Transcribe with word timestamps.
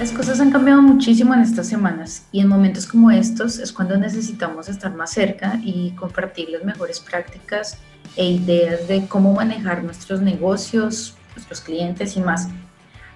Las 0.00 0.12
cosas 0.12 0.40
han 0.40 0.50
cambiado 0.50 0.80
muchísimo 0.80 1.34
en 1.34 1.40
estas 1.40 1.68
semanas 1.68 2.24
y 2.32 2.40
en 2.40 2.48
momentos 2.48 2.86
como 2.86 3.10
estos 3.10 3.58
es 3.58 3.70
cuando 3.70 3.98
necesitamos 3.98 4.66
estar 4.70 4.94
más 4.94 5.10
cerca 5.10 5.60
y 5.62 5.90
compartir 5.90 6.48
las 6.48 6.64
mejores 6.64 6.98
prácticas 7.00 7.76
e 8.16 8.24
ideas 8.24 8.88
de 8.88 9.06
cómo 9.08 9.34
manejar 9.34 9.84
nuestros 9.84 10.22
negocios, 10.22 11.18
nuestros 11.36 11.60
clientes 11.60 12.16
y 12.16 12.20
más. 12.20 12.48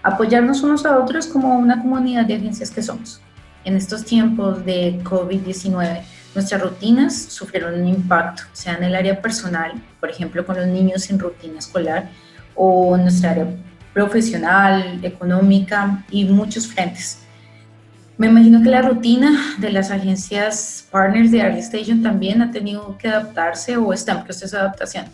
Apoyarnos 0.02 0.62
unos 0.62 0.84
a 0.84 0.98
otros 0.98 1.26
como 1.26 1.56
una 1.58 1.80
comunidad 1.80 2.26
de 2.26 2.34
agencias 2.34 2.70
que 2.70 2.82
somos. 2.82 3.18
En 3.64 3.76
estos 3.76 4.04
tiempos 4.04 4.62
de 4.66 5.00
COVID-19, 5.04 6.02
nuestras 6.34 6.60
rutinas 6.60 7.16
sufrieron 7.16 7.80
un 7.80 7.88
impacto, 7.88 8.42
sea 8.52 8.74
en 8.74 8.84
el 8.84 8.94
área 8.94 9.22
personal, 9.22 9.72
por 10.00 10.10
ejemplo, 10.10 10.44
con 10.44 10.58
los 10.58 10.66
niños 10.66 11.04
sin 11.04 11.18
rutina 11.18 11.60
escolar, 11.60 12.10
o 12.54 12.94
en 12.94 13.04
nuestra 13.04 13.30
área 13.30 13.46
profesional, 13.94 14.98
económica 15.02 16.04
y 16.10 16.24
muchos 16.24 16.66
frentes. 16.66 17.20
Me 18.18 18.26
imagino 18.26 18.62
que 18.62 18.68
la 18.68 18.82
rutina 18.82 19.56
de 19.58 19.70
las 19.70 19.90
agencias 19.90 20.86
partners 20.90 21.30
de 21.30 21.42
ArtStation 21.42 22.02
también 22.02 22.42
ha 22.42 22.50
tenido 22.50 22.96
que 22.98 23.08
adaptarse 23.08 23.76
o 23.76 23.92
está 23.92 24.12
en 24.12 24.24
proceso 24.24 24.56
de 24.56 24.62
adaptación. 24.62 25.06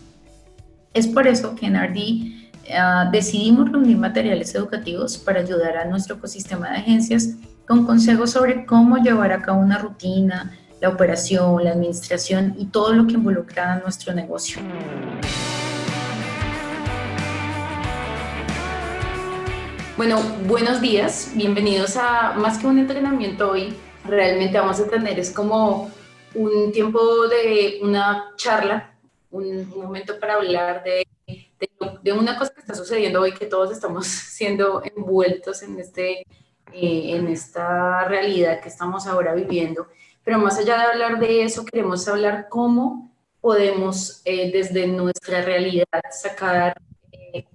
Es 0.93 1.07
por 1.07 1.25
eso 1.25 1.55
que 1.55 1.67
en 1.67 1.75
RD 1.75 2.73
ah, 2.77 3.09
decidimos 3.11 3.71
reunir 3.71 3.97
materiales 3.97 4.53
educativos 4.53 5.17
para 5.17 5.39
ayudar 5.39 5.77
a 5.77 5.85
nuestro 5.85 6.17
ecosistema 6.17 6.69
de 6.69 6.77
agencias 6.77 7.29
con 7.67 7.85
consejos 7.85 8.31
sobre 8.31 8.65
cómo 8.65 8.97
llevar 8.97 9.31
a 9.31 9.41
cabo 9.41 9.61
una 9.61 9.77
rutina, 9.77 10.51
la 10.81 10.89
operación, 10.89 11.63
la 11.63 11.71
administración 11.71 12.55
y 12.57 12.65
todo 12.65 12.93
lo 12.93 13.07
que 13.07 13.13
involucra 13.13 13.73
a 13.73 13.79
nuestro 13.79 14.13
negocio. 14.13 14.61
Bueno, 20.01 20.19
buenos 20.47 20.81
días, 20.81 21.31
bienvenidos 21.35 21.95
a 21.95 22.33
más 22.33 22.57
que 22.57 22.65
un 22.65 22.79
entrenamiento 22.79 23.51
hoy. 23.51 23.77
Realmente 24.03 24.57
vamos 24.57 24.79
a 24.79 24.87
tener 24.87 25.19
es 25.19 25.29
como 25.29 25.91
un 26.33 26.71
tiempo 26.71 27.27
de 27.27 27.77
una 27.83 28.33
charla, 28.35 28.95
un 29.29 29.69
momento 29.69 30.19
para 30.19 30.37
hablar 30.37 30.83
de, 30.83 31.07
de, 32.01 32.13
una 32.13 32.35
cosa 32.35 32.51
que 32.51 32.61
está 32.61 32.73
sucediendo 32.73 33.21
hoy, 33.21 33.35
que 33.35 33.45
todos 33.45 33.71
estamos 33.71 34.07
siendo 34.07 34.81
envueltos 34.83 35.61
en, 35.61 35.79
este, 35.79 36.21
eh, 36.73 37.15
en 37.15 37.27
esta 37.27 38.03
realidad 38.05 38.59
que 38.59 38.69
estamos 38.69 39.05
ahora 39.05 39.35
viviendo. 39.35 39.85
Pero 40.23 40.39
más 40.39 40.57
allá 40.57 40.77
de 40.77 40.83
hablar 40.85 41.19
de 41.19 41.43
eso, 41.43 41.63
queremos 41.63 42.07
hablar 42.07 42.47
cómo 42.49 43.13
podemos 43.39 44.23
eh, 44.25 44.51
desde 44.51 44.87
nuestra 44.87 45.43
realidad 45.43 45.85
sacar 46.09 46.73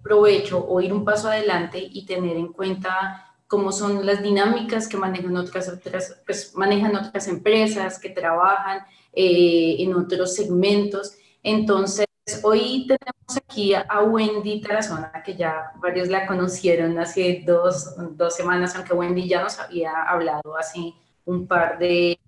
provecho 0.02 0.64
o 0.66 0.80
ir 0.80 0.92
un 0.92 1.04
paso 1.04 1.28
adelante 1.28 1.78
y 1.78 2.04
tener 2.04 2.36
en 2.36 2.52
cuenta 2.52 3.34
cómo 3.46 3.72
son 3.72 4.04
las 4.04 4.22
dinámicas 4.22 4.88
que 4.88 4.96
manejan 4.96 5.36
otras, 5.36 5.68
otras, 5.68 6.20
pues, 6.26 6.54
manejan 6.54 6.96
otras 6.96 7.28
empresas, 7.28 7.98
que 7.98 8.10
trabajan 8.10 8.80
eh, 9.12 9.76
en 9.78 9.94
otros 9.94 10.34
segmentos. 10.34 11.16
Entonces, 11.42 12.06
hoy 12.42 12.86
tenemos 12.88 13.36
aquí 13.36 13.72
a 13.74 14.02
Wendy 14.02 14.60
Tarazona, 14.60 15.12
que 15.24 15.36
ya 15.36 15.72
varios 15.76 16.08
la 16.08 16.26
conocieron 16.26 16.98
hace 16.98 17.44
dos, 17.46 17.94
dos 18.16 18.34
semanas, 18.34 18.74
aunque 18.74 18.94
Wendy 18.94 19.28
ya 19.28 19.42
nos 19.42 19.58
había 19.60 19.92
hablado 20.02 20.56
hace 20.56 20.92
un 21.24 21.46
par 21.46 21.78
de, 21.78 22.18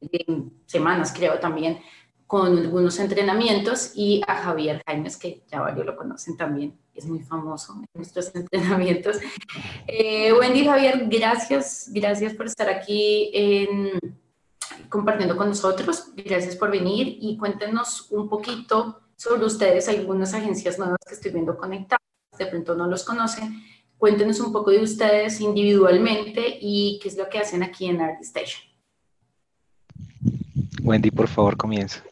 de 0.00 0.26
semanas, 0.66 1.12
creo 1.14 1.38
también, 1.38 1.78
con 2.34 2.58
algunos 2.58 2.98
entrenamientos, 2.98 3.92
y 3.94 4.20
a 4.26 4.34
Javier 4.34 4.82
Jaimes, 4.84 5.16
que 5.16 5.44
ya 5.46 5.60
varios 5.60 5.86
lo 5.86 5.94
conocen 5.94 6.36
también, 6.36 6.76
es 6.92 7.06
muy 7.06 7.20
famoso 7.20 7.74
en 7.74 7.86
nuestros 7.94 8.34
entrenamientos. 8.34 9.18
Eh, 9.86 10.32
Wendy 10.32 10.64
Javier, 10.64 11.06
gracias, 11.08 11.90
gracias 11.92 12.34
por 12.34 12.46
estar 12.46 12.68
aquí 12.68 13.30
compartiendo 14.88 15.36
con 15.36 15.50
nosotros, 15.50 16.08
gracias 16.16 16.56
por 16.56 16.72
venir 16.72 17.18
y 17.20 17.36
cuéntenos 17.36 18.10
un 18.10 18.28
poquito 18.28 19.00
sobre 19.14 19.44
ustedes, 19.44 19.88
algunas 19.88 20.34
agencias 20.34 20.76
nuevas 20.76 20.98
que 21.06 21.14
estoy 21.14 21.30
viendo 21.30 21.56
conectadas, 21.56 22.02
de 22.36 22.46
pronto 22.46 22.74
no 22.74 22.88
los 22.88 23.04
conocen, 23.04 23.62
cuéntenos 23.96 24.40
un 24.40 24.52
poco 24.52 24.72
de 24.72 24.82
ustedes 24.82 25.40
individualmente 25.40 26.58
y 26.60 26.98
qué 27.00 27.10
es 27.10 27.16
lo 27.16 27.28
que 27.28 27.38
hacen 27.38 27.62
aquí 27.62 27.86
en 27.86 28.00
ArtStation. 28.00 28.60
Wendy, 30.82 31.12
por 31.12 31.28
favor, 31.28 31.56
comienza. 31.56 32.02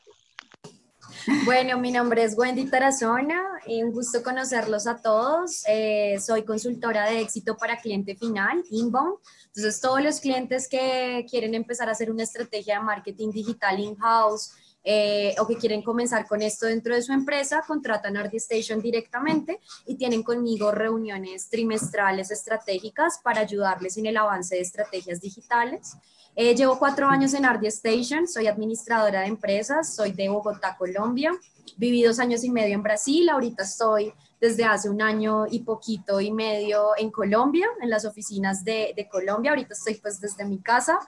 Bueno, 1.45 1.79
mi 1.79 1.93
nombre 1.93 2.25
es 2.25 2.37
Wendy 2.37 2.69
Tarazona, 2.69 3.41
un 3.67 3.93
gusto 3.93 4.23
conocerlos 4.23 4.87
a 4.87 5.01
todos. 5.01 5.63
Eh, 5.69 6.19
soy 6.21 6.45
consultora 6.45 7.09
de 7.09 7.21
éxito 7.21 7.57
para 7.57 7.77
cliente 7.77 8.17
final, 8.17 8.63
inbound. 8.71 9.19
Entonces, 9.47 9.81
todos 9.81 10.03
los 10.03 10.19
clientes 10.21 10.69
que 10.69 11.25
quieren 11.31 11.55
empezar 11.55 11.89
a 11.89 11.93
hacer 11.93 12.11
una 12.11 12.25
estrategia 12.25 12.79
de 12.79 12.85
marketing 12.85 13.31
digital 13.31 13.79
in-house 13.79 14.53
eh, 14.85 15.35
o 15.39 15.47
que 15.47 15.57
quieren 15.57 15.83
comenzar 15.83 16.27
con 16.27 16.43
esto 16.43 16.67
dentro 16.67 16.95
de 16.95 17.03
su 17.03 17.13
empresa, 17.13 17.63
contratan 17.67 18.17
ArtStation 18.17 18.81
directamente 18.81 19.61
y 19.87 19.97
tienen 19.97 20.23
conmigo 20.23 20.73
reuniones 20.73 21.49
trimestrales 21.49 22.31
estratégicas 22.31 23.21
para 23.23 23.43
ayudarles 23.43 23.97
en 23.97 24.07
el 24.07 24.17
avance 24.17 24.57
de 24.57 24.63
estrategias 24.63 25.21
digitales. 25.21 25.97
Eh, 26.35 26.55
llevo 26.55 26.79
cuatro 26.79 27.09
años 27.09 27.35
en 27.35 27.45
Ardi 27.45 27.67
Station, 27.67 28.27
soy 28.27 28.47
administradora 28.47 29.21
de 29.21 29.27
empresas, 29.27 29.95
soy 29.95 30.13
de 30.13 30.29
Bogotá, 30.29 30.77
Colombia. 30.77 31.33
Viví 31.77 32.03
dos 32.03 32.19
años 32.19 32.43
y 32.43 32.51
medio 32.51 32.75
en 32.75 32.83
Brasil, 32.83 33.29
ahorita 33.29 33.63
estoy 33.63 34.13
desde 34.41 34.65
hace 34.65 34.91
un 34.91 35.01
año 35.01 35.47
y 35.49 35.61
poquito 35.61 36.21
y 36.21 36.33
medio 36.33 36.97
en 36.97 37.11
Colombia, 37.13 37.69
en 37.81 37.89
las 37.89 38.05
oficinas 38.05 38.65
de, 38.65 38.93
de 38.97 39.09
Colombia. 39.09 39.53
Ahorita 39.53 39.75
estoy 39.75 39.95
pues 39.95 40.21
desde 40.21 40.45
mi 40.45 40.59
casa. 40.59 40.99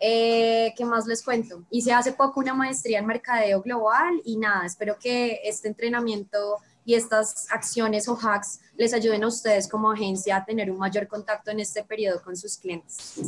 Eh, 0.00 0.72
¿Qué 0.76 0.84
más 0.84 1.06
les 1.06 1.22
cuento? 1.22 1.64
Hice 1.70 1.92
hace 1.92 2.12
poco 2.12 2.40
una 2.40 2.54
maestría 2.54 3.00
en 3.00 3.06
mercadeo 3.06 3.62
global 3.62 4.20
y 4.24 4.36
nada, 4.36 4.64
espero 4.64 4.96
que 4.98 5.40
este 5.44 5.68
entrenamiento 5.68 6.56
y 6.84 6.94
estas 6.94 7.50
acciones 7.50 8.08
o 8.08 8.16
hacks 8.16 8.60
les 8.76 8.94
ayuden 8.94 9.24
a 9.24 9.26
ustedes 9.26 9.68
como 9.68 9.90
agencia 9.90 10.36
a 10.36 10.44
tener 10.44 10.70
un 10.70 10.78
mayor 10.78 11.06
contacto 11.06 11.50
en 11.50 11.60
este 11.60 11.84
periodo 11.84 12.22
con 12.22 12.36
sus 12.36 12.56
clientes. 12.56 13.20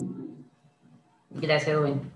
Gracias, 1.30 1.78
Wendy. 1.78 2.08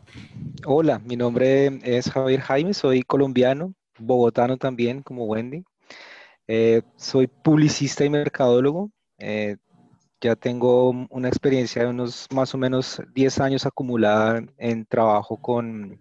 Hola, 0.67 0.99
mi 1.01 1.17
nombre 1.17 1.81
es 1.83 2.11
Javier 2.11 2.41
Jaime, 2.41 2.73
soy 2.73 3.03
colombiano, 3.03 3.75
bogotano 3.99 4.57
también, 4.57 5.03
como 5.03 5.27
Wendy. 5.27 5.65
Eh, 6.47 6.83
soy 6.97 7.27
publicista 7.27 8.05
y 8.05 8.11
mercadólogo. 8.11 8.91
Eh, 9.19 9.57
ya 10.25 10.35
tengo 10.37 10.89
una 11.11 11.29
experiencia 11.29 11.83
de 11.83 11.89
unos 11.89 12.27
más 12.33 12.55
o 12.55 12.59
menos 12.59 13.03
10 13.15 13.41
años 13.41 13.67
acumulada 13.67 14.43
en 14.57 14.87
trabajo 14.87 15.37
con 15.37 16.01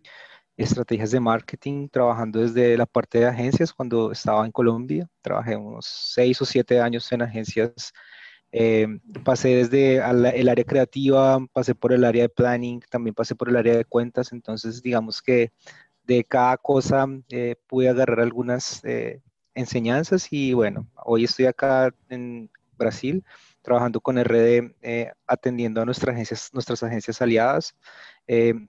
estrategias 0.56 1.12
de 1.12 1.20
marketing, 1.20 1.90
trabajando 1.90 2.40
desde 2.40 2.78
la 2.78 2.86
parte 2.86 3.20
de 3.20 3.26
agencias. 3.26 3.74
Cuando 3.74 4.14
estaba 4.14 4.46
en 4.46 4.54
Colombia. 4.54 5.10
Trabajé 5.22 5.58
unos 5.58 5.86
6 6.14 6.42
o 6.42 6.46
7 6.46 6.80
años 6.80 7.12
en 7.12 7.22
agencias. 7.22 7.92
Eh, 8.54 8.88
pasé 9.26 9.58
desde 9.58 9.98
el 9.98 10.48
área 10.48 10.64
creativa, 10.64 11.46
pasé 11.52 11.76
por 11.76 11.92
el 11.92 12.06
área 12.06 12.24
de 12.24 12.30
planning, 12.30 12.80
también 12.90 13.14
pasé 13.14 13.36
por 13.36 13.50
el 13.50 13.58
área 13.58 13.76
de 13.76 13.84
cuentas, 13.84 14.32
entonces 14.32 14.82
digamos 14.82 15.22
que 15.22 15.52
de 16.04 16.24
cada 16.24 16.56
cosa 16.58 17.08
eh, 17.30 17.56
pude 17.68 17.90
agarrar 17.90 18.22
algunas 18.22 18.80
eh, 18.86 19.22
enseñanzas 19.54 20.32
y 20.32 20.54
bueno, 20.54 20.88
hoy 21.04 21.24
estoy 21.26 21.48
acá 21.48 21.94
en 22.10 22.50
Brasil 22.78 23.24
trabajando 23.64 24.00
con 24.02 24.18
RD, 24.24 24.76
atendiendo 25.26 25.82
a 25.82 25.86
nuestras 25.86 26.14
agencias, 26.14 26.50
nuestras 26.54 26.84
agencias 26.84 27.22
aliadas, 27.22 27.76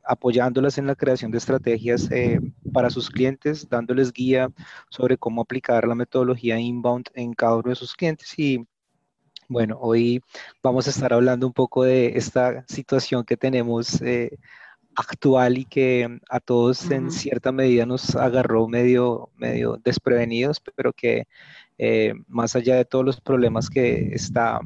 apoyándolas 0.05 0.79
en 0.79 0.87
la 0.87 0.95
creación 0.95 1.31
de 1.31 1.39
estrategias 1.39 2.09
para 2.73 2.91
sus 2.91 3.11
clientes, 3.11 3.69
dándoles 3.69 4.13
guía 4.13 4.51
sobre 4.89 5.19
cómo 5.19 5.43
aplicar 5.43 5.87
la 5.87 5.95
metodología 5.95 6.59
inbound 6.59 7.07
en 7.15 7.35
cada 7.35 7.57
uno 7.57 7.71
de 7.71 7.77
sus 7.77 7.95
clientes. 7.95 8.33
Y 8.39 8.67
bueno, 9.49 9.79
hoy 9.81 10.23
vamos 10.63 10.87
a 10.87 10.91
estar 10.91 11.13
hablando 11.13 11.47
un 11.47 11.53
poco 11.53 11.85
de 11.85 12.17
esta 12.17 12.65
situación 12.67 13.25
que 13.25 13.37
tenemos 13.37 14.01
eh, 14.01 14.39
actual 14.97 15.59
y 15.59 15.65
que 15.67 16.19
a 16.31 16.41
todos 16.41 16.91
en 16.91 17.11
cierta 17.11 17.53
medida 17.53 17.85
nos 17.85 18.17
agarró 18.17 18.69
medio, 18.69 19.31
medio 19.37 19.77
desprevenidos, 19.85 20.61
pero 20.61 20.93
que 20.93 21.29
eh, 21.77 22.15
más 22.27 22.57
allá 22.57 22.77
de 22.77 22.85
todos 22.85 23.05
los 23.05 23.21
problemas 23.21 23.69
que 23.69 24.15
está 24.15 24.61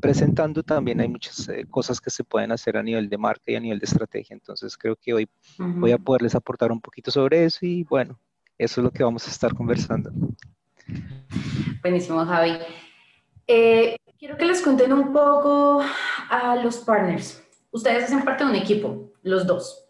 presentando, 0.00 0.62
también 0.62 1.00
hay 1.00 1.08
muchas 1.08 1.48
eh, 1.48 1.66
cosas 1.68 2.00
que 2.00 2.10
se 2.10 2.24
pueden 2.24 2.52
hacer 2.52 2.76
a 2.76 2.82
nivel 2.82 3.08
de 3.08 3.18
marca 3.18 3.44
y 3.46 3.56
a 3.56 3.60
nivel 3.60 3.78
de 3.78 3.86
estrategia. 3.86 4.34
Entonces 4.34 4.76
creo 4.76 4.96
que 4.96 5.14
hoy 5.14 5.28
voy 5.58 5.92
a 5.92 5.98
poderles 5.98 6.34
aportar 6.34 6.72
un 6.72 6.80
poquito 6.80 7.10
sobre 7.10 7.44
eso 7.44 7.60
y 7.62 7.84
bueno, 7.84 8.18
eso 8.58 8.80
es 8.80 8.84
lo 8.84 8.90
que 8.90 9.04
vamos 9.04 9.26
a 9.26 9.30
estar 9.30 9.54
conversando. 9.54 10.10
Buenísimo, 11.82 12.24
Javi. 12.24 12.58
Quiero 14.22 14.36
que 14.36 14.44
les 14.44 14.62
cuenten 14.62 14.92
un 14.92 15.12
poco 15.12 15.82
a 16.30 16.54
los 16.54 16.76
partners. 16.76 17.42
Ustedes 17.72 18.04
hacen 18.04 18.22
parte 18.22 18.44
de 18.44 18.50
un 18.50 18.56
equipo, 18.56 19.10
los 19.24 19.44
dos. 19.48 19.84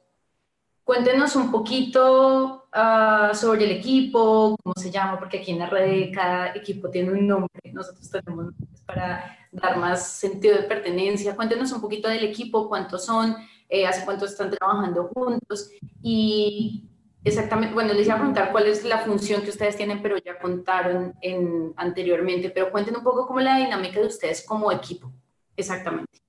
Cuéntenos 0.84 1.36
un 1.36 1.50
poquito 1.50 2.66
ah, 2.72 3.32
sobre 3.34 3.64
el 3.66 3.72
equipo, 3.72 4.56
cómo 4.62 4.72
se 4.74 4.90
llama, 4.90 5.18
porque 5.18 5.40
aquí 5.40 5.50
en 5.50 5.58
la 5.58 5.66
red 5.66 6.10
cada 6.14 6.54
equipo 6.54 6.88
tiene 6.88 7.10
un 7.10 7.26
nombre. 7.26 7.50
Nosotros 7.74 8.08
tenemos 8.10 8.54
para 8.86 9.36
dar 9.52 9.76
más 9.76 10.08
sentido 10.08 10.56
de 10.56 10.62
pertenencia. 10.62 11.36
Cuéntenos 11.36 11.70
un 11.72 11.80
poquito 11.80 12.08
del 12.08 12.24
equipo, 12.24 12.68
cuántos 12.68 13.04
son, 13.04 13.36
eh, 13.68 13.86
hace 13.86 14.04
cuánto 14.04 14.24
están 14.24 14.50
trabajando 14.50 15.10
juntos 15.14 15.70
y 16.02 16.88
exactamente, 17.22 17.74
bueno, 17.74 17.92
les 17.92 18.06
iba 18.06 18.16
a 18.16 18.18
preguntar 18.18 18.50
cuál 18.50 18.66
es 18.66 18.84
la 18.84 18.98
función 18.98 19.42
que 19.42 19.50
ustedes 19.50 19.76
tienen, 19.76 20.02
pero 20.02 20.16
ya 20.18 20.38
contaron 20.38 21.14
en, 21.20 21.72
anteriormente, 21.76 22.50
pero 22.50 22.70
cuenten 22.70 22.96
un 22.96 23.04
poco 23.04 23.26
cómo 23.26 23.38
es 23.38 23.44
la 23.44 23.58
dinámica 23.58 24.00
de 24.00 24.06
ustedes 24.06 24.44
como 24.44 24.72
equipo, 24.72 25.12
exactamente. 25.56 26.20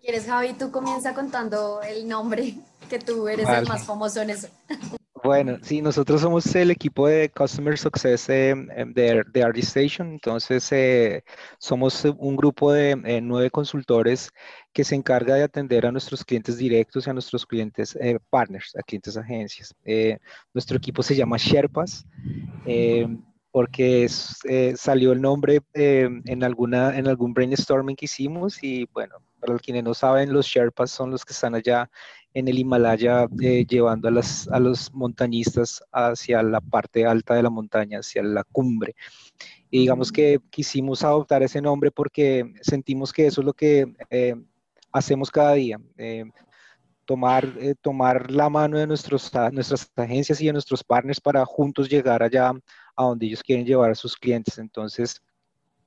¿Quieres, 0.00 0.26
Javi? 0.26 0.54
Tú 0.54 0.72
comienza 0.72 1.14
contando 1.14 1.80
el 1.82 2.08
nombre, 2.08 2.56
que 2.90 2.98
tú 2.98 3.28
eres 3.28 3.48
el 3.48 3.68
más 3.68 3.84
famoso 3.86 4.20
en 4.20 4.30
eso. 4.30 4.48
Bueno, 5.24 5.58
sí, 5.62 5.80
nosotros 5.80 6.20
somos 6.20 6.52
el 6.56 6.72
equipo 6.72 7.06
de 7.06 7.30
Customer 7.30 7.78
Success 7.78 8.28
em, 8.28 8.66
de, 8.92 9.22
de 9.32 9.42
ArtStation, 9.44 10.10
entonces 10.14 10.72
eh, 10.72 11.22
somos 11.58 12.04
un 12.04 12.34
grupo 12.34 12.72
de 12.72 13.00
eh, 13.04 13.20
nueve 13.20 13.48
consultores 13.48 14.30
que 14.72 14.82
se 14.82 14.96
encarga 14.96 15.36
de 15.36 15.44
atender 15.44 15.86
a 15.86 15.92
nuestros 15.92 16.24
clientes 16.24 16.56
directos 16.58 17.06
y 17.06 17.10
a 17.10 17.12
nuestros 17.12 17.46
clientes 17.46 17.96
eh, 18.00 18.18
partners, 18.30 18.74
a 18.76 18.82
clientes 18.82 19.16
agencias. 19.16 19.72
nuestro 20.52 20.76
equipo 20.76 21.04
se 21.04 21.14
llama 21.14 21.36
Sherpas 21.36 22.04
porque 23.52 24.08
salió 24.08 25.12
el 25.12 25.20
nombre 25.20 25.60
en, 25.74 26.42
alguna, 26.42 26.98
en 26.98 27.06
algún 27.06 27.32
brainstorming 27.32 27.94
que 27.94 28.06
hicimos 28.06 28.64
y 28.64 28.88
bueno, 28.92 29.16
para 29.38 29.58
quienes 29.58 29.84
no 29.84 29.94
saben, 29.94 30.32
los 30.32 30.46
Sherpas 30.46 30.90
son 30.90 31.10
los 31.10 31.24
que 31.24 31.32
están 31.32 31.54
allá 31.54 31.90
en 32.34 32.48
el 32.48 32.58
Himalaya 32.58 33.28
eh, 33.40 33.64
llevando 33.66 34.08
a, 34.08 34.10
las, 34.10 34.48
a 34.48 34.58
los 34.58 34.92
montañistas 34.92 35.82
hacia 35.92 36.42
la 36.42 36.60
parte 36.60 37.04
alta 37.04 37.34
de 37.34 37.42
la 37.42 37.50
montaña, 37.50 37.98
hacia 37.98 38.22
la 38.22 38.44
cumbre. 38.44 38.94
Y 39.70 39.80
digamos 39.80 40.12
que 40.12 40.38
quisimos 40.50 41.02
adoptar 41.02 41.42
ese 41.42 41.60
nombre 41.60 41.90
porque 41.90 42.52
sentimos 42.60 43.12
que 43.12 43.26
eso 43.26 43.40
es 43.40 43.44
lo 43.44 43.52
que 43.52 43.94
eh, 44.10 44.34
hacemos 44.92 45.30
cada 45.30 45.54
día. 45.54 45.80
Eh, 45.96 46.24
tomar, 47.04 47.52
tomar 47.80 48.30
la 48.30 48.48
mano 48.48 48.78
de 48.78 48.86
nuestros, 48.86 49.30
nuestras 49.52 49.90
agencias 49.96 50.40
y 50.40 50.46
de 50.46 50.52
nuestros 50.52 50.84
partners 50.84 51.20
para 51.20 51.44
juntos 51.44 51.88
llegar 51.88 52.22
allá 52.22 52.52
a 52.96 53.04
donde 53.04 53.26
ellos 53.26 53.42
quieren 53.42 53.66
llevar 53.66 53.90
a 53.90 53.94
sus 53.94 54.16
clientes. 54.16 54.58
Entonces, 54.58 55.20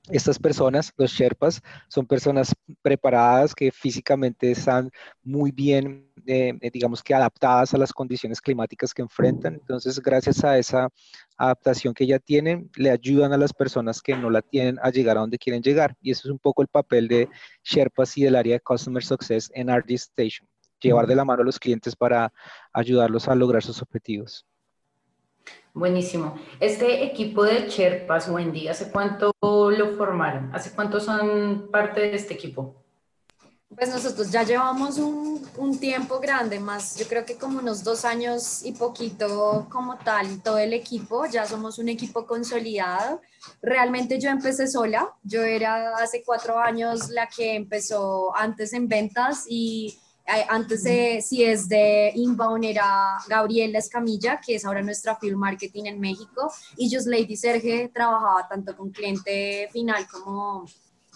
estas 0.09 0.37
personas, 0.37 0.93
los 0.97 1.11
Sherpas, 1.11 1.61
son 1.87 2.05
personas 2.05 2.53
preparadas 2.81 3.55
que 3.55 3.71
físicamente 3.71 4.51
están 4.51 4.91
muy 5.23 5.51
bien, 5.51 6.11
eh, 6.27 6.53
eh, 6.61 6.71
digamos 6.71 7.01
que 7.01 7.13
adaptadas 7.13 7.73
a 7.73 7.77
las 7.77 7.91
condiciones 7.91 8.39
climáticas 8.39 8.93
que 8.93 9.01
enfrentan. 9.01 9.55
Entonces, 9.55 9.99
gracias 9.99 10.43
a 10.43 10.57
esa 10.57 10.89
adaptación 11.37 11.93
que 11.93 12.05
ya 12.05 12.19
tienen, 12.19 12.69
le 12.75 12.91
ayudan 12.91 13.33
a 13.33 13.37
las 13.37 13.53
personas 13.53 14.01
que 14.01 14.15
no 14.15 14.29
la 14.29 14.41
tienen 14.41 14.77
a 14.81 14.91
llegar 14.91 15.17
a 15.17 15.21
donde 15.21 15.39
quieren 15.39 15.63
llegar. 15.63 15.95
Y 16.01 16.11
eso 16.11 16.27
es 16.27 16.31
un 16.31 16.39
poco 16.39 16.61
el 16.61 16.67
papel 16.67 17.07
de 17.07 17.27
Sherpas 17.63 18.17
y 18.17 18.23
del 18.23 18.35
área 18.35 18.53
de 18.53 18.61
Customer 18.61 19.03
Success 19.03 19.49
en 19.53 19.75
RD 19.75 19.91
Station, 19.91 20.47
llevar 20.79 21.07
de 21.07 21.15
la 21.15 21.25
mano 21.25 21.41
a 21.41 21.45
los 21.45 21.59
clientes 21.59 21.95
para 21.95 22.31
ayudarlos 22.73 23.27
a 23.27 23.35
lograr 23.35 23.63
sus 23.63 23.81
objetivos. 23.81 24.45
Buenísimo. 25.75 26.35
Este 26.61 27.03
equipo 27.03 27.43
de 27.43 27.67
Sherpas, 27.67 28.29
Wendy, 28.29 28.69
¿hace 28.69 28.89
cuánto 28.89 29.33
lo 29.41 29.91
formaron? 29.97 30.49
¿Hace 30.55 30.71
cuánto 30.71 31.01
son 31.01 31.69
parte 31.69 31.99
de 31.99 32.15
este 32.15 32.33
equipo? 32.33 32.81
Pues 33.67 33.89
nosotros 33.89 34.31
ya 34.31 34.43
llevamos 34.43 34.97
un, 34.99 35.45
un, 35.57 35.77
tiempo 35.77 36.21
grande, 36.21 36.61
más 36.61 36.95
yo 36.97 37.05
creo 37.09 37.25
que 37.25 37.35
como 37.35 37.59
unos 37.59 37.83
dos 37.83 38.05
años 38.05 38.63
y 38.63 38.71
poquito 38.71 39.67
como 39.69 39.97
tal, 39.97 40.41
todo 40.41 40.59
el 40.59 40.71
equipo, 40.71 41.25
ya 41.25 41.45
somos 41.45 41.77
un 41.77 41.89
equipo 41.89 42.25
consolidado. 42.25 43.19
Realmente 43.61 44.17
yo 44.17 44.29
empecé 44.29 44.67
sola, 44.67 45.13
yo 45.23 45.43
era 45.43 45.97
hace 45.97 46.23
cuatro 46.25 46.57
años 46.57 47.09
la 47.09 47.27
que 47.27 47.53
empezó 47.53 48.33
antes 48.33 48.71
en 48.71 48.87
ventas 48.87 49.43
y 49.49 49.99
antes, 50.49 50.83
si 51.27 51.43
es 51.43 51.69
de 51.69 52.11
inbound, 52.15 52.65
era 52.65 53.17
Gabriela 53.27 53.79
Escamilla, 53.79 54.39
que 54.43 54.55
es 54.55 54.65
ahora 54.65 54.81
nuestra 54.81 55.15
field 55.15 55.37
marketing 55.37 55.85
en 55.85 55.99
México, 55.99 56.51
y 56.77 56.93
Just 56.93 57.07
Lady 57.07 57.35
Serge 57.35 57.89
trabajaba 57.93 58.47
tanto 58.47 58.75
con 58.75 58.91
cliente 58.91 59.69
final 59.71 60.07
como, 60.07 60.65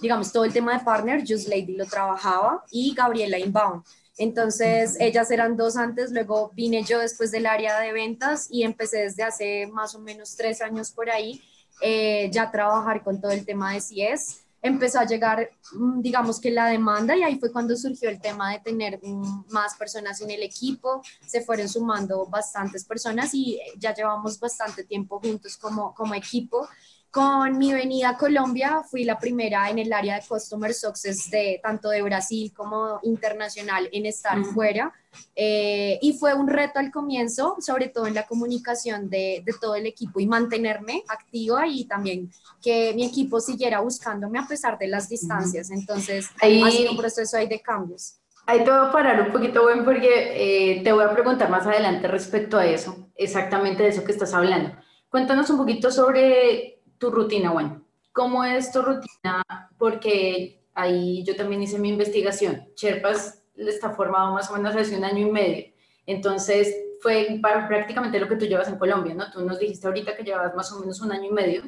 digamos, 0.02 0.32
todo 0.32 0.46
el 0.46 0.54
tema 0.54 0.78
de 0.78 0.84
partner, 0.84 1.24
Just 1.28 1.48
Lady 1.48 1.76
lo 1.76 1.86
trabajaba, 1.86 2.64
y 2.72 2.94
Gabriela 2.94 3.40
Inbound. 3.40 3.84
Entonces, 4.18 4.98
ellas 5.00 5.32
eran 5.32 5.56
dos 5.56 5.78
antes, 5.78 6.12
luego 6.12 6.52
vine 6.54 6.84
yo 6.84 7.00
después 7.00 7.32
del 7.32 7.46
área 7.46 7.80
de 7.80 7.94
ventas 7.94 8.48
y 8.52 8.64
empecé 8.64 9.00
desde 9.04 9.24
hace 9.24 9.68
más 9.68 9.96
o 9.96 10.00
menos 10.00 10.36
tres 10.36 10.62
años 10.62 10.92
por 10.92 11.10
ahí 11.10 11.42
eh, 11.82 12.30
ya 12.32 12.44
a 12.44 12.52
trabajar 12.52 13.02
con 13.02 13.22
todo 13.22 13.32
el 13.32 13.46
tema 13.46 13.74
de 13.74 13.80
CIES 13.80 14.44
empezó 14.62 15.00
a 15.00 15.06
llegar, 15.06 15.50
mm, 15.74 16.02
digamos 16.02 16.40
que 16.40 16.52
la 16.52 16.68
demanda 16.68 17.16
y 17.16 17.24
ahí 17.24 17.40
fue 17.40 17.52
cuando 17.52 17.76
surgió 17.76 18.10
el 18.10 18.20
tema 18.20 18.52
de 18.52 18.60
tener 18.60 19.00
mm, 19.02 19.46
más 19.52 19.76
personas 19.76 20.22
en 20.22 20.32
el 20.32 20.44
equipo, 20.44 21.02
se 21.26 21.42
fueron 21.42 21.70
sumando 21.70 22.26
bastantes 22.28 22.86
personas 22.86 23.34
y 23.34 23.60
ya 23.78 23.94
llevamos 23.94 24.40
bastante 24.40 24.84
tiempo 24.84 25.20
juntos 25.20 25.58
como, 25.58 25.94
como 25.94 26.14
equipo 26.14 26.68
con 27.12 27.58
mi 27.58 27.74
venida 27.74 28.10
a 28.10 28.18
Colombia 28.18 28.84
fui 28.90 29.04
la 29.04 29.18
primera 29.18 29.70
en 29.70 29.80
el 29.80 29.92
área 29.92 30.16
de 30.16 30.28
Customer 30.28 30.74
Success 30.74 31.30
de 31.32 31.60
tanto 31.62 31.90
de 31.90 32.02
Brasil 32.04 32.54
como 32.56 33.00
internacional 33.04 33.90
en 33.92 34.06
estar 34.06 34.44
fuera. 34.46 34.94
Eh, 35.36 35.98
y 36.04 36.14
fue 36.14 36.36
un 36.36 36.48
reto 36.48 36.78
al 36.78 36.92
comienzo, 36.92 37.58
sobre 37.60 37.88
todo 37.88 38.06
en 38.06 38.14
la 38.14 38.28
comunicación 38.28 39.10
de, 39.10 39.42
de, 39.44 39.54
todo 39.60 39.74
el 39.74 39.88
equipo 39.88 40.20
y 40.20 40.28
mantenerme 40.28 41.04
activa 41.08 41.66
y 41.66 41.86
también 41.86 42.32
que 42.62 42.94
mi 42.94 43.06
equipo 43.06 43.40
siguiera 43.40 43.80
buscándome 43.80 44.38
a 44.38 44.46
pesar 44.48 44.78
de 44.78 44.88
las 44.88 45.10
distancias. 45.10 45.72
Entonces, 45.72 46.30
ahí, 46.42 46.62
ha 46.62 46.70
sido 46.70 46.92
un 46.92 46.98
proceso 46.98 47.38
ahí 47.38 47.48
de 47.48 47.60
cambios. 47.60 48.20
Ahí 48.46 48.64
te 48.64 48.70
voy 48.70 48.88
a 48.88 48.92
parar 48.92 49.22
un 49.22 49.32
poquito, 49.32 49.64
buen 49.64 49.84
porque 49.84 50.74
eh, 50.78 50.82
te 50.84 50.92
voy 50.92 51.04
a 51.04 51.12
preguntar 51.12 51.50
más 51.50 51.66
adelante 51.66 52.08
respecto 52.08 52.58
a 52.58 52.66
eso, 52.66 53.10
exactamente 53.16 53.84
de 53.84 53.90
eso 53.90 54.04
que 54.04 54.12
estás 54.12 54.34
hablando. 54.34 54.72
Cuéntanos 55.10 55.50
un 55.50 55.58
poquito 55.58 55.92
sobre 55.92 56.79
tu 57.00 57.10
rutina, 57.10 57.52
bueno, 57.52 57.82
¿cómo 58.12 58.44
es 58.44 58.72
tu 58.72 58.82
rutina? 58.82 59.44
Porque 59.78 60.62
ahí 60.76 61.24
yo 61.24 61.36
también 61.36 61.64
hice 61.64 61.80
mi 61.80 61.90
investigación. 61.90 62.68
Cherpas 62.76 63.42
está 63.56 63.92
formado 63.92 64.34
más 64.34 64.50
o 64.52 64.54
menos 64.54 64.76
hace 64.76 64.98
un 64.98 65.06
año 65.06 65.28
y 65.28 65.32
medio. 65.32 65.66
Entonces, 66.06 66.76
fue 67.02 67.40
prácticamente 67.42 68.20
lo 68.20 68.28
que 68.28 68.36
tú 68.36 68.46
llevas 68.46 68.68
en 68.68 68.78
Colombia, 68.78 69.14
¿no? 69.16 69.32
Tú 69.32 69.44
nos 69.46 69.60
dijiste 69.60 69.88
ahorita 69.88 70.16
que 70.16 70.24
llevabas 70.24 70.54
más 70.56 70.72
o 70.72 70.80
menos 70.80 71.00
un 71.02 71.12
año 71.12 71.30
y 71.30 71.34
medio 71.34 71.64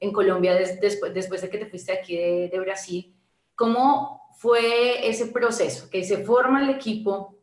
en 0.00 0.12
Colombia 0.12 0.54
después, 0.54 1.14
después 1.14 1.40
de 1.40 1.50
que 1.50 1.58
te 1.58 1.66
fuiste 1.66 1.92
aquí 1.92 2.16
de, 2.16 2.48
de 2.50 2.60
Brasil. 2.60 3.14
¿Cómo 3.54 4.20
fue 4.36 5.08
ese 5.08 5.26
proceso? 5.26 5.88
Que 5.88 6.02
se 6.02 6.24
forma 6.24 6.62
el 6.62 6.70
equipo, 6.70 7.38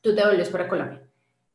tú 0.00 0.14
te 0.14 0.24
vuelves 0.24 0.48
para 0.48 0.68
Colombia. 0.68 1.06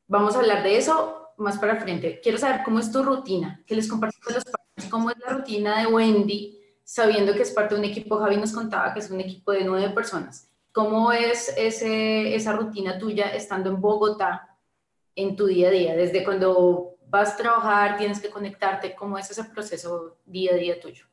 Vamos 0.08 0.36
a 0.36 0.40
hablar 0.40 0.62
de 0.62 0.78
eso 0.78 1.25
más 1.38 1.58
para 1.58 1.80
frente. 1.80 2.20
Quiero 2.22 2.38
saber 2.38 2.62
cómo 2.64 2.80
es 2.80 2.92
tu 2.92 3.04
rutina, 3.04 3.64
qué 3.66 3.76
les 3.76 3.88
compartes 3.88 4.20
a 4.28 4.34
los 4.34 4.44
cómo 4.90 5.10
es 5.10 5.18
la 5.18 5.34
rutina 5.34 5.80
de 5.80 5.88
Wendy, 5.88 6.60
sabiendo 6.84 7.34
que 7.34 7.42
es 7.42 7.52
parte 7.52 7.76
de 7.76 7.82
un 7.82 7.86
equipo, 7.86 8.18
Javi 8.18 8.38
nos 8.38 8.52
contaba 8.52 8.94
que 8.94 9.00
es 9.00 9.10
un 9.10 9.20
equipo 9.20 9.52
de 9.52 9.64
nueve 9.64 9.90
personas. 9.90 10.50
¿Cómo 10.72 11.12
es 11.12 11.54
ese, 11.58 12.36
esa 12.36 12.54
rutina 12.54 12.98
tuya 13.00 13.30
estando 13.30 13.70
en 13.70 13.80
Bogotá 13.80 14.58
en 15.16 15.36
tu 15.36 15.48
día 15.48 15.70
a 15.70 15.72
día? 15.72 15.96
Desde 15.96 16.24
cuando 16.24 16.96
vas 17.08 17.34
a 17.34 17.38
trabajar, 17.38 17.98
tienes 17.98 18.20
que 18.20 18.30
conectarte, 18.30 18.94
¿cómo 18.94 19.18
es 19.18 19.32
ese 19.32 19.44
proceso 19.46 20.18
día 20.26 20.52
a 20.54 20.56
día 20.56 20.80
tuyo? 20.80 21.06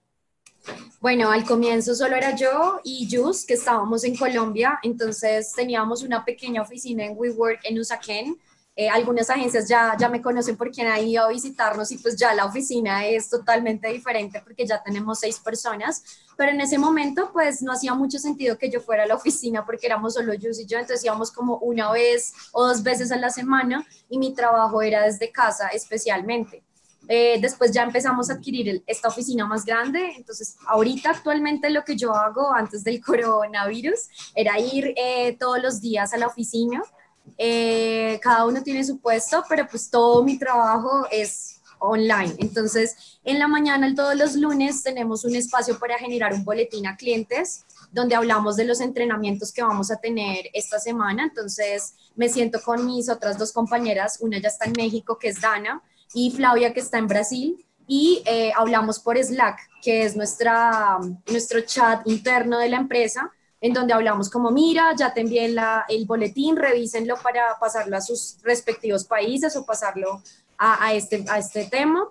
Bueno, 1.01 1.31
al 1.31 1.45
comienzo 1.45 1.95
solo 1.95 2.17
era 2.17 2.37
yo 2.37 2.81
y 2.85 3.09
Jus, 3.11 3.45
que 3.45 3.55
estábamos 3.55 4.05
en 4.05 4.17
Colombia, 4.17 4.79
entonces 4.83 5.53
teníamos 5.55 6.03
una 6.03 6.25
pequeña 6.25 6.63
oficina 6.63 7.05
en 7.05 7.17
WeWork 7.17 7.61
en 7.65 7.81
Usaquén, 7.81 8.39
eh, 8.75 8.89
algunas 8.89 9.29
agencias 9.29 9.69
ya, 9.69 9.95
ya 9.99 10.09
me 10.09 10.23
conocen 10.23 10.57
porque 10.57 10.81
han 10.81 11.07
ido 11.07 11.25
a 11.25 11.29
visitarnos 11.29 11.93
y 11.93 11.99
pues 11.99 12.17
ya 12.17 12.33
la 12.33 12.47
oficina 12.47 13.05
es 13.05 13.29
totalmente 13.29 13.89
diferente 13.89 14.41
porque 14.43 14.67
ya 14.67 14.83
tenemos 14.83 15.21
seis 15.21 15.39
personas, 15.41 16.03
pero 16.39 16.53
en 16.53 16.61
ese 16.63 16.79
momento 16.79 17.31
pues 17.35 17.61
no 17.61 17.73
hacía 17.73 17.93
mucho 17.93 18.19
sentido 18.19 18.57
que 18.57 18.71
yo 18.71 18.81
fuera 18.81 19.03
a 19.03 19.07
la 19.07 19.15
oficina 19.15 19.67
porque 19.67 19.87
éramos 19.87 20.15
solo 20.15 20.33
yo 20.33 20.49
y 20.51 20.65
yo, 20.65 20.79
entonces 20.79 21.05
íbamos 21.05 21.31
como 21.31 21.59
una 21.59 21.93
vez 21.93 22.33
o 22.53 22.67
dos 22.67 22.83
veces 22.83 23.13
a 23.13 23.17
la 23.17 23.29
semana 23.29 23.87
y 24.09 24.17
mi 24.17 24.35
trabajo 24.35 24.81
era 24.81 25.03
desde 25.03 25.31
casa 25.31 25.69
especialmente. 25.69 26.63
Eh, 27.09 27.39
después 27.43 27.73
ya 27.73 27.83
empezamos 27.83 28.31
a 28.31 28.35
adquirir 28.35 28.83
esta 28.87 29.09
oficina 29.09 29.45
más 29.45 29.67
grande, 29.67 30.15
entonces 30.17 30.57
ahorita 30.67 31.11
actualmente 31.11 31.69
lo 31.69 31.85
que 31.85 31.97
yo 31.97 32.15
hago 32.15 32.55
antes 32.55 32.85
del 32.85 33.01
coronavirus 33.05 34.33
era 34.35 34.59
ir 34.59 34.95
eh, 34.97 35.37
todos 35.39 35.61
los 35.61 35.83
días 35.83 36.15
a 36.15 36.17
la 36.17 36.29
oficina 36.29 36.83
eh, 37.39 38.19
cada 38.23 38.47
uno 38.47 38.63
tiene 38.63 38.85
su 38.85 39.01
puesto, 39.01 39.45
pero 39.49 39.67
pues 39.69 39.91
todo 39.91 40.23
mi 40.25 40.39
trabajo 40.39 41.07
es 41.11 41.61
online. 41.79 42.35
Entonces, 42.39 43.19
en 43.25 43.39
la 43.39 43.49
mañana, 43.49 43.93
todos 43.95 44.15
los 44.15 44.35
lunes, 44.37 44.83
tenemos 44.83 45.25
un 45.25 45.35
espacio 45.35 45.79
para 45.79 45.99
generar 45.99 46.33
un 46.35 46.45
boletín 46.45 46.87
a 46.87 46.97
clientes 46.97 47.65
donde 47.91 48.15
hablamos 48.15 48.57
de 48.57 48.65
los 48.65 48.81
entrenamientos 48.81 49.53
que 49.53 49.63
vamos 49.63 49.91
a 49.91 49.97
tener 49.97 50.47
esta 50.55 50.79
semana. 50.79 51.25
Entonces, 51.25 51.95
me 52.15 52.29
siento 52.29 52.61
con 52.63 52.87
mis 52.87 53.09
otras 53.09 53.39
dos 53.39 53.53
compañeras, 53.53 54.19
una 54.21 54.39
ya 54.39 54.49
está 54.49 54.67
en 54.67 54.73
México, 54.77 55.19
que 55.19 55.29
es 55.29 55.41
Dana, 55.41 55.83
y 56.15 56.31
Flavia, 56.31 56.73
que 56.73 56.81
está 56.81 56.99
en 56.99 57.09
Brasil 57.09 57.67
y 57.87 58.23
eh, 58.27 58.53
hablamos 58.57 59.01
por 59.01 59.23
Slack, 59.23 59.59
que 59.83 60.05
es 60.05 60.17
nuestra, 60.17 60.99
nuestro 61.27 61.61
chat 61.63 62.07
interno 62.07 62.59
de 62.59 62.69
la 62.69 62.79
empresa, 62.79 63.31
en 63.63 63.73
donde 63.73 63.95
hablamos 63.95 64.29
como, 64.29 64.51
mira, 64.51 64.93
ya 64.99 65.15
te 65.15 65.21
envié 65.21 65.49
la, 65.49 65.87
el 65.89 66.05
boletín, 66.05 66.57
revísenlo 66.57 67.15
para 67.23 67.57
pasarlo 67.61 67.97
a 67.97 68.01
sus 68.01 68.37
respectivos 68.43 69.05
países 69.05 69.55
o 69.55 69.65
pasarlo 69.65 70.21
a, 70.59 70.85
a, 70.85 70.95
este, 70.95 71.25
a 71.29 71.39
este 71.39 71.67
tema. 71.67 72.09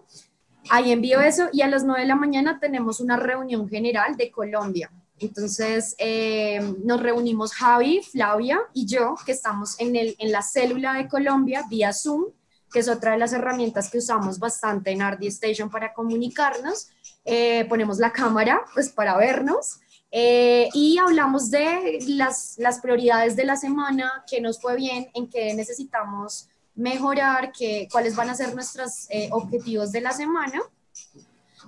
Ahí 0.69 0.93
envío 0.93 1.19
eso 1.19 1.49
y 1.51 1.61
a 1.61 1.67
las 1.67 1.83
9 1.83 2.01
de 2.01 2.07
la 2.07 2.15
mañana 2.15 2.57
tenemos 2.59 3.01
una 3.01 3.17
reunión 3.17 3.67
general 3.67 4.15
de 4.15 4.31
Colombia. 4.31 4.89
Entonces 5.19 5.93
eh, 5.99 6.61
nos 6.85 7.01
reunimos 7.01 7.53
Javi, 7.53 8.01
Flavia 8.01 8.61
y 8.73 8.85
yo, 8.85 9.15
que 9.25 9.33
estamos 9.33 9.77
en, 9.79 9.97
el, 9.97 10.15
en 10.19 10.31
la 10.31 10.41
célula 10.41 10.93
de 10.93 11.09
Colombia 11.09 11.65
vía 11.69 11.91
Zoom 11.91 12.27
que 12.71 12.79
es 12.79 12.87
otra 12.87 13.11
de 13.11 13.17
las 13.17 13.33
herramientas 13.33 13.89
que 13.89 13.97
usamos 13.97 14.39
bastante 14.39 14.91
en 14.91 15.01
RD 15.01 15.25
Station 15.25 15.69
para 15.69 15.93
comunicarnos. 15.93 16.87
Eh, 17.25 17.65
ponemos 17.65 17.97
la 17.97 18.13
cámara 18.13 18.61
pues 18.73 18.87
para 18.87 19.17
vernos 19.17 19.81
eh, 20.13 20.67
y 20.73 20.97
hablamos 20.97 21.49
de 21.49 21.99
las, 22.07 22.55
las, 22.57 22.81
prioridades 22.81 23.37
de 23.37 23.45
la 23.45 23.55
semana, 23.55 24.25
qué 24.29 24.41
nos 24.41 24.59
fue 24.59 24.75
bien, 24.75 25.07
en 25.13 25.29
qué 25.29 25.53
necesitamos 25.53 26.49
mejorar, 26.75 27.53
qué, 27.53 27.87
cuáles 27.89 28.15
van 28.15 28.29
a 28.29 28.35
ser 28.35 28.53
nuestros 28.53 29.07
eh, 29.09 29.29
objetivos 29.31 29.93
de 29.93 30.01
la 30.01 30.11
semana. 30.11 30.61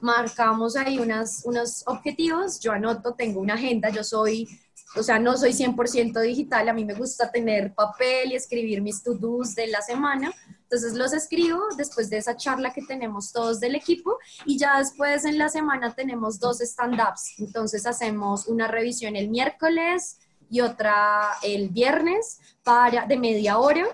Marcamos 0.01 0.75
ahí 0.75 0.99
unas, 0.99 1.45
unos 1.45 1.83
objetivos, 1.87 2.59
yo 2.59 2.73
anoto, 2.73 3.13
tengo 3.13 3.39
una 3.39 3.53
agenda, 3.53 3.89
yo 3.89 4.03
soy 4.03 4.49
o 4.95 5.03
sea, 5.03 5.19
no 5.19 5.37
soy 5.37 5.51
100% 5.51 6.21
digital, 6.21 6.69
a 6.69 6.73
mí 6.73 6.85
me 6.85 6.93
gusta 6.93 7.31
tener 7.31 7.73
papel 7.73 8.31
y 8.31 8.35
escribir 8.35 8.81
mis 8.81 9.03
to-dos 9.03 9.55
de 9.55 9.67
la 9.67 9.81
semana, 9.81 10.31
entonces 10.63 10.93
los 10.93 11.13
escribo 11.13 11.61
después 11.77 12.09
de 12.09 12.17
esa 12.17 12.35
charla 12.35 12.73
que 12.73 12.81
tenemos 12.81 13.31
todos 13.31 13.59
del 13.59 13.75
equipo 13.75 14.17
y 14.45 14.57
ya 14.57 14.79
después 14.79 15.25
en 15.25 15.37
la 15.37 15.49
semana 15.49 15.93
tenemos 15.93 16.39
dos 16.39 16.61
stand-ups, 16.61 17.39
entonces 17.39 17.85
hacemos 17.85 18.47
una 18.47 18.67
revisión 18.67 19.15
el 19.15 19.29
miércoles 19.29 20.19
y 20.49 20.61
otra 20.61 21.29
el 21.41 21.69
viernes 21.69 22.39
para, 22.63 23.07
de 23.07 23.17
media 23.17 23.57
hora. 23.57 23.85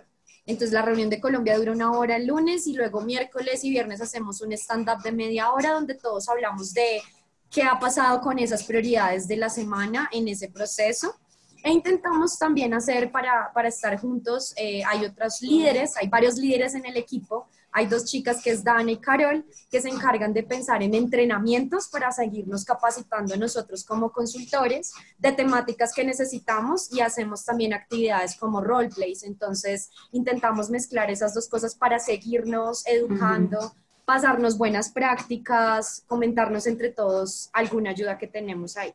Entonces 0.46 0.74
la 0.74 0.82
reunión 0.82 1.10
de 1.10 1.22
Colombia 1.22 1.58
dura 1.58 1.72
una 1.72 1.92
hora 1.92 2.18
el 2.18 2.28
lunes 2.28 2.68
y 2.68 2.74
luego 2.74 3.02
miércoles 3.02 3.64
y 3.64 3.70
viernes 3.70 4.02
hacemos 4.02 4.42
un 4.42 4.52
stand-up 4.54 5.02
de 5.04 5.12
media 5.12 5.52
hora 5.52 5.72
donde 5.72 5.94
todos 5.94 6.28
hablamos 6.28 6.74
de 6.74 7.02
qué 7.50 7.64
ha 7.64 7.80
pasado 7.80 8.22
con 8.22 8.40
esas 8.40 8.64
prioridades 8.64 9.28
de 9.28 9.38
la 9.38 9.50
semana 9.50 10.10
en 10.12 10.28
ese 10.28 10.50
proceso. 10.50 11.16
E 11.64 11.72
intentamos 11.72 12.38
también 12.38 12.74
hacer 12.74 13.12
para, 13.12 13.52
para 13.54 13.68
estar 13.68 14.00
juntos, 14.00 14.54
eh, 14.56 14.82
hay 14.86 15.06
otros 15.06 15.42
líderes, 15.42 15.98
hay 15.98 16.08
varios 16.08 16.38
líderes 16.38 16.74
en 16.74 16.86
el 16.86 16.96
equipo, 16.96 17.50
hay 17.72 17.86
dos 17.86 18.06
chicas 18.06 18.42
que 18.42 18.52
es 18.52 18.64
Dana 18.64 18.92
y 18.92 18.98
Carol, 18.98 19.46
que 19.70 19.82
se 19.82 19.90
encargan 19.90 20.34
de 20.34 20.44
pensar 20.44 20.82
en 20.82 20.94
entrenamientos 20.94 21.88
para 21.90 22.12
seguirnos 22.12 22.66
capacitando 22.66 23.36
nosotros 23.36 23.84
como 23.84 24.12
consultores 24.12 24.94
de 25.18 25.34
temáticas 25.34 25.94
que 25.94 26.04
necesitamos 26.04 26.92
y 26.94 27.02
hacemos 27.02 27.46
también 27.46 27.74
actividades 27.74 28.38
como 28.38 28.62
roleplays. 28.62 29.24
Entonces, 29.24 29.90
intentamos 30.12 30.70
mezclar 30.70 31.12
esas 31.12 31.34
dos 31.34 31.48
cosas 31.48 31.76
para 31.76 32.00
seguirnos 32.00 32.88
educando 32.88 33.74
pasarnos 34.10 34.58
buenas 34.58 34.90
prácticas, 34.90 36.04
comentarnos 36.08 36.66
entre 36.66 36.90
todos 36.90 37.52
alguna 37.54 37.92
ayuda 37.92 38.18
que 38.18 38.26
tenemos 38.26 38.76
ahí. 38.76 38.92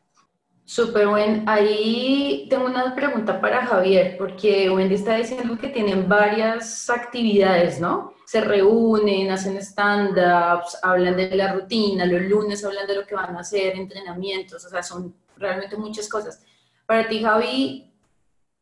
Súper 0.65 1.07
buen. 1.07 1.47
Ahí 1.47 2.47
tengo 2.49 2.65
una 2.65 2.93
pregunta 2.93 3.39
para 3.39 3.65
Javier, 3.65 4.17
porque 4.17 4.69
Wendy 4.69 4.95
está 4.95 5.15
diciendo 5.15 5.57
que 5.57 5.69
tienen 5.69 6.09
varias 6.09 6.89
actividades, 6.89 7.79
¿no? 7.79 8.11
Se 8.25 8.41
reúnen, 8.41 9.31
hacen 9.31 9.55
stand-ups, 9.55 10.79
hablan 10.83 11.15
de 11.15 11.33
la 11.33 11.53
rutina, 11.53 12.05
los 12.05 12.23
lunes 12.23 12.65
hablan 12.65 12.85
de 12.85 12.95
lo 12.95 13.05
que 13.05 13.15
van 13.15 13.37
a 13.37 13.39
hacer, 13.39 13.77
entrenamientos, 13.77 14.65
o 14.65 14.69
sea, 14.69 14.83
son 14.83 15.15
realmente 15.37 15.77
muchas 15.77 16.09
cosas. 16.09 16.43
Para 16.85 17.07
ti, 17.07 17.23
Javi, 17.23 17.89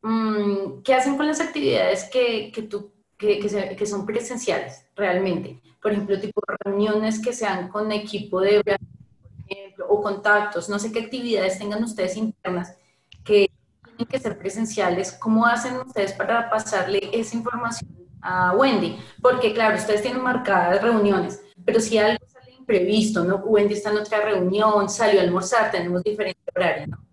mm, 0.04 0.84
¿qué 0.84 0.94
hacen 0.94 1.18
con 1.18 1.26
las 1.26 1.42
actividades 1.42 2.04
que, 2.12 2.52
que, 2.54 2.62
tú, 2.62 2.92
que, 3.28 3.76
que 3.76 3.86
son 3.86 4.06
presenciales 4.06 4.86
realmente? 4.96 5.62
por 5.84 5.92
ejemplo, 5.92 6.18
tipo 6.18 6.42
reuniones 6.64 7.20
que 7.20 7.34
sean 7.34 7.68
con 7.68 7.92
equipo 7.92 8.40
de 8.40 8.64
por 8.64 8.78
ejemplo, 9.50 9.86
o 9.90 10.02
contactos, 10.02 10.70
no 10.70 10.80
sé 10.80 10.92
qué 10.94 11.02
actividades 11.02 11.60
tengan 11.60 11.84
ustedes 11.84 12.16
internas 12.16 12.74
que 13.26 13.52
tienen 13.84 14.08
que 14.08 14.20
ser 14.20 14.38
presenciales, 14.40 15.12
¿cómo 15.12 15.46
hacen 15.46 15.76
ustedes 15.76 16.14
para 16.14 16.50
pasarle 16.50 17.10
esa 17.12 17.36
información 17.36 17.92
a 18.22 18.54
Wendy? 18.54 18.98
Porque 19.22 19.54
claro, 19.54 19.76
ustedes 19.76 20.02
tienen 20.02 20.24
marcadas 20.24 20.82
reuniones, 20.82 21.42
pero 21.66 21.82
si 21.82 21.98
algo 21.98 22.26
sale 22.28 22.54
imprevisto, 22.58 23.26
¿no? 23.26 23.36
Wendy 23.36 23.74
está 23.74 23.92
en 23.92 23.98
otra 23.98 24.22
reunión, 24.22 24.90
salió 24.90 25.20
a 25.20 25.24
almorzar, 25.24 25.70
tenemos 25.70 26.02
diferente 26.02 26.40
horario, 26.56 26.88
¿no? 26.88 27.06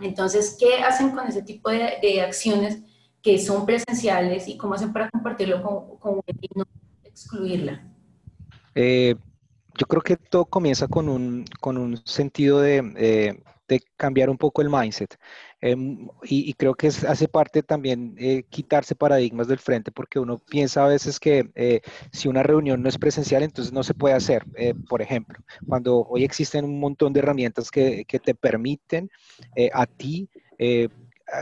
Entonces, 0.00 0.56
¿qué 0.58 0.82
hacen 0.82 1.10
con 1.10 1.26
ese 1.26 1.42
tipo 1.42 1.70
de, 1.70 1.98
de 2.02 2.22
acciones 2.22 2.78
que 3.26 3.40
son 3.40 3.66
presenciales 3.66 4.46
y 4.46 4.56
cómo 4.56 4.74
hacen 4.74 4.92
para 4.92 5.10
compartirlo 5.10 5.60
con, 5.60 5.98
con 5.98 6.20
y 6.40 6.48
no 6.54 6.64
excluirla? 7.02 7.82
Eh, 8.72 9.16
yo 9.76 9.86
creo 9.86 10.00
que 10.00 10.16
todo 10.16 10.44
comienza 10.44 10.86
con 10.86 11.08
un, 11.08 11.44
con 11.60 11.76
un 11.76 11.96
sentido 12.06 12.60
de, 12.60 12.92
eh, 12.96 13.42
de, 13.66 13.82
cambiar 13.96 14.30
un 14.30 14.38
poco 14.38 14.62
el 14.62 14.70
mindset. 14.70 15.18
Em, 15.60 16.06
y, 16.22 16.52
creo 16.52 16.76
que 16.76 16.86
hace 16.86 17.26
parte 17.26 17.64
también 17.64 18.14
eh, 18.16 18.44
quitarse 18.48 18.94
paradigmas 18.94 19.48
del 19.48 19.58
frente, 19.58 19.90
porque 19.90 20.20
uno 20.20 20.38
piensa 20.38 20.84
a 20.84 20.88
veces 20.88 21.18
que 21.18 21.82
si 22.12 22.28
una 22.28 22.44
reunión 22.44 22.80
no 22.80 22.88
es 22.88 22.96
presencial, 22.96 23.42
entonces 23.42 23.72
no 23.72 23.82
se 23.82 23.94
puede 23.94 24.14
hacer. 24.14 24.44
por 24.88 25.02
ejemplo, 25.02 25.40
cuando 25.66 26.06
hoy 26.08 26.22
existen 26.22 26.64
un 26.64 26.78
montón 26.78 27.12
de 27.12 27.18
herramientas 27.18 27.72
que, 27.72 28.04
que 28.04 28.20
te 28.20 28.36
permiten 28.36 29.10
a 29.72 29.86
ti 29.86 30.30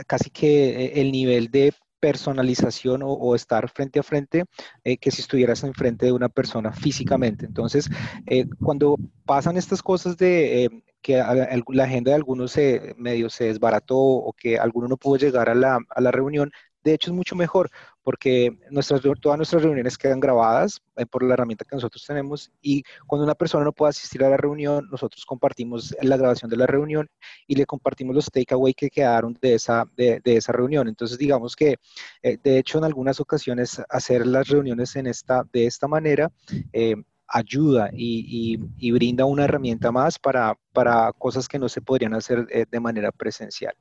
casi 0.07 0.29
que 0.29 0.93
el 0.95 1.11
nivel 1.11 1.49
de 1.51 1.73
personalización 2.05 3.01
o, 3.03 3.33
estar 3.33 3.67
frente 3.67 3.99
a 3.99 4.03
frente 4.03 4.45
eh, 4.83 4.97
que 4.97 5.09
si 5.09 5.21
estuvieras 5.21 5.63
enfrente 5.63 6.05
de 6.05 6.11
una 6.11 6.29
persona 6.29 6.71
físicamente. 6.71 7.47
Entonces, 7.47 7.89
eh, 8.27 8.45
cuando 8.63 8.95
pasan 9.25 9.57
estas 9.57 9.81
cosas 9.81 10.15
de 10.15 10.65
eh, 10.65 10.69
que 11.01 11.15
la 11.15 11.83
agenda 11.83 12.11
de 12.11 12.15
algunos 12.15 12.51
se, 12.51 12.93
medio 12.97 13.31
se 13.31 13.45
desbarató 13.45 13.97
o 13.97 14.33
que 14.33 14.59
alguno 14.59 14.87
no 14.87 14.97
pudo 14.97 15.17
llegar 15.17 15.49
a 15.49 15.55
la, 15.55 15.79
a 15.89 16.01
la 16.01 16.11
reunión, 16.11 16.51
de 16.83 16.93
hecho, 16.93 17.09
es 17.09 17.15
mucho 17.17 17.35
mejor 17.35 17.71
porque 18.05 18.55
nuestras, 18.69 19.01
todas 19.19 19.37
nuestras 19.37 19.63
reuniones 19.63 19.97
quedan 19.97 20.19
grabadas 20.19 20.79
eh, 20.95 21.07
por 21.07 21.23
la 21.23 21.33
herramienta 21.33 21.65
que 21.65 21.75
nosotros 21.75 22.05
tenemos 22.05 22.51
y 22.61 22.83
cuando 23.07 23.25
una 23.25 23.33
persona 23.33 23.65
no 23.65 23.73
puede 23.73 23.89
asistir 23.89 24.23
a 24.23 24.29
la 24.29 24.37
reunión, 24.37 24.87
nosotros 24.91 25.25
compartimos 25.25 25.95
la 26.03 26.15
grabación 26.15 26.51
de 26.51 26.57
la 26.57 26.67
reunión 26.67 27.09
y 27.47 27.55
le 27.55 27.65
compartimos 27.65 28.13
los 28.13 28.29
takeaway 28.29 28.75
que 28.75 28.91
quedaron 28.91 29.35
de 29.41 29.55
esa, 29.55 29.85
de, 29.97 30.21
esa 30.23 30.51
reunión. 30.51 30.87
Entonces, 30.87 31.17
digamos 31.17 31.55
que, 31.55 31.77
eh, 32.21 32.37
de 32.43 32.59
hecho, 32.59 32.77
en 32.77 32.83
algunas 32.83 33.19
ocasiones 33.19 33.81
hacer 33.89 34.27
las 34.27 34.49
reuniones 34.49 34.95
en 34.95 35.07
esta, 35.07 35.43
de 35.51 35.65
esta 35.65 35.87
manera 35.87 36.31
eh, 36.73 36.95
ayuda 37.27 37.89
y, 37.93 38.57
brinda 38.91 39.25
una 39.25 39.45
herramienta 39.45 39.91
más 39.91 40.19
para, 40.19 40.57
para, 40.73 41.11
cosas 41.13 41.47
que 41.47 41.59
no 41.59 41.67
se 41.67 41.81
podrían 41.81 42.13
hacer 42.13 42.47
eh, 42.49 42.65
de 42.69 42.79
manera 42.79 43.11
presencial. 43.11 43.73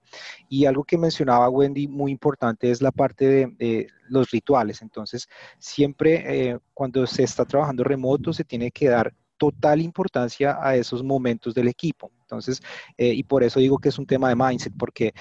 Y 0.49 0.67
algo 0.67 0.85
que 0.85 0.99
mencionaba 0.99 1.49
Wendy 1.49 1.87
muy 1.87 2.11
importante 2.11 2.71
es 2.71 2.81
la 2.81 2.91
parte 2.91 3.55
de, 3.59 3.89
los 4.09 4.31
rituales. 4.31 4.83
Entonces, 4.83 5.29
siempre 5.59 6.51
eh, 6.51 6.59
cuando 6.75 7.07
se 7.07 7.23
está 7.23 7.45
trabajando 7.45 7.85
remoto 7.85 8.33
se 8.33 8.45
tiene 8.45 8.71
que 8.71 8.89
dar 8.89 9.15
total 9.39 9.81
importancia 9.81 10.59
a 10.61 10.77
esos 10.77 11.03
momentos 11.03 11.55
del 11.55 11.69
equipo. 11.69 12.11
Entonces, 12.21 12.63
eh, 12.97 13.13
y 13.15 13.23
por 13.23 13.43
eso 13.43 13.61
digo 13.61 13.79
que 13.79 13.89
es 13.89 13.99
un 13.99 14.07
tema 14.07 14.29
de 14.29 14.37
mindset, 14.37 14.75
porque 14.79 15.15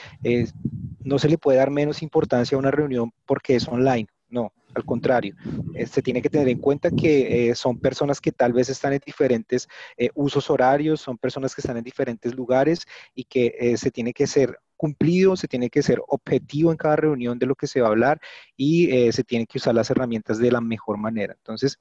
no 1.00 1.20
se 1.20 1.30
le 1.30 1.38
puede 1.38 1.58
dar 1.58 1.72
menos 1.72 2.02
importancia 2.02 2.56
a 2.56 2.60
una 2.60 2.72
reunión 2.72 3.12
porque 3.26 3.56
es 3.56 3.68
online. 3.68 4.08
No, 4.34 4.52
al 4.74 4.84
contrario, 4.84 5.36
eh, 5.76 5.86
se 5.86 6.02
tiene 6.02 6.20
que 6.20 6.30
tener 6.30 6.50
en 6.50 6.58
cuenta 6.58 6.90
que 6.90 7.52
eh, 7.52 7.56
son 7.56 7.78
personas 7.78 8.20
que 8.20 8.32
tal 8.32 8.52
vez 8.52 8.68
están 8.68 8.92
en 8.92 9.02
diferentes 9.06 9.68
eh, 9.96 10.10
usos 10.16 10.50
horarios, 10.50 11.02
son 11.02 11.20
personas 11.20 11.54
que 11.54 11.62
están 11.62 11.78
en 11.78 11.84
diferentes 11.84 12.34
lugares 12.34 12.82
y 13.14 13.26
que 13.26 13.76
se 13.78 13.92
tiene 13.92 14.12
que 14.12 14.26
ser 14.26 14.58
cumplido, 14.76 15.36
se 15.36 15.48
tiene 15.48 15.70
que 15.70 15.84
ser 15.84 16.02
objetivo 16.08 16.72
en 16.72 16.78
cada 16.78 16.96
reunión 16.96 17.38
de 17.38 17.46
lo 17.46 17.54
que 17.54 17.68
se 17.68 17.80
va 17.80 17.90
a 17.90 17.92
hablar 17.92 18.20
y 18.58 19.12
se 19.12 19.24
tienen 19.24 19.46
que 19.46 19.60
usar 19.60 19.76
las 19.76 19.92
herramientas 19.92 20.40
de 20.40 20.52
la 20.52 20.62
mejor 20.62 20.98
manera. 20.98 21.36
Entonces, 21.38 21.78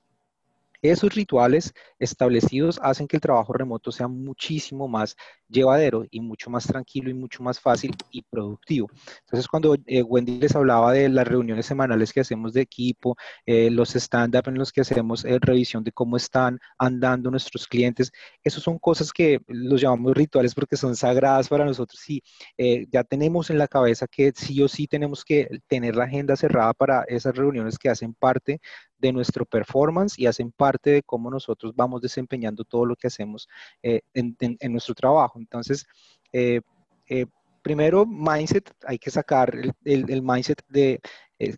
esos 0.83 1.15
rituales 1.15 1.73
establecidos 1.99 2.81
hacen 2.83 3.07
que 3.07 3.17
el 3.17 3.21
trabajo 3.21 3.53
remoto 3.53 3.93
sea 3.93 4.09
muchísimo 4.09 4.89
más 4.89 5.17
llevadero 5.49 6.05
y 6.11 6.21
mucho 6.21 6.51
más 6.51 6.67
tranquilo 6.67 7.11
y 7.11 7.15
mucho 7.15 7.43
más 7.43 7.61
fácil 7.61 7.95
y 8.11 8.23
productivo. 8.23 8.91
Entonces, 9.21 9.47
cuando 9.47 9.77
eh, 9.87 10.03
Wendy 10.03 10.39
les 10.39 10.57
hablaba 10.57 10.93
de 10.93 11.09
las 11.09 11.29
reuniones 11.29 11.67
semanales 11.67 12.12
que 12.12 12.21
hacemos 12.21 12.53
de 12.53 12.62
equipo, 12.62 13.17
eh, 13.47 13.71
los 13.71 13.95
stand-up 13.95 14.49
en 14.49 14.55
los 14.59 14.73
que 14.73 14.81
hacemos 14.81 15.25
eh, 15.25 15.39
revisión 15.41 15.85
de 15.85 15.93
cómo 15.93 16.17
están 16.17 16.59
andando 16.79 17.31
nuestros 17.31 17.69
clientes, 17.69 18.11
esos 18.43 18.62
son 18.62 18.79
cosas 18.79 19.12
que 19.12 19.41
los 19.47 19.81
llamamos 19.81 20.15
rituales 20.15 20.55
porque 20.55 20.77
son 20.77 20.97
sagradas 20.97 21.49
para 21.49 21.65
nosotros 21.65 22.03
y 22.09 22.23
ya 22.91 23.05
tenemos 23.05 23.51
en 23.51 23.59
la 23.59 23.69
cabeza 23.69 24.07
que 24.07 24.33
sí 24.35 24.62
o 24.62 24.69
sí 24.69 24.87
tenemos 24.87 25.25
que 25.25 25.49
tener 25.67 25.97
la 25.97 26.05
agenda 26.05 26.37
cerrada 26.37 26.73
para 26.73 27.03
esas 27.05 27.37
reuniones 27.37 27.79
que 27.79 27.89
hacen 27.89 28.15
parte 28.15 28.61
de 29.03 29.12
nuestro 29.12 29.45
performance 29.45 30.19
y 30.19 30.27
hacen 30.27 30.53
parte 30.53 30.72
parte 30.73 30.91
de 30.91 31.02
cómo 31.02 31.31
nosotros 31.31 31.75
vamos 31.76 32.00
desempeñando 32.00 32.64
todo 32.64 32.87
lo 32.87 32.97
que 32.97 33.09
hacemos 33.09 33.49
eh, 33.83 34.00
en, 34.14 34.73
nuestro 34.73 34.95
trabajo. 34.95 35.38
Entonces, 35.38 35.87
eh, 36.33 36.61
primero, 37.62 38.07
mindset, 38.07 38.73
hay 38.87 38.99
que 38.99 39.11
sacar 39.11 39.55
el, 39.85 40.23
mindset 40.23 40.62
de 40.69 41.00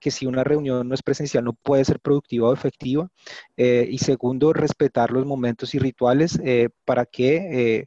que 0.01 0.11
si 0.11 0.27
una 0.27 0.43
reunión 0.43 0.89
no 0.89 0.95
es 0.95 1.03
presencial 1.03 1.45
no 1.45 1.53
puede 1.53 1.85
ser 1.85 2.01
productiva 2.01 2.49
o 2.49 2.55
efectiva. 2.55 3.09
y 3.57 3.99
segundo, 3.99 4.53
respetar 4.53 5.11
los 5.11 5.27
momentos 5.27 5.75
y 5.75 5.79
rituales 5.79 6.41
para 6.85 7.05
que 7.07 7.87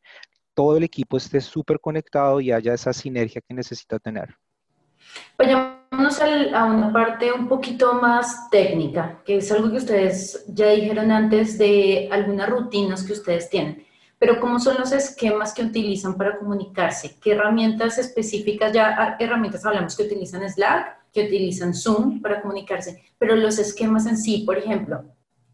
todo 0.53 0.77
el 0.77 0.83
equipo 0.83 1.17
esté 1.17 1.41
súper 1.41 1.79
conectado 1.79 2.39
y 2.39 2.51
haya 2.51 2.73
esa 2.73 2.93
sinergia 2.93 3.41
que 3.41 3.53
necesita 3.53 3.99
tener. 3.99 4.35
Vayámonos 5.89 6.53
a 6.53 6.65
una 6.65 6.91
parte 6.91 7.31
un 7.31 7.47
poquito 7.47 7.93
más 7.93 8.49
técnica, 8.49 9.21
que 9.25 9.37
es 9.37 9.51
algo 9.51 9.71
que 9.71 9.77
ustedes 9.77 10.43
ya 10.47 10.71
dijeron 10.71 11.11
antes 11.11 11.57
de 11.57 12.09
algunas 12.11 12.49
rutinas 12.49 13.03
que 13.03 13.13
ustedes 13.13 13.49
tienen. 13.49 13.85
Pero 14.19 14.39
¿cómo 14.39 14.59
son 14.59 14.77
los 14.79 14.91
esquemas 14.91 15.53
que 15.53 15.63
utilizan 15.63 16.17
para 16.17 16.37
comunicarse? 16.39 17.17
¿Qué 17.21 17.31
herramientas 17.31 17.97
específicas? 17.97 18.73
Ya 18.73 18.95
ah, 18.97 19.17
herramientas 19.19 19.65
hablamos 19.65 19.95
que 19.95 20.03
utilizan 20.03 20.47
Slack, 20.49 21.11
que 21.13 21.25
utilizan 21.25 21.73
Zoom 21.73 22.21
para 22.21 22.41
comunicarse, 22.41 23.03
pero 23.17 23.35
los 23.35 23.57
esquemas 23.57 24.05
en 24.07 24.17
sí, 24.17 24.43
por 24.45 24.57
ejemplo, 24.57 25.05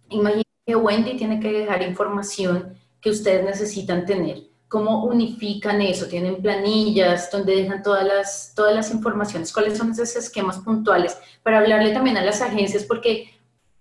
imaginen 0.09 0.43
que 0.65 0.75
Wendy 0.75 1.15
tiene 1.15 1.39
que 1.39 1.51
dejar 1.51 1.83
información 1.83 2.75
que 3.01 3.09
ustedes 3.09 3.43
necesitan 3.45 4.05
tener 4.05 4.52
cómo 4.73 5.03
unifican 5.03 5.83
eso, 5.83 6.07
tienen 6.07 6.41
planillas 6.41 7.29
donde 7.29 7.55
dejan 7.55 7.83
todas 7.83 8.03
las, 8.03 8.53
todas 8.55 8.73
las 8.73 8.89
informaciones, 8.89 9.53
cuáles 9.53 9.77
son 9.77 9.91
esos 9.91 10.15
esquemas 10.15 10.57
puntuales, 10.57 11.15
para 11.43 11.59
hablarle 11.59 11.91
también 11.93 12.17
a 12.17 12.25
las 12.25 12.41
agencias, 12.41 12.83
porque 12.83 13.29